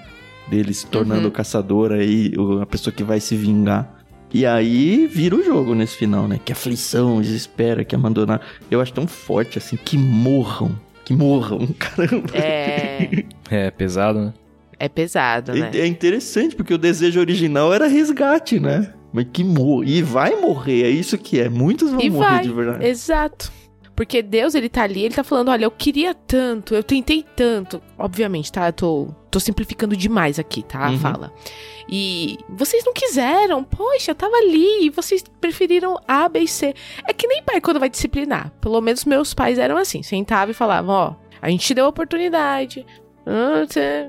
Dele 0.48 0.74
se 0.74 0.86
tornando 0.86 1.26
uhum. 1.26 1.32
caçador 1.32 1.92
aí, 1.92 2.32
a 2.62 2.66
pessoa 2.66 2.94
que 2.94 3.04
vai 3.04 3.20
se 3.20 3.36
vingar. 3.36 4.02
E 4.32 4.46
aí 4.46 5.08
vira 5.08 5.36
o 5.36 5.44
jogo 5.44 5.74
nesse 5.74 5.98
final, 5.98 6.28
né? 6.28 6.40
Que 6.44 6.52
aflição, 6.52 7.22
desespera, 7.22 7.84
que 7.84 7.96
abandonar. 7.96 8.42
Eu 8.70 8.82
acho 8.82 8.94
tão 8.94 9.08
forte 9.08 9.58
assim, 9.58 9.78
que 9.78 9.98
morram. 9.98 10.80
Que 11.04 11.14
morram, 11.14 11.68
caramba. 11.80 12.30
É. 12.36 13.26
é 13.50 13.72
pesado, 13.72 14.20
né? 14.20 14.34
É 14.78 14.88
pesado, 14.88 15.54
né? 15.54 15.72
É 15.74 15.88
interessante, 15.88 16.56
porque 16.56 16.74
o 16.74 16.78
desejo 16.78 17.20
original 17.20 17.74
era 17.74 17.88
resgate, 17.88 18.60
né? 18.60 18.94
Mas 19.12 19.28
que 19.32 19.44
morre. 19.44 19.98
E 19.98 20.02
vai 20.02 20.36
morrer, 20.36 20.84
é 20.84 20.90
isso 20.90 21.18
que 21.18 21.40
é. 21.40 21.48
Muitos 21.48 21.92
vão 21.92 22.02
e 22.02 22.10
morrer 22.10 22.30
vai. 22.30 22.44
de 22.44 22.52
verdade. 22.52 22.86
Exato. 22.86 23.52
Porque 23.96 24.22
Deus, 24.22 24.56
ele 24.56 24.70
tá 24.70 24.84
ali, 24.84 25.04
ele 25.04 25.14
tá 25.14 25.24
falando, 25.24 25.50
olha, 25.50 25.66
eu 25.66 25.72
queria 25.72 26.14
tanto, 26.16 26.74
eu 26.74 26.84
tentei 26.84 27.24
tanto. 27.36 27.82
Obviamente, 27.98 28.52
tá? 28.52 28.68
Eu 28.68 28.74
tô, 28.74 29.08
tô 29.30 29.40
simplificando 29.40 29.96
demais 29.96 30.40
aqui, 30.40 30.64
tá? 30.64 30.88
A 30.88 30.90
uhum. 30.90 31.00
fala. 31.00 31.34
E 31.88 32.38
vocês 32.50 32.84
não 32.84 32.94
quiseram, 32.94 33.64
poxa, 33.64 34.16
tava 34.16 34.36
ali, 34.38 34.86
e 34.86 34.90
vocês 34.90 35.24
preferiram 35.40 36.00
A, 36.08 36.28
B 36.28 36.40
e 36.40 36.48
C. 36.48 36.74
É 37.08 37.14
que 37.14 37.28
nem 37.28 37.44
pai 37.44 37.62
quando 37.62 37.80
vai 37.80 37.90
disciplinar. 37.90 38.52
Pelo 38.60 38.82
menos 38.82 39.06
meus 39.06 39.34
pais 39.34 39.60
eram 39.60 39.78
assim, 39.78 40.02
sentavam 40.02 40.52
e 40.52 40.56
falavam, 40.56 40.94
ó, 40.94 41.16
a 41.42 41.50
gente 41.50 41.66
te 41.66 41.74
deu 41.74 41.86
a 41.86 41.90
oportunidade, 41.90 42.86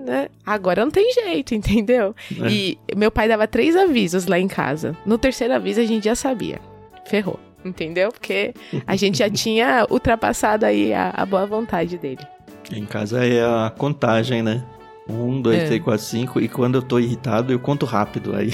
né? 0.07 0.29
Agora 0.47 0.85
não 0.85 0.91
tem 0.91 1.13
jeito, 1.13 1.55
entendeu? 1.55 2.15
É. 2.43 2.49
E 2.49 2.79
meu 2.97 3.11
pai 3.11 3.29
dava 3.29 3.47
três 3.47 3.77
avisos 3.77 4.27
lá 4.27 4.39
em 4.39 4.49
casa. 4.49 4.97
No 5.05 5.19
terceiro 5.19 5.55
aviso 5.55 5.81
a 5.81 5.85
gente 5.85 6.05
já 6.05 6.15
sabia. 6.15 6.61
Ferrou 7.05 7.39
entendeu? 7.65 8.11
Porque 8.11 8.55
a 8.87 8.97
gente 8.97 9.19
já 9.19 9.31
tinha 9.31 9.87
ultrapassado 9.91 10.67
aí 10.67 10.93
a, 10.93 11.11
a 11.11 11.27
boa 11.27 11.47
vontade 11.47 11.99
dele. 11.99 12.27
Em 12.73 12.85
casa 12.85 13.25
é 13.25 13.43
a 13.43 13.71
contagem, 13.71 14.43
né? 14.43 14.65
Um, 15.09 15.41
dois, 15.41 15.59
é. 15.59 15.67
três, 15.67 15.83
quatro, 15.83 16.05
cinco. 16.05 16.41
E 16.41 16.49
quando 16.49 16.77
eu 16.77 16.83
tô 16.83 16.99
irritado, 16.99 17.53
eu 17.53 17.59
conto 17.59 17.85
rápido. 17.85 18.35
Aí 18.35 18.51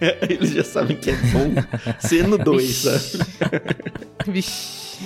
eles 0.28 0.50
já 0.50 0.64
sabem 0.64 0.96
que 0.96 1.10
é 1.10 1.14
bom 1.14 1.54
ser 2.00 2.26
no 2.26 2.36
dois, 2.36 2.76
sabe? 2.76 3.24
Vixe. 4.26 4.98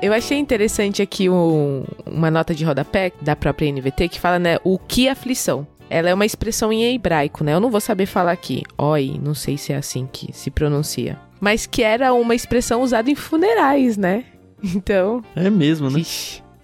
Eu 0.00 0.12
achei 0.12 0.38
interessante 0.38 1.02
aqui 1.02 1.28
um, 1.28 1.84
uma 2.18 2.30
nota 2.30 2.54
de 2.54 2.64
rodapé 2.64 3.12
da 3.22 3.34
própria 3.34 3.72
NVT 3.72 4.08
que 4.08 4.20
fala, 4.20 4.38
né, 4.38 4.58
o 4.64 4.78
que 4.78 5.08
aflição. 5.08 5.66
Ela 5.88 6.10
é 6.10 6.14
uma 6.14 6.26
expressão 6.26 6.70
em 6.70 6.94
hebraico, 6.94 7.42
né? 7.42 7.54
Eu 7.54 7.60
não 7.60 7.70
vou 7.70 7.80
saber 7.80 8.04
falar 8.04 8.32
aqui. 8.32 8.62
Oi, 8.76 9.18
não 9.22 9.34
sei 9.34 9.56
se 9.56 9.72
é 9.72 9.76
assim 9.76 10.06
que 10.12 10.30
se 10.34 10.50
pronuncia. 10.50 11.18
Mas 11.40 11.64
que 11.64 11.82
era 11.82 12.12
uma 12.12 12.34
expressão 12.34 12.82
usada 12.82 13.10
em 13.10 13.14
funerais, 13.14 13.96
né? 13.96 14.24
Então. 14.74 15.22
É 15.36 15.48
mesmo, 15.48 15.88
né? 15.88 16.02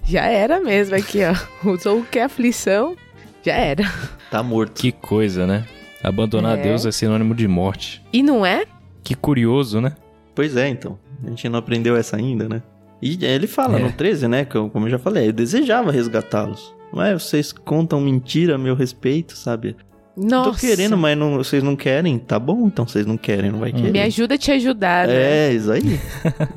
já 0.05 0.25
era 0.25 0.61
mesmo 0.61 0.97
aqui, 0.97 1.21
ó. 1.23 1.33
Usou 1.71 2.01
o 2.01 2.05
que 2.05 2.19
é 2.19 2.25
aflição, 2.25 2.97
já 3.41 3.55
era. 3.55 3.85
Tá 4.33 4.43
morto. 4.43 4.83
Que 4.83 4.91
coisa, 4.91 5.47
né? 5.47 5.65
Abandonar 6.03 6.59
é. 6.59 6.63
Deus 6.63 6.85
é 6.85 6.91
sinônimo 6.91 7.37
de 7.37 7.47
morte. 7.47 8.03
E 8.13 8.21
não 8.21 8.45
é? 8.45 8.65
Que 9.05 9.15
curioso, 9.15 9.81
né? 9.81 9.95
Pois 10.35 10.57
é, 10.57 10.69
então. 10.69 10.99
A 11.25 11.31
gente 11.31 11.49
não 11.49 11.61
aprendeu 11.61 11.97
essa 11.97 12.17
ainda, 12.17 12.49
né? 12.49 12.63
E 13.05 13.23
ele 13.23 13.47
fala 13.47 13.79
é. 13.79 13.83
no 13.83 13.93
13, 13.93 14.27
né? 14.27 14.47
Como 14.47 14.87
eu 14.87 14.91
já 14.91 14.99
falei, 14.99 15.29
eu 15.29 15.33
desejava 15.33 15.93
resgatá-los. 15.93 16.75
Mas 16.91 17.23
vocês 17.23 17.53
contam 17.53 18.01
mentira 18.01 18.55
a 18.55 18.59
meu 18.59 18.75
respeito, 18.75 19.37
sabe? 19.37 19.77
Nossa. 20.17 20.53
Tô 20.53 20.57
querendo, 20.57 20.97
mas 20.97 21.19
não, 21.19 21.37
vocês 21.37 21.63
não 21.63 21.77
querem? 21.77 22.19
Tá 22.19 22.39
bom, 22.39 22.67
então 22.67 22.87
vocês 22.87 23.05
não 23.05 23.19
querem, 23.19 23.51
não 23.51 23.59
vai 23.59 23.73
querer. 23.73 23.91
Me 23.91 24.01
ajuda 24.01 24.37
a 24.37 24.39
te 24.39 24.51
ajudar, 24.53 25.07
né? 25.07 25.49
É, 25.49 25.53
isso 25.53 25.71
aí. 25.71 26.01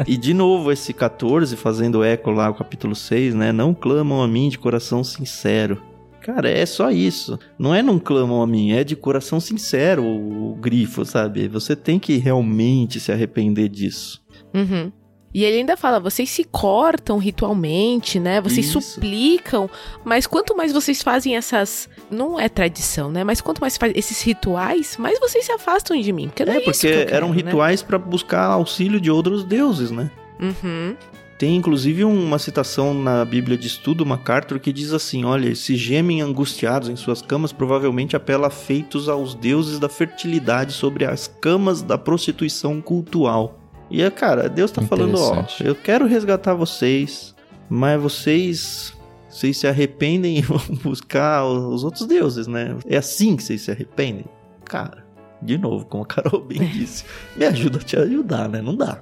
e 0.08 0.16
de 0.16 0.34
novo, 0.34 0.72
esse 0.72 0.94
14, 0.94 1.58
fazendo 1.58 2.02
eco 2.02 2.32
lá, 2.32 2.50
o 2.50 2.54
capítulo 2.54 2.96
6, 2.96 3.36
né? 3.36 3.52
Não 3.52 3.74
clamam 3.74 4.22
a 4.22 4.28
mim 4.28 4.48
de 4.48 4.58
coração 4.58 5.04
sincero. 5.04 5.82
Cara, 6.22 6.50
é 6.50 6.66
só 6.66 6.92
isso. 6.92 7.38
Não 7.60 7.76
é 7.76 7.82
não 7.82 8.00
clamam 8.00 8.42
a 8.42 8.48
mim, 8.48 8.72
é 8.72 8.86
de 8.86 8.96
coração 8.96 9.42
sincero 9.42 10.02
o, 10.02 10.52
o 10.52 10.56
grifo, 10.56 11.04
sabe? 11.04 11.50
Você 11.50 11.76
tem 11.76 12.00
que 12.00 12.16
realmente 12.18 13.02
se 13.02 13.12
arrepender 13.12 13.68
disso. 13.68 14.24
Uhum. 14.54 14.92
E 15.38 15.46
ele 15.46 15.58
ainda 15.58 15.78
fala: 15.78 16.00
vocês 16.00 16.32
se 16.32 16.44
cortam 16.44 17.20
ritualmente, 17.20 18.20
né? 18.20 18.42
Vocês 18.42 18.66
Isso. 18.66 18.82
suplicam, 18.82 19.70
mas 20.04 20.26
quanto 20.26 20.58
mais 20.58 20.74
vocês 20.74 21.04
fazem 21.04 21.36
essas. 21.36 21.88
Não 22.10 22.40
é 22.40 22.50
tradição, 22.50 23.12
né? 23.12 23.24
Mas 23.24 23.40
quanto 23.40 23.62
mais 23.62 23.78
faz 23.78 23.94
esses 23.96 24.20
rituais, 24.24 24.98
mais 24.98 25.20
vocês 25.20 25.46
se 25.46 25.52
afastam 25.52 25.96
de 26.02 26.12
mim. 26.12 26.28
Porque 26.30 26.42
é, 26.42 26.58
é 26.58 26.60
porque 26.62 26.88
quero, 26.88 27.14
eram 27.14 27.30
né? 27.30 27.36
rituais 27.36 27.84
né? 27.84 27.88
para 27.88 28.00
buscar 28.00 28.46
auxílio 28.46 29.00
de 29.00 29.12
outros 29.12 29.44
deuses, 29.44 29.92
né? 29.92 30.10
Uhum. 30.40 30.96
Tem 31.38 31.56
inclusive 31.56 32.04
uma 32.04 32.40
citação 32.40 32.96
na 32.96 33.24
Bíblia 33.24 33.56
de 33.56 33.68
Estudo, 33.68 34.04
MacArthur, 34.04 34.60
que 34.60 34.74
diz 34.74 34.92
assim: 34.92 35.24
Olha, 35.24 35.54
se 35.54 35.76
gemem 35.76 36.20
angustiados 36.20 36.90
em 36.90 36.96
suas 36.96 37.22
camas, 37.22 37.54
provavelmente 37.54 38.16
apela 38.16 38.50
feitos 38.50 39.08
aos 39.08 39.36
deuses 39.36 39.78
da 39.78 39.88
fertilidade 39.88 40.74
sobre 40.74 41.06
as 41.06 41.28
camas 41.28 41.84
da 41.84 41.96
prostituição 41.96 42.82
cultual. 42.82 43.67
E, 43.90 44.02
é, 44.02 44.10
cara, 44.10 44.50
Deus 44.50 44.72
tá 44.72 44.82
falando, 44.82 45.18
ó, 45.18 45.46
eu 45.62 45.74
quero 45.74 46.06
resgatar 46.06 46.54
vocês, 46.54 47.34
mas 47.70 48.02
vocês 48.02 48.98
vocês 49.30 49.58
se 49.58 49.68
arrependem 49.68 50.38
e 50.38 50.42
vão 50.44 50.60
buscar 50.82 51.46
os 51.46 51.84
outros 51.84 52.06
deuses, 52.06 52.48
né? 52.48 52.76
É 52.88 52.98
assim 52.98 53.36
que 53.36 53.44
vocês 53.44 53.62
se 53.62 53.72
arrependem? 53.72 54.26
Cara, 54.66 55.06
de 55.42 55.58
novo, 55.58 55.86
como 55.86 56.04
a 56.04 56.06
Carol 56.06 56.42
bem 56.42 56.60
disse, 56.74 57.06
me 57.36 57.46
ajuda 57.46 57.78
a 57.78 57.82
te 57.82 57.98
ajudar, 57.98 58.50
né? 58.50 58.62
Não 58.62 58.76
dá. 58.76 59.02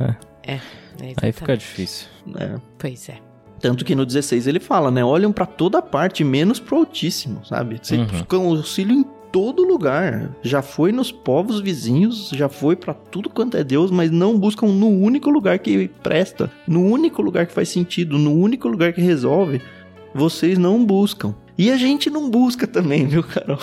É. 0.00 0.14
É. 0.42 0.54
é 0.54 1.14
Aí 1.22 1.32
fica 1.32 1.56
difícil. 1.56 2.08
É. 2.38 2.56
Pois 2.78 3.08
é. 3.08 3.18
Tanto 3.60 3.84
que 3.84 3.94
no 3.94 4.04
16 4.04 4.46
ele 4.46 4.60
fala, 4.60 4.90
né? 4.90 5.04
Olham 5.04 5.32
para 5.32 5.46
toda 5.46 5.80
parte, 5.80 6.22
menos 6.22 6.60
pro 6.60 6.76
Altíssimo, 6.78 7.44
sabe? 7.44 7.78
Vocês 7.82 8.00
uhum. 8.00 8.06
buscam 8.06 8.38
auxílio 8.38 8.94
em 8.94 9.04
todo 9.36 9.64
lugar. 9.64 10.34
Já 10.42 10.62
foi 10.62 10.90
nos 10.90 11.12
povos 11.12 11.60
vizinhos, 11.60 12.30
já 12.30 12.48
foi 12.48 12.74
para 12.74 12.94
tudo 12.94 13.28
quanto 13.28 13.58
é 13.58 13.62
Deus, 13.62 13.90
mas 13.90 14.10
não 14.10 14.38
buscam 14.38 14.66
no 14.66 14.88
único 14.88 15.28
lugar 15.28 15.58
que 15.58 15.88
presta, 16.02 16.50
no 16.66 16.82
único 16.82 17.20
lugar 17.20 17.44
que 17.44 17.52
faz 17.52 17.68
sentido, 17.68 18.16
no 18.16 18.32
único 18.32 18.66
lugar 18.66 18.94
que 18.94 19.00
resolve. 19.02 19.60
Vocês 20.14 20.56
não 20.56 20.82
buscam. 20.82 21.34
E 21.58 21.70
a 21.70 21.76
gente 21.76 22.08
não 22.08 22.30
busca 22.30 22.66
também, 22.66 23.04
viu, 23.06 23.22
Carol? 23.22 23.58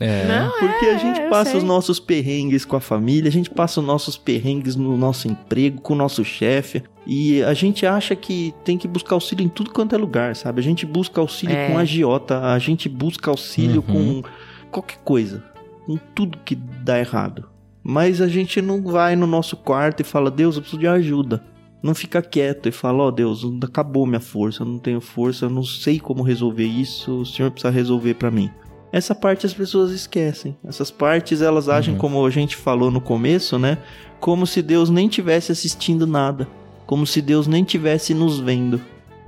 É. 0.00 0.26
Não, 0.28 0.50
Porque 0.50 0.86
a 0.86 0.94
é, 0.94 0.98
gente 0.98 1.20
passa 1.28 1.56
os 1.56 1.62
nossos 1.62 2.00
perrengues 2.00 2.64
com 2.64 2.76
a 2.76 2.80
família, 2.80 3.28
a 3.28 3.32
gente 3.32 3.50
passa 3.50 3.80
os 3.80 3.86
nossos 3.86 4.16
perrengues 4.16 4.76
no 4.76 4.96
nosso 4.96 5.28
emprego, 5.28 5.80
com 5.80 5.94
o 5.94 5.96
nosso 5.96 6.24
chefe. 6.24 6.82
E 7.06 7.42
a 7.42 7.52
gente 7.52 7.86
acha 7.86 8.16
que 8.16 8.54
tem 8.64 8.78
que 8.78 8.88
buscar 8.88 9.14
auxílio 9.14 9.44
em 9.44 9.48
tudo 9.48 9.70
quanto 9.70 9.94
é 9.94 9.98
lugar, 9.98 10.34
sabe? 10.34 10.60
A 10.60 10.64
gente 10.64 10.86
busca 10.86 11.20
auxílio 11.20 11.54
é. 11.54 11.68
com 11.68 11.78
agiota, 11.78 12.40
a 12.40 12.58
gente 12.58 12.88
busca 12.88 13.30
auxílio 13.30 13.84
uhum. 13.88 14.22
com 14.22 14.28
qualquer 14.70 14.98
coisa, 15.04 15.44
com 15.86 15.96
tudo 16.14 16.38
que 16.44 16.54
dá 16.54 16.98
errado. 16.98 17.48
Mas 17.82 18.22
a 18.22 18.28
gente 18.28 18.62
não 18.62 18.82
vai 18.82 19.14
no 19.14 19.26
nosso 19.26 19.56
quarto 19.58 20.00
e 20.00 20.04
fala, 20.04 20.30
Deus, 20.30 20.56
eu 20.56 20.62
preciso 20.62 20.80
de 20.80 20.88
ajuda. 20.88 21.44
Não 21.82 21.94
fica 21.94 22.22
quieto 22.22 22.66
e 22.66 22.72
fala, 22.72 23.02
ó 23.02 23.08
oh, 23.08 23.12
Deus, 23.12 23.44
acabou 23.62 24.06
minha 24.06 24.18
força, 24.18 24.62
eu 24.62 24.66
não 24.66 24.78
tenho 24.78 25.02
força, 25.02 25.44
eu 25.44 25.50
não 25.50 25.62
sei 25.62 26.00
como 26.00 26.22
resolver 26.22 26.64
isso, 26.64 27.20
o 27.20 27.26
Senhor 27.26 27.50
precisa 27.50 27.70
resolver 27.70 28.14
para 28.14 28.30
mim. 28.30 28.50
Essa 28.94 29.12
parte 29.12 29.44
as 29.44 29.52
pessoas 29.52 29.90
esquecem. 29.90 30.56
Essas 30.64 30.88
partes 30.88 31.42
elas 31.42 31.68
agem 31.68 31.94
uhum. 31.94 32.00
como 32.00 32.24
a 32.24 32.30
gente 32.30 32.54
falou 32.54 32.92
no 32.92 33.00
começo, 33.00 33.58
né? 33.58 33.78
Como 34.20 34.46
se 34.46 34.62
Deus 34.62 34.88
nem 34.88 35.08
tivesse 35.08 35.50
assistindo 35.50 36.06
nada, 36.06 36.46
como 36.86 37.04
se 37.04 37.20
Deus 37.20 37.48
nem 37.48 37.64
tivesse 37.64 38.14
nos 38.14 38.38
vendo. 38.38 38.80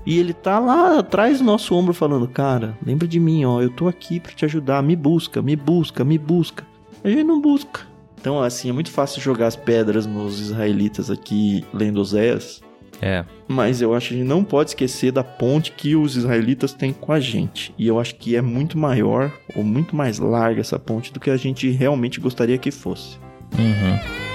E 0.06 0.20
ele 0.20 0.32
tá 0.32 0.60
lá 0.60 1.00
atrás 1.00 1.40
do 1.40 1.44
nosso 1.44 1.74
ombro 1.74 1.92
falando: 1.92 2.28
"Cara, 2.28 2.78
lembra 2.86 3.08
de 3.08 3.18
mim, 3.18 3.44
ó, 3.44 3.60
eu 3.60 3.68
tô 3.68 3.88
aqui 3.88 4.20
para 4.20 4.30
te 4.30 4.44
ajudar, 4.44 4.84
me 4.84 4.94
busca, 4.94 5.42
me 5.42 5.56
busca, 5.56 6.04
me 6.04 6.16
busca". 6.16 6.64
A 7.02 7.08
gente 7.08 7.24
não 7.24 7.40
busca. 7.40 7.80
Então, 8.20 8.40
assim, 8.40 8.68
é 8.70 8.72
muito 8.72 8.92
fácil 8.92 9.20
jogar 9.20 9.48
as 9.48 9.56
pedras 9.56 10.06
nos 10.06 10.38
israelitas 10.38 11.10
aqui 11.10 11.64
lendo 11.74 12.00
Oséias. 12.00 12.62
É. 13.00 13.24
Mas 13.48 13.80
eu 13.80 13.94
acho 13.94 14.08
que 14.08 14.14
a 14.14 14.18
gente 14.18 14.26
não 14.26 14.42
pode 14.42 14.70
esquecer 14.70 15.12
da 15.12 15.22
ponte 15.22 15.72
que 15.72 15.94
os 15.94 16.16
israelitas 16.16 16.72
têm 16.72 16.92
com 16.92 17.12
a 17.12 17.20
gente. 17.20 17.74
E 17.78 17.86
eu 17.86 18.00
acho 18.00 18.14
que 18.16 18.36
é 18.36 18.42
muito 18.42 18.78
maior 18.78 19.32
ou 19.54 19.62
muito 19.62 19.94
mais 19.94 20.18
larga 20.18 20.60
essa 20.60 20.78
ponte 20.78 21.12
do 21.12 21.20
que 21.20 21.30
a 21.30 21.36
gente 21.36 21.68
realmente 21.70 22.20
gostaria 22.20 22.58
que 22.58 22.70
fosse. 22.70 23.18
Uhum. 23.58 24.26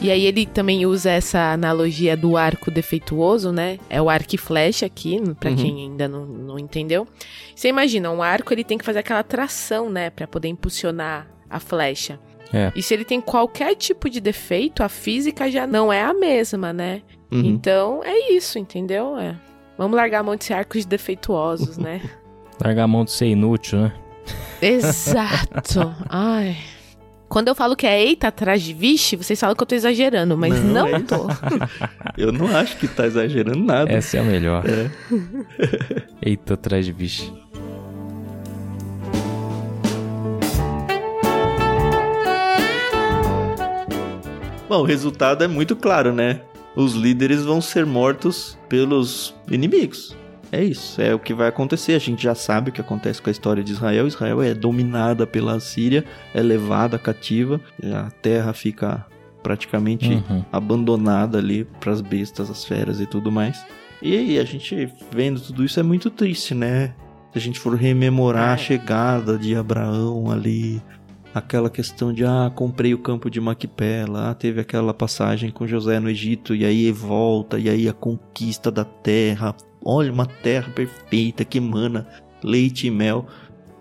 E 0.00 0.10
aí 0.10 0.24
ele 0.24 0.46
também 0.46 0.86
usa 0.86 1.10
essa 1.10 1.52
analogia 1.52 2.16
do 2.16 2.36
arco 2.36 2.70
defeituoso, 2.70 3.50
né? 3.50 3.76
É 3.90 4.00
o 4.00 4.08
arco 4.08 4.36
e 4.36 4.38
flecha 4.38 4.86
aqui, 4.86 5.20
para 5.34 5.50
uhum. 5.50 5.56
quem 5.56 5.80
ainda 5.80 6.06
não, 6.06 6.24
não 6.24 6.58
entendeu. 6.60 7.08
Você 7.52 7.66
imagina, 7.66 8.08
um 8.12 8.22
arco 8.22 8.54
ele 8.54 8.62
tem 8.62 8.78
que 8.78 8.84
fazer 8.84 9.00
aquela 9.00 9.24
tração, 9.24 9.90
né? 9.90 10.10
para 10.10 10.28
poder 10.28 10.46
impulsionar 10.46 11.26
a 11.48 11.58
flecha. 11.60 12.18
É. 12.52 12.72
E 12.74 12.82
se 12.82 12.94
ele 12.94 13.04
tem 13.04 13.20
qualquer 13.20 13.74
tipo 13.74 14.08
de 14.08 14.20
defeito, 14.20 14.82
a 14.82 14.88
física 14.88 15.50
já 15.50 15.66
não 15.66 15.92
é 15.92 16.02
a 16.02 16.14
mesma, 16.14 16.72
né? 16.72 17.02
Uhum. 17.30 17.40
Então 17.44 18.02
é 18.04 18.32
isso, 18.32 18.58
entendeu? 18.58 19.18
É. 19.18 19.36
Vamos 19.76 19.96
largar 19.96 20.20
a 20.20 20.22
mão 20.22 20.36
de 20.36 20.44
ser 20.44 20.54
arcos 20.54 20.84
defeituosos, 20.84 21.76
né? 21.76 22.00
largar 22.62 22.84
a 22.84 22.88
mão 22.88 23.04
de 23.04 23.10
ser 23.10 23.26
inútil, 23.26 23.80
né? 23.80 23.92
Exato. 24.60 25.94
Ai. 26.08 26.56
Quando 27.28 27.48
eu 27.48 27.56
falo 27.56 27.74
que 27.74 27.86
é 27.86 28.00
eita 28.00 28.28
atrás 28.28 28.62
de 28.62 28.72
vixe, 28.72 29.16
vocês 29.16 29.38
falam 29.38 29.56
que 29.56 29.62
eu 29.62 29.66
tô 29.66 29.74
exagerando, 29.74 30.38
mas 30.38 30.62
não, 30.62 30.88
não 30.88 30.96
é 30.96 31.00
tô. 31.00 31.26
eu 32.16 32.32
não 32.32 32.46
acho 32.56 32.76
que 32.78 32.86
tá 32.86 33.04
exagerando 33.04 33.58
nada. 33.58 33.92
Essa 33.92 34.18
é 34.18 34.20
a 34.20 34.22
melhor. 34.22 34.64
É. 34.64 34.90
eita 36.22 36.54
atrás 36.54 36.86
de 36.86 36.92
vixe. 36.92 37.32
Bom, 44.68 44.80
o 44.80 44.84
resultado 44.84 45.44
é 45.44 45.46
muito 45.46 45.76
claro, 45.76 46.12
né? 46.12 46.40
Os 46.74 46.94
líderes 46.94 47.44
vão 47.44 47.60
ser 47.60 47.86
mortos 47.86 48.58
pelos 48.68 49.34
inimigos. 49.50 50.16
É 50.50 50.62
isso, 50.62 51.00
é 51.00 51.14
o 51.14 51.18
que 51.18 51.32
vai 51.32 51.48
acontecer. 51.48 51.94
A 51.94 51.98
gente 51.98 52.22
já 52.22 52.34
sabe 52.34 52.70
o 52.70 52.72
que 52.72 52.80
acontece 52.80 53.22
com 53.22 53.30
a 53.30 53.32
história 53.32 53.62
de 53.62 53.72
Israel. 53.72 54.06
Israel 54.06 54.42
é 54.42 54.54
dominada 54.54 55.26
pela 55.26 55.58
Síria, 55.60 56.04
é 56.34 56.42
levada 56.42 56.98
cativa, 56.98 57.60
a 57.82 58.10
terra 58.10 58.52
fica 58.52 59.06
praticamente 59.42 60.08
uhum. 60.28 60.44
abandonada 60.52 61.38
ali 61.38 61.64
para 61.78 61.92
as 61.92 62.00
bestas, 62.00 62.50
as 62.50 62.64
feras 62.64 63.00
e 63.00 63.06
tudo 63.06 63.30
mais. 63.30 63.64
E 64.02 64.16
aí, 64.16 64.38
a 64.38 64.44
gente 64.44 64.92
vendo 65.10 65.40
tudo 65.40 65.64
isso 65.64 65.78
é 65.78 65.82
muito 65.82 66.10
triste, 66.10 66.54
né? 66.54 66.94
Se 67.32 67.38
a 67.38 67.40
gente 67.40 67.58
for 67.58 67.74
rememorar 67.74 68.50
a 68.50 68.54
é. 68.54 68.58
chegada 68.58 69.38
de 69.38 69.54
Abraão 69.54 70.30
ali, 70.30 70.82
aquela 71.36 71.68
questão 71.68 72.14
de 72.14 72.24
ah, 72.24 72.50
comprei 72.54 72.94
o 72.94 72.98
campo 72.98 73.28
de 73.28 73.40
Maquipela, 73.40 74.30
ah, 74.30 74.34
teve 74.34 74.58
aquela 74.58 74.94
passagem 74.94 75.50
com 75.50 75.66
José 75.66 76.00
no 76.00 76.08
Egito 76.08 76.54
e 76.54 76.64
aí 76.64 76.90
volta, 76.90 77.58
e 77.58 77.68
aí 77.68 77.86
a 77.86 77.92
conquista 77.92 78.70
da 78.70 78.84
terra, 78.84 79.54
Olha, 79.88 80.12
uma 80.12 80.26
terra 80.26 80.72
perfeita 80.72 81.44
que 81.44 81.58
emana 81.58 82.08
leite 82.42 82.88
e 82.88 82.90
mel, 82.90 83.26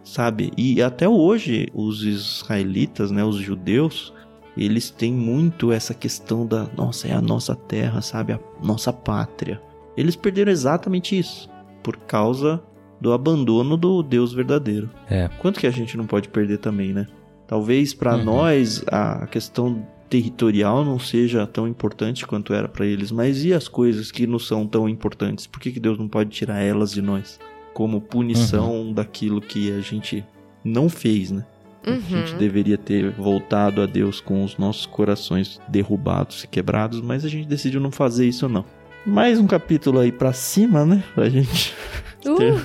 sabe? 0.04 0.52
E 0.56 0.80
até 0.80 1.10
hoje 1.10 1.68
os 1.74 2.04
israelitas, 2.04 3.10
né, 3.10 3.24
os 3.24 3.38
judeus, 3.38 4.14
eles 4.56 4.92
têm 4.92 5.12
muito 5.12 5.72
essa 5.72 5.96
questão 5.96 6.46
da, 6.46 6.68
nossa, 6.78 7.08
é 7.08 7.14
a 7.14 7.22
nossa 7.22 7.56
terra, 7.56 8.02
sabe? 8.02 8.34
A 8.34 8.40
nossa 8.62 8.94
pátria. 8.94 9.60
Eles 9.98 10.16
perderam 10.16 10.52
exatamente 10.52 11.18
isso 11.18 11.50
por 11.82 11.98
causa 11.98 12.62
do 13.02 13.12
abandono 13.12 13.76
do 13.76 14.04
Deus 14.04 14.32
verdadeiro. 14.32 14.90
É. 15.10 15.28
Quanto 15.40 15.60
que 15.60 15.68
a 15.68 15.72
gente 15.72 15.98
não 15.98 16.06
pode 16.06 16.30
perder 16.30 16.60
também, 16.60 16.94
né? 16.94 17.08
Talvez 17.48 17.94
para 17.94 18.16
uhum. 18.16 18.24
nós 18.24 18.84
a 18.88 19.28
questão 19.28 19.86
territorial 20.10 20.86
não 20.86 21.00
seja 21.00 21.46
tão 21.46 21.68
importante 21.68 22.26
quanto 22.26 22.54
era 22.54 22.68
para 22.68 22.86
eles, 22.86 23.12
mas 23.12 23.44
e 23.44 23.54
as 23.54 23.68
coisas 23.68 24.12
que 24.12 24.26
não 24.28 24.40
são 24.40 24.66
tão 24.68 24.88
importantes? 24.88 25.48
Por 25.48 25.60
que, 25.60 25.72
que 25.72 25.80
Deus 25.80 25.98
não 25.98 26.08
pode 26.08 26.30
tirar 26.30 26.62
elas 26.62 26.92
de 26.92 27.02
nós? 27.02 27.40
Como 27.74 28.00
punição 28.00 28.72
uhum. 28.72 28.94
daquilo 28.94 29.42
que 29.42 29.72
a 29.72 29.82
gente 29.82 30.24
não 30.64 30.90
fez, 30.90 31.32
né? 31.32 31.46
Uhum. 31.86 31.94
A 31.94 32.00
gente 32.00 32.34
uhum. 32.34 32.38
deveria 32.40 32.78
ter 32.78 33.12
voltado 33.12 33.82
a 33.82 33.86
Deus 33.86 34.20
com 34.20 34.44
os 34.44 34.58
nossos 34.58 34.86
corações 34.86 35.60
derrubados 35.68 36.44
e 36.44 36.48
quebrados, 36.48 37.02
mas 37.02 37.24
a 37.24 37.28
gente 37.28 37.48
decidiu 37.48 37.80
não 37.80 37.92
fazer 37.92 38.28
isso 38.28 38.50
não. 38.50 38.66
Mais 39.06 39.40
um 39.40 39.46
capítulo 39.46 40.00
aí 40.00 40.12
para 40.12 40.34
cima, 40.34 40.84
né? 40.84 41.04
Pra 41.14 41.30
gente 41.30 41.76
uh. 42.26 42.36
ter... 42.36 42.56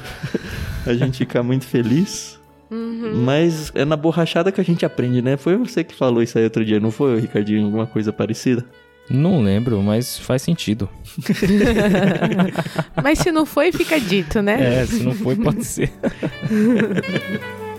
a 0.87 0.95
gente 0.95 1.19
ficar 1.19 1.43
muito 1.43 1.67
feliz. 1.67 2.40
Uhum. 2.71 3.23
Mas 3.25 3.73
é 3.75 3.85
na 3.85 3.97
borrachada 3.97 4.53
que 4.53 4.61
a 4.61 4.65
gente 4.65 4.87
aprende, 4.87 5.21
né? 5.21 5.37
Foi 5.37 5.57
você 5.57 5.83
que 5.83 5.95
falou 5.95 6.23
isso 6.23 6.39
aí 6.39 6.45
outro 6.45 6.65
dia, 6.65 6.79
não 6.79 6.91
foi, 6.91 7.19
Ricardinho? 7.21 7.65
Alguma 7.65 7.87
coisa 7.87 8.13
parecida? 8.13 8.65
Não 9.11 9.43
lembro, 9.43 9.83
mas 9.83 10.19
faz 10.19 10.43
sentido. 10.43 10.89
mas 13.03 13.19
se 13.19 13.33
não 13.33 13.45
foi, 13.45 13.73
fica 13.73 13.99
dito, 13.99 14.41
né? 14.41 14.83
É, 14.83 14.87
se 14.87 15.03
não 15.03 15.13
foi, 15.13 15.35
pode 15.35 15.65
ser. 15.65 15.91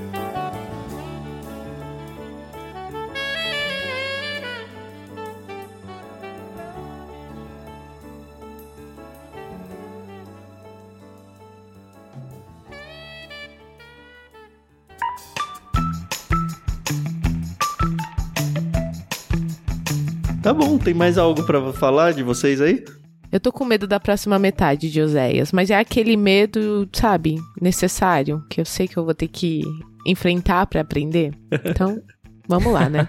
Tá 20.52 20.56
bom, 20.56 20.78
tem 20.78 20.94
mais 20.94 21.18
algo 21.18 21.46
para 21.46 21.72
falar 21.72 22.12
de 22.12 22.22
vocês 22.22 22.60
aí? 22.60 22.84
Eu 23.32 23.40
tô 23.40 23.54
com 23.54 23.64
medo 23.64 23.88
da 23.88 24.02
próxima 24.02 24.38
metade 24.38 24.92
de 24.92 25.02
Oséias, 25.02 25.54
mas 25.54 25.70
é 25.70 25.80
aquele 25.80 26.18
medo, 26.18 26.90
sabe, 26.92 27.38
necessário, 27.62 28.44
que 28.50 28.60
eu 28.60 28.66
sei 28.66 28.86
que 28.86 28.98
eu 28.98 29.06
vou 29.06 29.14
ter 29.14 29.30
que 29.30 29.62
enfrentar 30.06 30.68
para 30.68 30.82
aprender. 30.82 31.32
Então, 31.64 32.04
vamos 32.50 32.74
lá, 32.74 32.90
né? 32.90 33.08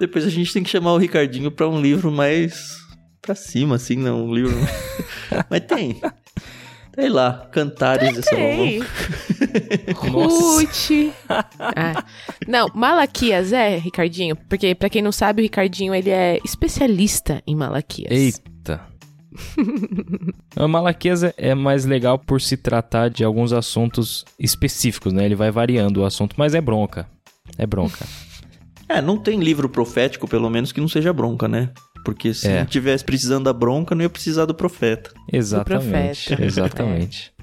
Depois 0.00 0.26
a 0.26 0.28
gente 0.28 0.52
tem 0.52 0.64
que 0.64 0.68
chamar 0.68 0.94
o 0.94 0.98
Ricardinho 0.98 1.52
para 1.52 1.68
um 1.68 1.80
livro 1.80 2.10
mais 2.10 2.76
pra 3.22 3.36
cima, 3.36 3.76
assim, 3.76 3.98
não, 3.98 4.26
um 4.26 4.34
livro. 4.34 4.56
mas 5.48 5.60
tem. 5.60 6.00
Sei 6.96 7.10
lá, 7.10 7.46
Cantares 7.52 8.14
de 8.14 8.22
Salomão. 8.22 8.80
Ruth. 9.94 11.14
ah. 11.28 12.02
Não, 12.48 12.70
Malaquias 12.74 13.52
é, 13.52 13.76
Ricardinho, 13.76 14.34
porque 14.34 14.74
para 14.74 14.88
quem 14.88 15.02
não 15.02 15.12
sabe, 15.12 15.42
o 15.42 15.44
Ricardinho 15.44 15.94
ele 15.94 16.08
é 16.08 16.38
especialista 16.42 17.42
em 17.46 17.54
Malaquias. 17.54 18.10
Eita. 18.10 18.80
o 20.56 20.66
Malaquias 20.66 21.22
é, 21.22 21.34
é 21.36 21.54
mais 21.54 21.84
legal 21.84 22.18
por 22.18 22.40
se 22.40 22.56
tratar 22.56 23.10
de 23.10 23.22
alguns 23.22 23.52
assuntos 23.52 24.24
específicos, 24.38 25.12
né? 25.12 25.26
Ele 25.26 25.34
vai 25.34 25.50
variando 25.50 26.00
o 26.00 26.04
assunto, 26.06 26.34
mas 26.38 26.54
é 26.54 26.62
bronca. 26.62 27.06
É 27.58 27.66
bronca. 27.66 28.06
É, 28.88 29.02
não 29.02 29.18
tem 29.18 29.38
livro 29.40 29.68
profético, 29.68 30.26
pelo 30.26 30.48
menos, 30.48 30.72
que 30.72 30.80
não 30.80 30.88
seja 30.88 31.12
bronca, 31.12 31.46
né? 31.46 31.70
Porque 32.06 32.32
se 32.32 32.46
é. 32.46 32.60
não 32.60 32.66
tivesse 32.66 33.04
precisando 33.04 33.46
da 33.46 33.52
bronca, 33.52 33.92
não 33.92 34.02
ia 34.02 34.08
precisar 34.08 34.44
do 34.44 34.54
profeta. 34.54 35.10
Exatamente. 35.32 36.26
Profeta. 36.28 36.44
Exatamente. 36.44 37.34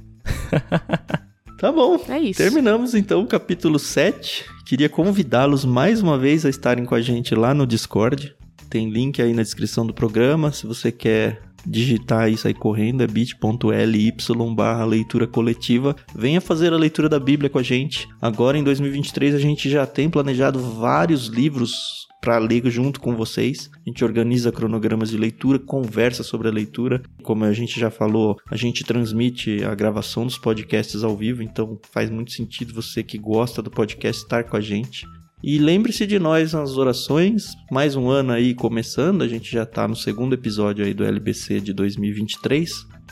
tá 1.60 1.70
bom. 1.70 2.02
É 2.08 2.18
isso. 2.18 2.38
Terminamos 2.38 2.96
então 2.96 3.24
o 3.24 3.28
capítulo 3.28 3.78
7. 3.78 4.46
Queria 4.66 4.88
convidá-los 4.88 5.66
mais 5.66 6.02
uma 6.02 6.18
vez 6.18 6.46
a 6.46 6.50
estarem 6.50 6.86
com 6.86 6.96
a 6.96 7.02
gente 7.02 7.36
lá 7.36 7.54
no 7.54 7.68
Discord. 7.68 8.34
Tem 8.70 8.90
link 8.90 9.22
aí 9.22 9.34
na 9.34 9.42
descrição 9.42 9.86
do 9.86 9.94
programa. 9.94 10.54
Se 10.54 10.66
você 10.66 10.94
quer 10.94 11.42
digitar 11.66 12.32
e 12.32 12.38
sair 12.38 12.54
correndo 12.54 13.04
é 13.04 13.08
bit.ly 13.08 14.14
barra 14.56 14.86
leitura 14.86 15.28
coletiva. 15.28 15.94
Venha 16.16 16.40
fazer 16.40 16.72
a 16.72 16.78
leitura 16.78 17.10
da 17.10 17.20
Bíblia 17.20 17.50
com 17.50 17.60
a 17.60 17.64
gente. 17.64 18.08
Agora 18.22 18.58
em 18.58 18.64
2023 18.64 19.36
a 19.36 19.40
gente 19.40 19.70
já 19.70 19.86
tem 19.86 20.10
planejado 20.10 20.58
vários 20.58 21.28
livros 21.28 22.08
para 22.24 22.38
ler 22.38 22.64
junto 22.72 23.02
com 23.02 23.14
vocês. 23.14 23.70
A 23.86 23.90
gente 23.90 24.02
organiza 24.02 24.50
cronogramas 24.50 25.10
de 25.10 25.18
leitura, 25.18 25.60
conversa 25.60 26.24
sobre 26.24 26.48
a 26.48 26.52
leitura. 26.52 27.04
Como 27.22 27.44
a 27.44 27.52
gente 27.52 27.78
já 27.78 27.92
falou, 27.92 28.38
a 28.50 28.56
gente 28.56 28.86
transmite 28.86 29.62
a 29.66 29.76
gravação 29.76 30.26
dos 30.26 30.38
podcasts 30.38 31.04
ao 31.04 31.18
vivo, 31.18 31.44
então 31.44 31.78
faz 31.92 32.10
muito 32.10 32.32
sentido 32.32 32.74
você 32.74 33.04
que 33.04 33.18
gosta 33.18 33.62
do 33.62 33.70
podcast 33.70 34.24
estar 34.24 34.46
com 34.46 34.56
a 34.56 34.62
gente. 34.62 35.06
E 35.44 35.58
lembre-se 35.58 36.08
de 36.08 36.18
nós 36.18 36.54
nas 36.54 36.78
orações. 36.78 37.48
Mais 37.70 37.98
um 37.98 38.10
ano 38.10 38.32
aí 38.32 38.54
começando, 38.54 39.22
a 39.22 39.28
gente 39.28 39.52
já 39.52 39.64
está 39.64 39.86
no 39.86 39.96
segundo 39.96 40.32
episódio 40.32 40.86
aí 40.86 40.94
do 40.94 41.04
LBC 41.04 41.60
de 41.60 41.74
2023. 41.74 42.72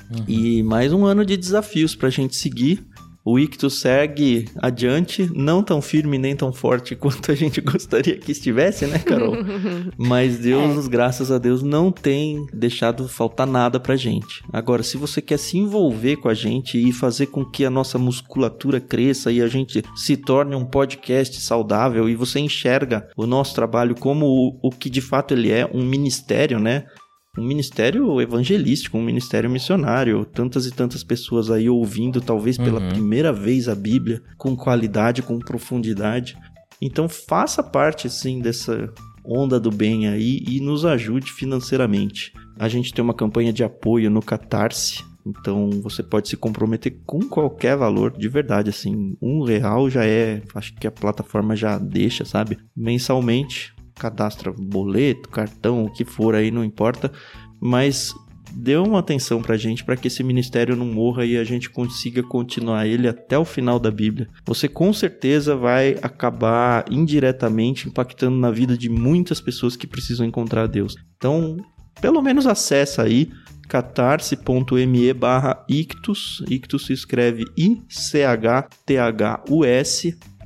Uhum. 0.09 0.23
E 0.25 0.63
mais 0.63 0.93
um 0.93 1.05
ano 1.05 1.25
de 1.25 1.35
desafios 1.35 1.93
para 1.93 2.07
a 2.07 2.11
gente 2.11 2.37
seguir. 2.37 2.85
O 3.23 3.37
Ictus 3.37 3.79
segue 3.79 4.45
adiante, 4.57 5.29
não 5.33 5.61
tão 5.61 5.81
firme 5.81 6.17
nem 6.17 6.35
tão 6.35 6.51
forte 6.51 6.95
quanto 6.97 7.31
a 7.31 7.35
gente 7.35 7.61
gostaria 7.61 8.17
que 8.17 8.31
estivesse, 8.31 8.85
né, 8.87 8.99
Carol? 8.99 9.35
Mas 9.97 10.39
Deus, 10.39 10.85
é. 10.85 10.89
graças 10.89 11.31
a 11.31 11.37
Deus, 11.37 11.61
não 11.61 11.91
tem 11.91 12.45
deixado 12.51 13.07
faltar 13.07 13.45
nada 13.45 13.79
pra 13.79 13.95
gente. 13.95 14.43
Agora, 14.51 14.81
se 14.81 14.97
você 14.97 15.21
quer 15.21 15.37
se 15.37 15.57
envolver 15.57 16.17
com 16.17 16.29
a 16.29 16.33
gente 16.33 16.77
e 16.77 16.91
fazer 16.91 17.27
com 17.27 17.45
que 17.45 17.63
a 17.63 17.69
nossa 17.69 17.97
musculatura 17.97 18.79
cresça 18.79 19.31
e 19.31 19.41
a 19.41 19.47
gente 19.47 19.83
se 19.95 20.17
torne 20.17 20.55
um 20.55 20.65
podcast 20.65 21.39
saudável 21.41 22.09
e 22.09 22.15
você 22.15 22.39
enxerga 22.39 23.07
o 23.15 23.27
nosso 23.27 23.53
trabalho 23.53 23.95
como 23.95 24.25
o, 24.25 24.59
o 24.61 24.69
que 24.71 24.89
de 24.89 25.01
fato 25.01 25.33
ele 25.33 25.51
é, 25.51 25.69
um 25.71 25.83
ministério, 25.83 26.59
né? 26.59 26.85
Um 27.37 27.43
ministério 27.43 28.19
evangelístico, 28.19 28.97
um 28.97 29.03
ministério 29.03 29.49
missionário, 29.49 30.25
tantas 30.25 30.65
e 30.65 30.71
tantas 30.71 31.03
pessoas 31.03 31.49
aí 31.49 31.69
ouvindo, 31.69 32.19
talvez 32.19 32.57
pela 32.57 32.81
uhum. 32.81 32.89
primeira 32.89 33.31
vez 33.31 33.69
a 33.69 33.75
Bíblia, 33.75 34.21
com 34.37 34.55
qualidade, 34.55 35.21
com 35.21 35.39
profundidade. 35.39 36.37
Então 36.81 37.07
faça 37.07 37.63
parte, 37.63 38.09
sim, 38.09 38.39
dessa 38.39 38.93
onda 39.23 39.59
do 39.59 39.71
bem 39.71 40.07
aí 40.07 40.43
e 40.47 40.59
nos 40.59 40.83
ajude 40.83 41.31
financeiramente. 41.31 42.33
A 42.59 42.67
gente 42.67 42.93
tem 42.93 43.03
uma 43.03 43.13
campanha 43.13 43.53
de 43.53 43.63
apoio 43.63 44.09
no 44.09 44.21
Catarse, 44.21 45.03
então 45.25 45.69
você 45.81 46.03
pode 46.03 46.27
se 46.27 46.35
comprometer 46.35 46.99
com 47.05 47.19
qualquer 47.21 47.77
valor, 47.77 48.11
de 48.17 48.27
verdade, 48.27 48.69
assim, 48.69 49.15
um 49.21 49.43
real 49.43 49.89
já 49.89 50.05
é, 50.05 50.41
acho 50.55 50.73
que 50.73 50.87
a 50.87 50.91
plataforma 50.91 51.55
já 51.55 51.77
deixa, 51.77 52.25
sabe? 52.25 52.57
Mensalmente, 52.75 53.73
cadastra 54.01 54.51
boleto, 54.51 55.29
cartão, 55.29 55.85
o 55.85 55.93
que 55.93 56.03
for 56.03 56.33
aí, 56.33 56.49
não 56.49 56.63
importa, 56.63 57.11
mas 57.59 58.11
dê 58.51 58.75
uma 58.75 58.97
atenção 58.97 59.43
pra 59.43 59.55
gente 59.55 59.83
para 59.83 59.95
que 59.95 60.07
esse 60.07 60.23
ministério 60.23 60.75
não 60.75 60.87
morra 60.87 61.23
e 61.23 61.37
a 61.37 61.43
gente 61.43 61.69
consiga 61.69 62.23
continuar 62.23 62.87
ele 62.87 63.07
até 63.07 63.37
o 63.37 63.45
final 63.45 63.79
da 63.79 63.91
Bíblia. 63.91 64.27
Você 64.43 64.67
com 64.67 64.91
certeza 64.91 65.55
vai 65.55 65.95
acabar 66.01 66.83
indiretamente 66.91 67.87
impactando 67.87 68.37
na 68.37 68.49
vida 68.49 68.75
de 68.75 68.89
muitas 68.89 69.39
pessoas 69.39 69.75
que 69.75 69.85
precisam 69.85 70.25
encontrar 70.25 70.65
Deus. 70.65 70.95
Então, 71.15 71.57
pelo 72.01 72.23
menos 72.23 72.47
acessa 72.47 73.03
aí 73.03 73.29
catarse.me 73.69 75.13
barra 75.13 75.63
ictus, 75.69 76.43
ictus 76.49 76.87
se 76.87 76.93
escreve 76.93 77.45
I-C-H-T-H-U-S, 77.55 78.67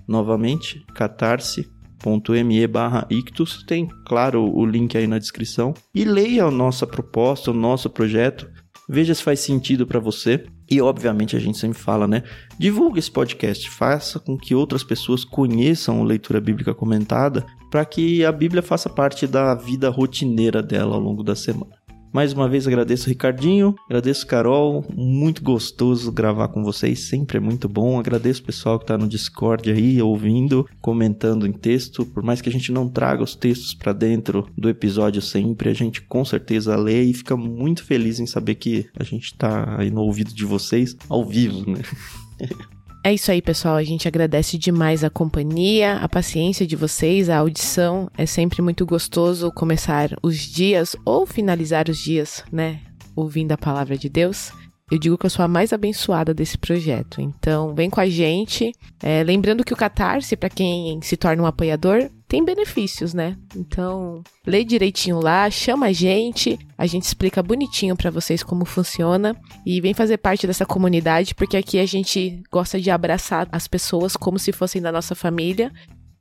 novamente, 0.08 0.86
catarse 0.93 1.74
apoia.me 2.06 2.68
barra 2.68 3.08
ictus, 3.10 3.64
tem, 3.64 3.88
claro, 4.06 4.43
o 4.43 4.66
link 4.66 4.95
aí 4.97 5.08
na 5.08 5.18
descrição. 5.18 5.74
E 5.93 6.03
leia 6.03 6.45
a 6.45 6.51
nossa 6.51 6.86
proposta, 6.86 7.51
o 7.51 7.53
nosso 7.53 7.89
projeto, 7.89 8.47
veja 8.88 9.14
se 9.14 9.24
faz 9.24 9.39
sentido 9.39 9.88
para 9.88 9.99
você. 9.99 10.45
E 10.70 10.82
obviamente 10.82 11.36
a 11.36 11.39
gente 11.39 11.58
sempre 11.58 11.78
fala, 11.78 12.08
né? 12.08 12.24
Divulgue 12.60 12.99
esse 12.99 13.12
podcast, 13.12 13.70
faça 13.70 14.20
com 14.20 14.38
que 14.38 14.56
outras 14.56 14.84
pessoas 14.84 15.24
conheçam 15.24 16.01
a 16.01 16.06
leitura 16.06 16.41
bíblica 16.41 16.74
comentada, 16.74 17.45
para 17.70 17.86
que 17.86 18.24
a 18.26 18.32
Bíblia 18.32 18.64
faça 18.64 18.89
parte 18.89 19.28
da 19.28 19.53
vida 19.53 19.89
rotineira 19.89 20.64
dela 20.64 20.95
ao 20.95 21.01
longo 21.01 21.24
da 21.24 21.36
semana. 21.36 21.85
Mais 22.16 22.32
uma 22.32 22.47
vez 22.47 22.66
agradeço 22.66 23.09
Ricardinho, 23.09 23.76
agradeço 23.89 24.26
Carol, 24.26 24.86
muito 24.95 25.43
gostoso 25.43 26.09
gravar 26.13 26.47
com 26.47 26.63
vocês, 26.63 27.09
sempre 27.09 27.39
é 27.39 27.41
muito 27.41 27.68
bom. 27.68 27.99
Agradeço 27.99 28.41
o 28.41 28.45
pessoal 28.45 28.80
que 28.80 28.86
está 28.86 28.97
no 28.97 29.05
Discord 29.05 29.70
aí, 29.70 30.01
ouvindo, 30.01 30.66
comentando 30.80 31.45
em 31.45 31.51
texto. 31.51 32.05
Por 32.05 32.24
mais 32.24 32.39
que 32.39 32.47
a 32.47 32.51
gente 32.53 32.72
não 32.72 32.88
traga 32.88 33.22
os 33.22 33.36
textos 33.36 33.74
para 33.74 33.91
dentro 33.91 34.47
do 34.57 34.70
episódio 34.70 35.22
sempre, 35.22 35.68
a 35.68 35.74
gente 35.74 36.03
com 36.03 36.24
certeza 36.24 36.78
lê 36.78 37.03
e 37.03 37.13
fica 37.13 37.36
muito 37.36 37.84
feliz 37.84 38.18
em 38.18 38.26
saber 38.26 38.55
que 38.55 38.88
a 38.97 39.03
gente 39.03 39.26
está 39.26 39.78
aí 39.78 39.91
no 39.91 39.99
ouvido 39.99 40.34
de 40.34 40.45
vocês 40.45 40.95
ao 41.09 41.26
vivo, 41.26 41.70
né? 41.70 41.82
É 43.06 43.14
isso 43.14 43.30
aí, 43.30 43.39
pessoal. 43.39 43.76
A 43.76 43.84
gente 43.84 44.08
agradece 44.08 44.58
demais 44.58 45.03
a 45.03 45.12
companhia, 45.12 45.97
a 45.97 46.10
paciência 46.10 46.66
de 46.66 46.76
vocês, 46.76 47.30
a 47.30 47.38
audição. 47.38 48.10
É 48.18 48.26
sempre 48.26 48.64
muito 48.64 48.84
gostoso 48.84 49.51
começar 49.51 50.10
os 50.24 50.39
dias 50.39 50.95
ou 51.06 51.24
finalizar 51.24 51.88
os 51.88 51.99
dias, 51.99 52.43
né? 52.51 52.82
Ouvindo 53.16 53.51
a 53.51 53.58
palavra 53.60 53.95
de 53.95 54.10
Deus. 54.10 54.51
Eu 54.92 55.00
digo 55.00 55.18
que 55.18 55.26
eu 55.26 55.30
sou 55.32 55.44
a 55.44 55.48
mais 55.48 55.74
abençoada 55.74 56.32
desse 56.32 56.60
projeto. 56.60 57.20
Então, 57.20 57.74
vem 57.74 57.90
com 57.90 58.00
a 58.00 58.08
gente. 58.08 58.72
É, 59.02 59.24
lembrando 59.24 59.64
que 59.64 59.74
o 59.74 59.78
Catarse, 59.78 60.38
para 60.38 60.50
quem 60.50 61.02
se 61.02 61.18
torna 61.18 61.42
um 61.42 61.48
apoiador, 61.48 62.08
tem 62.28 62.46
benefícios, 62.46 63.12
né? 63.12 63.36
Então, 63.56 64.24
lê 64.46 64.64
direitinho 64.64 65.20
lá, 65.20 65.50
chama 65.50 65.88
a 65.88 65.92
gente, 65.92 66.60
a 66.78 66.86
gente 66.86 67.04
explica 67.04 67.42
bonitinho 67.42 67.96
para 67.96 68.12
vocês 68.12 68.44
como 68.44 68.64
funciona 68.64 69.36
e 69.66 69.82
vem 69.82 69.94
fazer 69.96 70.18
parte 70.18 70.46
dessa 70.46 70.68
comunidade, 70.68 71.34
porque 71.34 71.58
aqui 71.58 71.80
a 71.80 71.86
gente 71.86 72.44
gosta 72.52 72.80
de 72.80 72.92
abraçar 72.92 73.48
as 73.52 73.68
pessoas 73.68 74.16
como 74.16 74.38
se 74.38 74.52
fossem 74.52 74.82
da 74.82 74.92
nossa 74.92 75.16
família. 75.16 75.72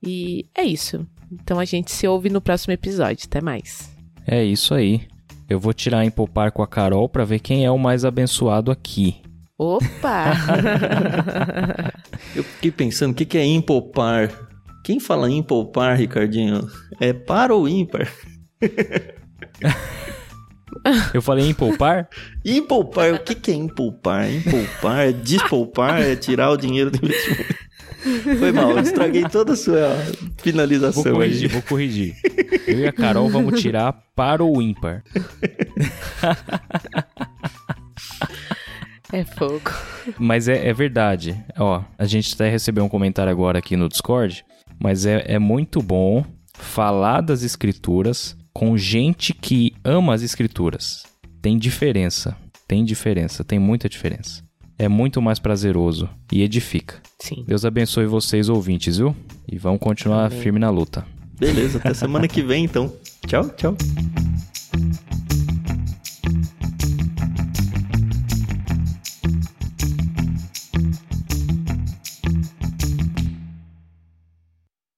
E 0.02 0.46
é 0.54 0.64
isso. 0.64 1.06
Então 1.30 1.58
a 1.58 1.64
gente 1.66 1.92
se 1.92 2.06
ouve 2.08 2.30
no 2.30 2.40
próximo 2.40 2.72
episódio. 2.72 3.26
Até 3.26 3.42
mais. 3.42 3.94
É 4.26 4.42
isso 4.42 4.72
aí. 4.72 5.06
Eu 5.48 5.60
vou 5.60 5.72
tirar 5.72 6.04
em 6.04 6.10
poupar 6.10 6.52
com 6.52 6.62
a 6.62 6.66
Carol 6.66 7.08
para 7.08 7.24
ver 7.24 7.40
quem 7.40 7.64
é 7.64 7.70
o 7.70 7.78
mais 7.78 8.04
abençoado 8.04 8.70
aqui. 8.70 9.16
Opa! 9.58 10.32
Eu 12.34 12.42
fiquei 12.42 12.70
pensando, 12.70 13.12
o 13.12 13.14
que 13.14 13.38
é 13.38 13.44
impopar? 13.44 14.30
Quem 14.82 14.98
fala 14.98 15.30
em 15.30 15.42
poupar, 15.42 15.96
Ricardinho, 15.96 16.66
é 17.00 17.12
para 17.12 17.54
ou 17.54 17.68
ímpar? 17.68 18.10
Eu 21.12 21.22
falei 21.22 21.48
em 21.48 21.54
poupar? 21.54 22.08
Impolpar, 22.44 23.14
o 23.14 23.18
que, 23.18 23.34
que 23.34 23.50
é 23.50 23.54
impolpar? 23.54 24.30
Impolpar 24.30 25.00
é 25.00 25.12
despoupar, 25.12 26.02
é 26.02 26.16
tirar 26.16 26.50
o 26.50 26.56
dinheiro 26.56 26.90
do 26.90 26.98
investimento. 26.98 27.54
Foi 28.38 28.52
mal, 28.52 28.70
eu 28.70 28.80
estraguei 28.80 29.24
toda 29.28 29.54
a 29.54 29.56
sua 29.56 29.96
finalização. 30.38 31.02
Vou 31.02 31.12
corrigir, 31.14 31.48
aí. 31.48 31.52
vou 31.52 31.62
corrigir. 31.62 32.16
Eu 32.66 32.78
e 32.80 32.86
a 32.86 32.92
Carol 32.92 33.28
vamos 33.28 33.60
tirar 33.60 33.92
para 34.14 34.44
o 34.44 34.60
ímpar. 34.60 35.02
É 39.12 39.24
fogo. 39.24 39.70
Mas 40.18 40.48
é, 40.48 40.66
é 40.66 40.72
verdade. 40.72 41.40
Ó, 41.56 41.82
a 41.96 42.04
gente 42.04 42.34
até 42.34 42.50
recebeu 42.50 42.84
um 42.84 42.88
comentário 42.88 43.30
agora 43.30 43.58
aqui 43.58 43.76
no 43.76 43.88
Discord 43.88 44.44
mas 44.80 45.06
é, 45.06 45.24
é 45.26 45.38
muito 45.38 45.80
bom 45.82 46.24
falar 46.54 47.20
das 47.20 47.42
escrituras 47.42 48.36
com 48.52 48.76
gente 48.76 49.32
que 49.32 49.72
ama 49.84 50.14
as 50.14 50.22
escrituras. 50.22 51.04
Tem 51.42 51.58
diferença, 51.58 52.36
tem 52.66 52.84
diferença, 52.84 53.44
tem 53.44 53.58
muita 53.58 53.88
diferença. 53.88 54.42
É 54.78 54.88
muito 54.88 55.22
mais 55.22 55.38
prazeroso 55.38 56.08
e 56.32 56.42
edifica. 56.42 56.96
Sim. 57.20 57.44
Deus 57.46 57.64
abençoe 57.64 58.06
vocês, 58.06 58.48
ouvintes, 58.48 58.96
viu? 58.98 59.14
E 59.50 59.56
vamos 59.56 59.80
continuar 59.80 60.26
Amém. 60.26 60.40
firme 60.40 60.58
na 60.58 60.70
luta. 60.70 61.06
Beleza, 61.38 61.78
até 61.78 61.94
semana 61.94 62.26
que 62.26 62.42
vem 62.42 62.64
então. 62.64 62.92
Tchau, 63.26 63.48
tchau. 63.50 63.76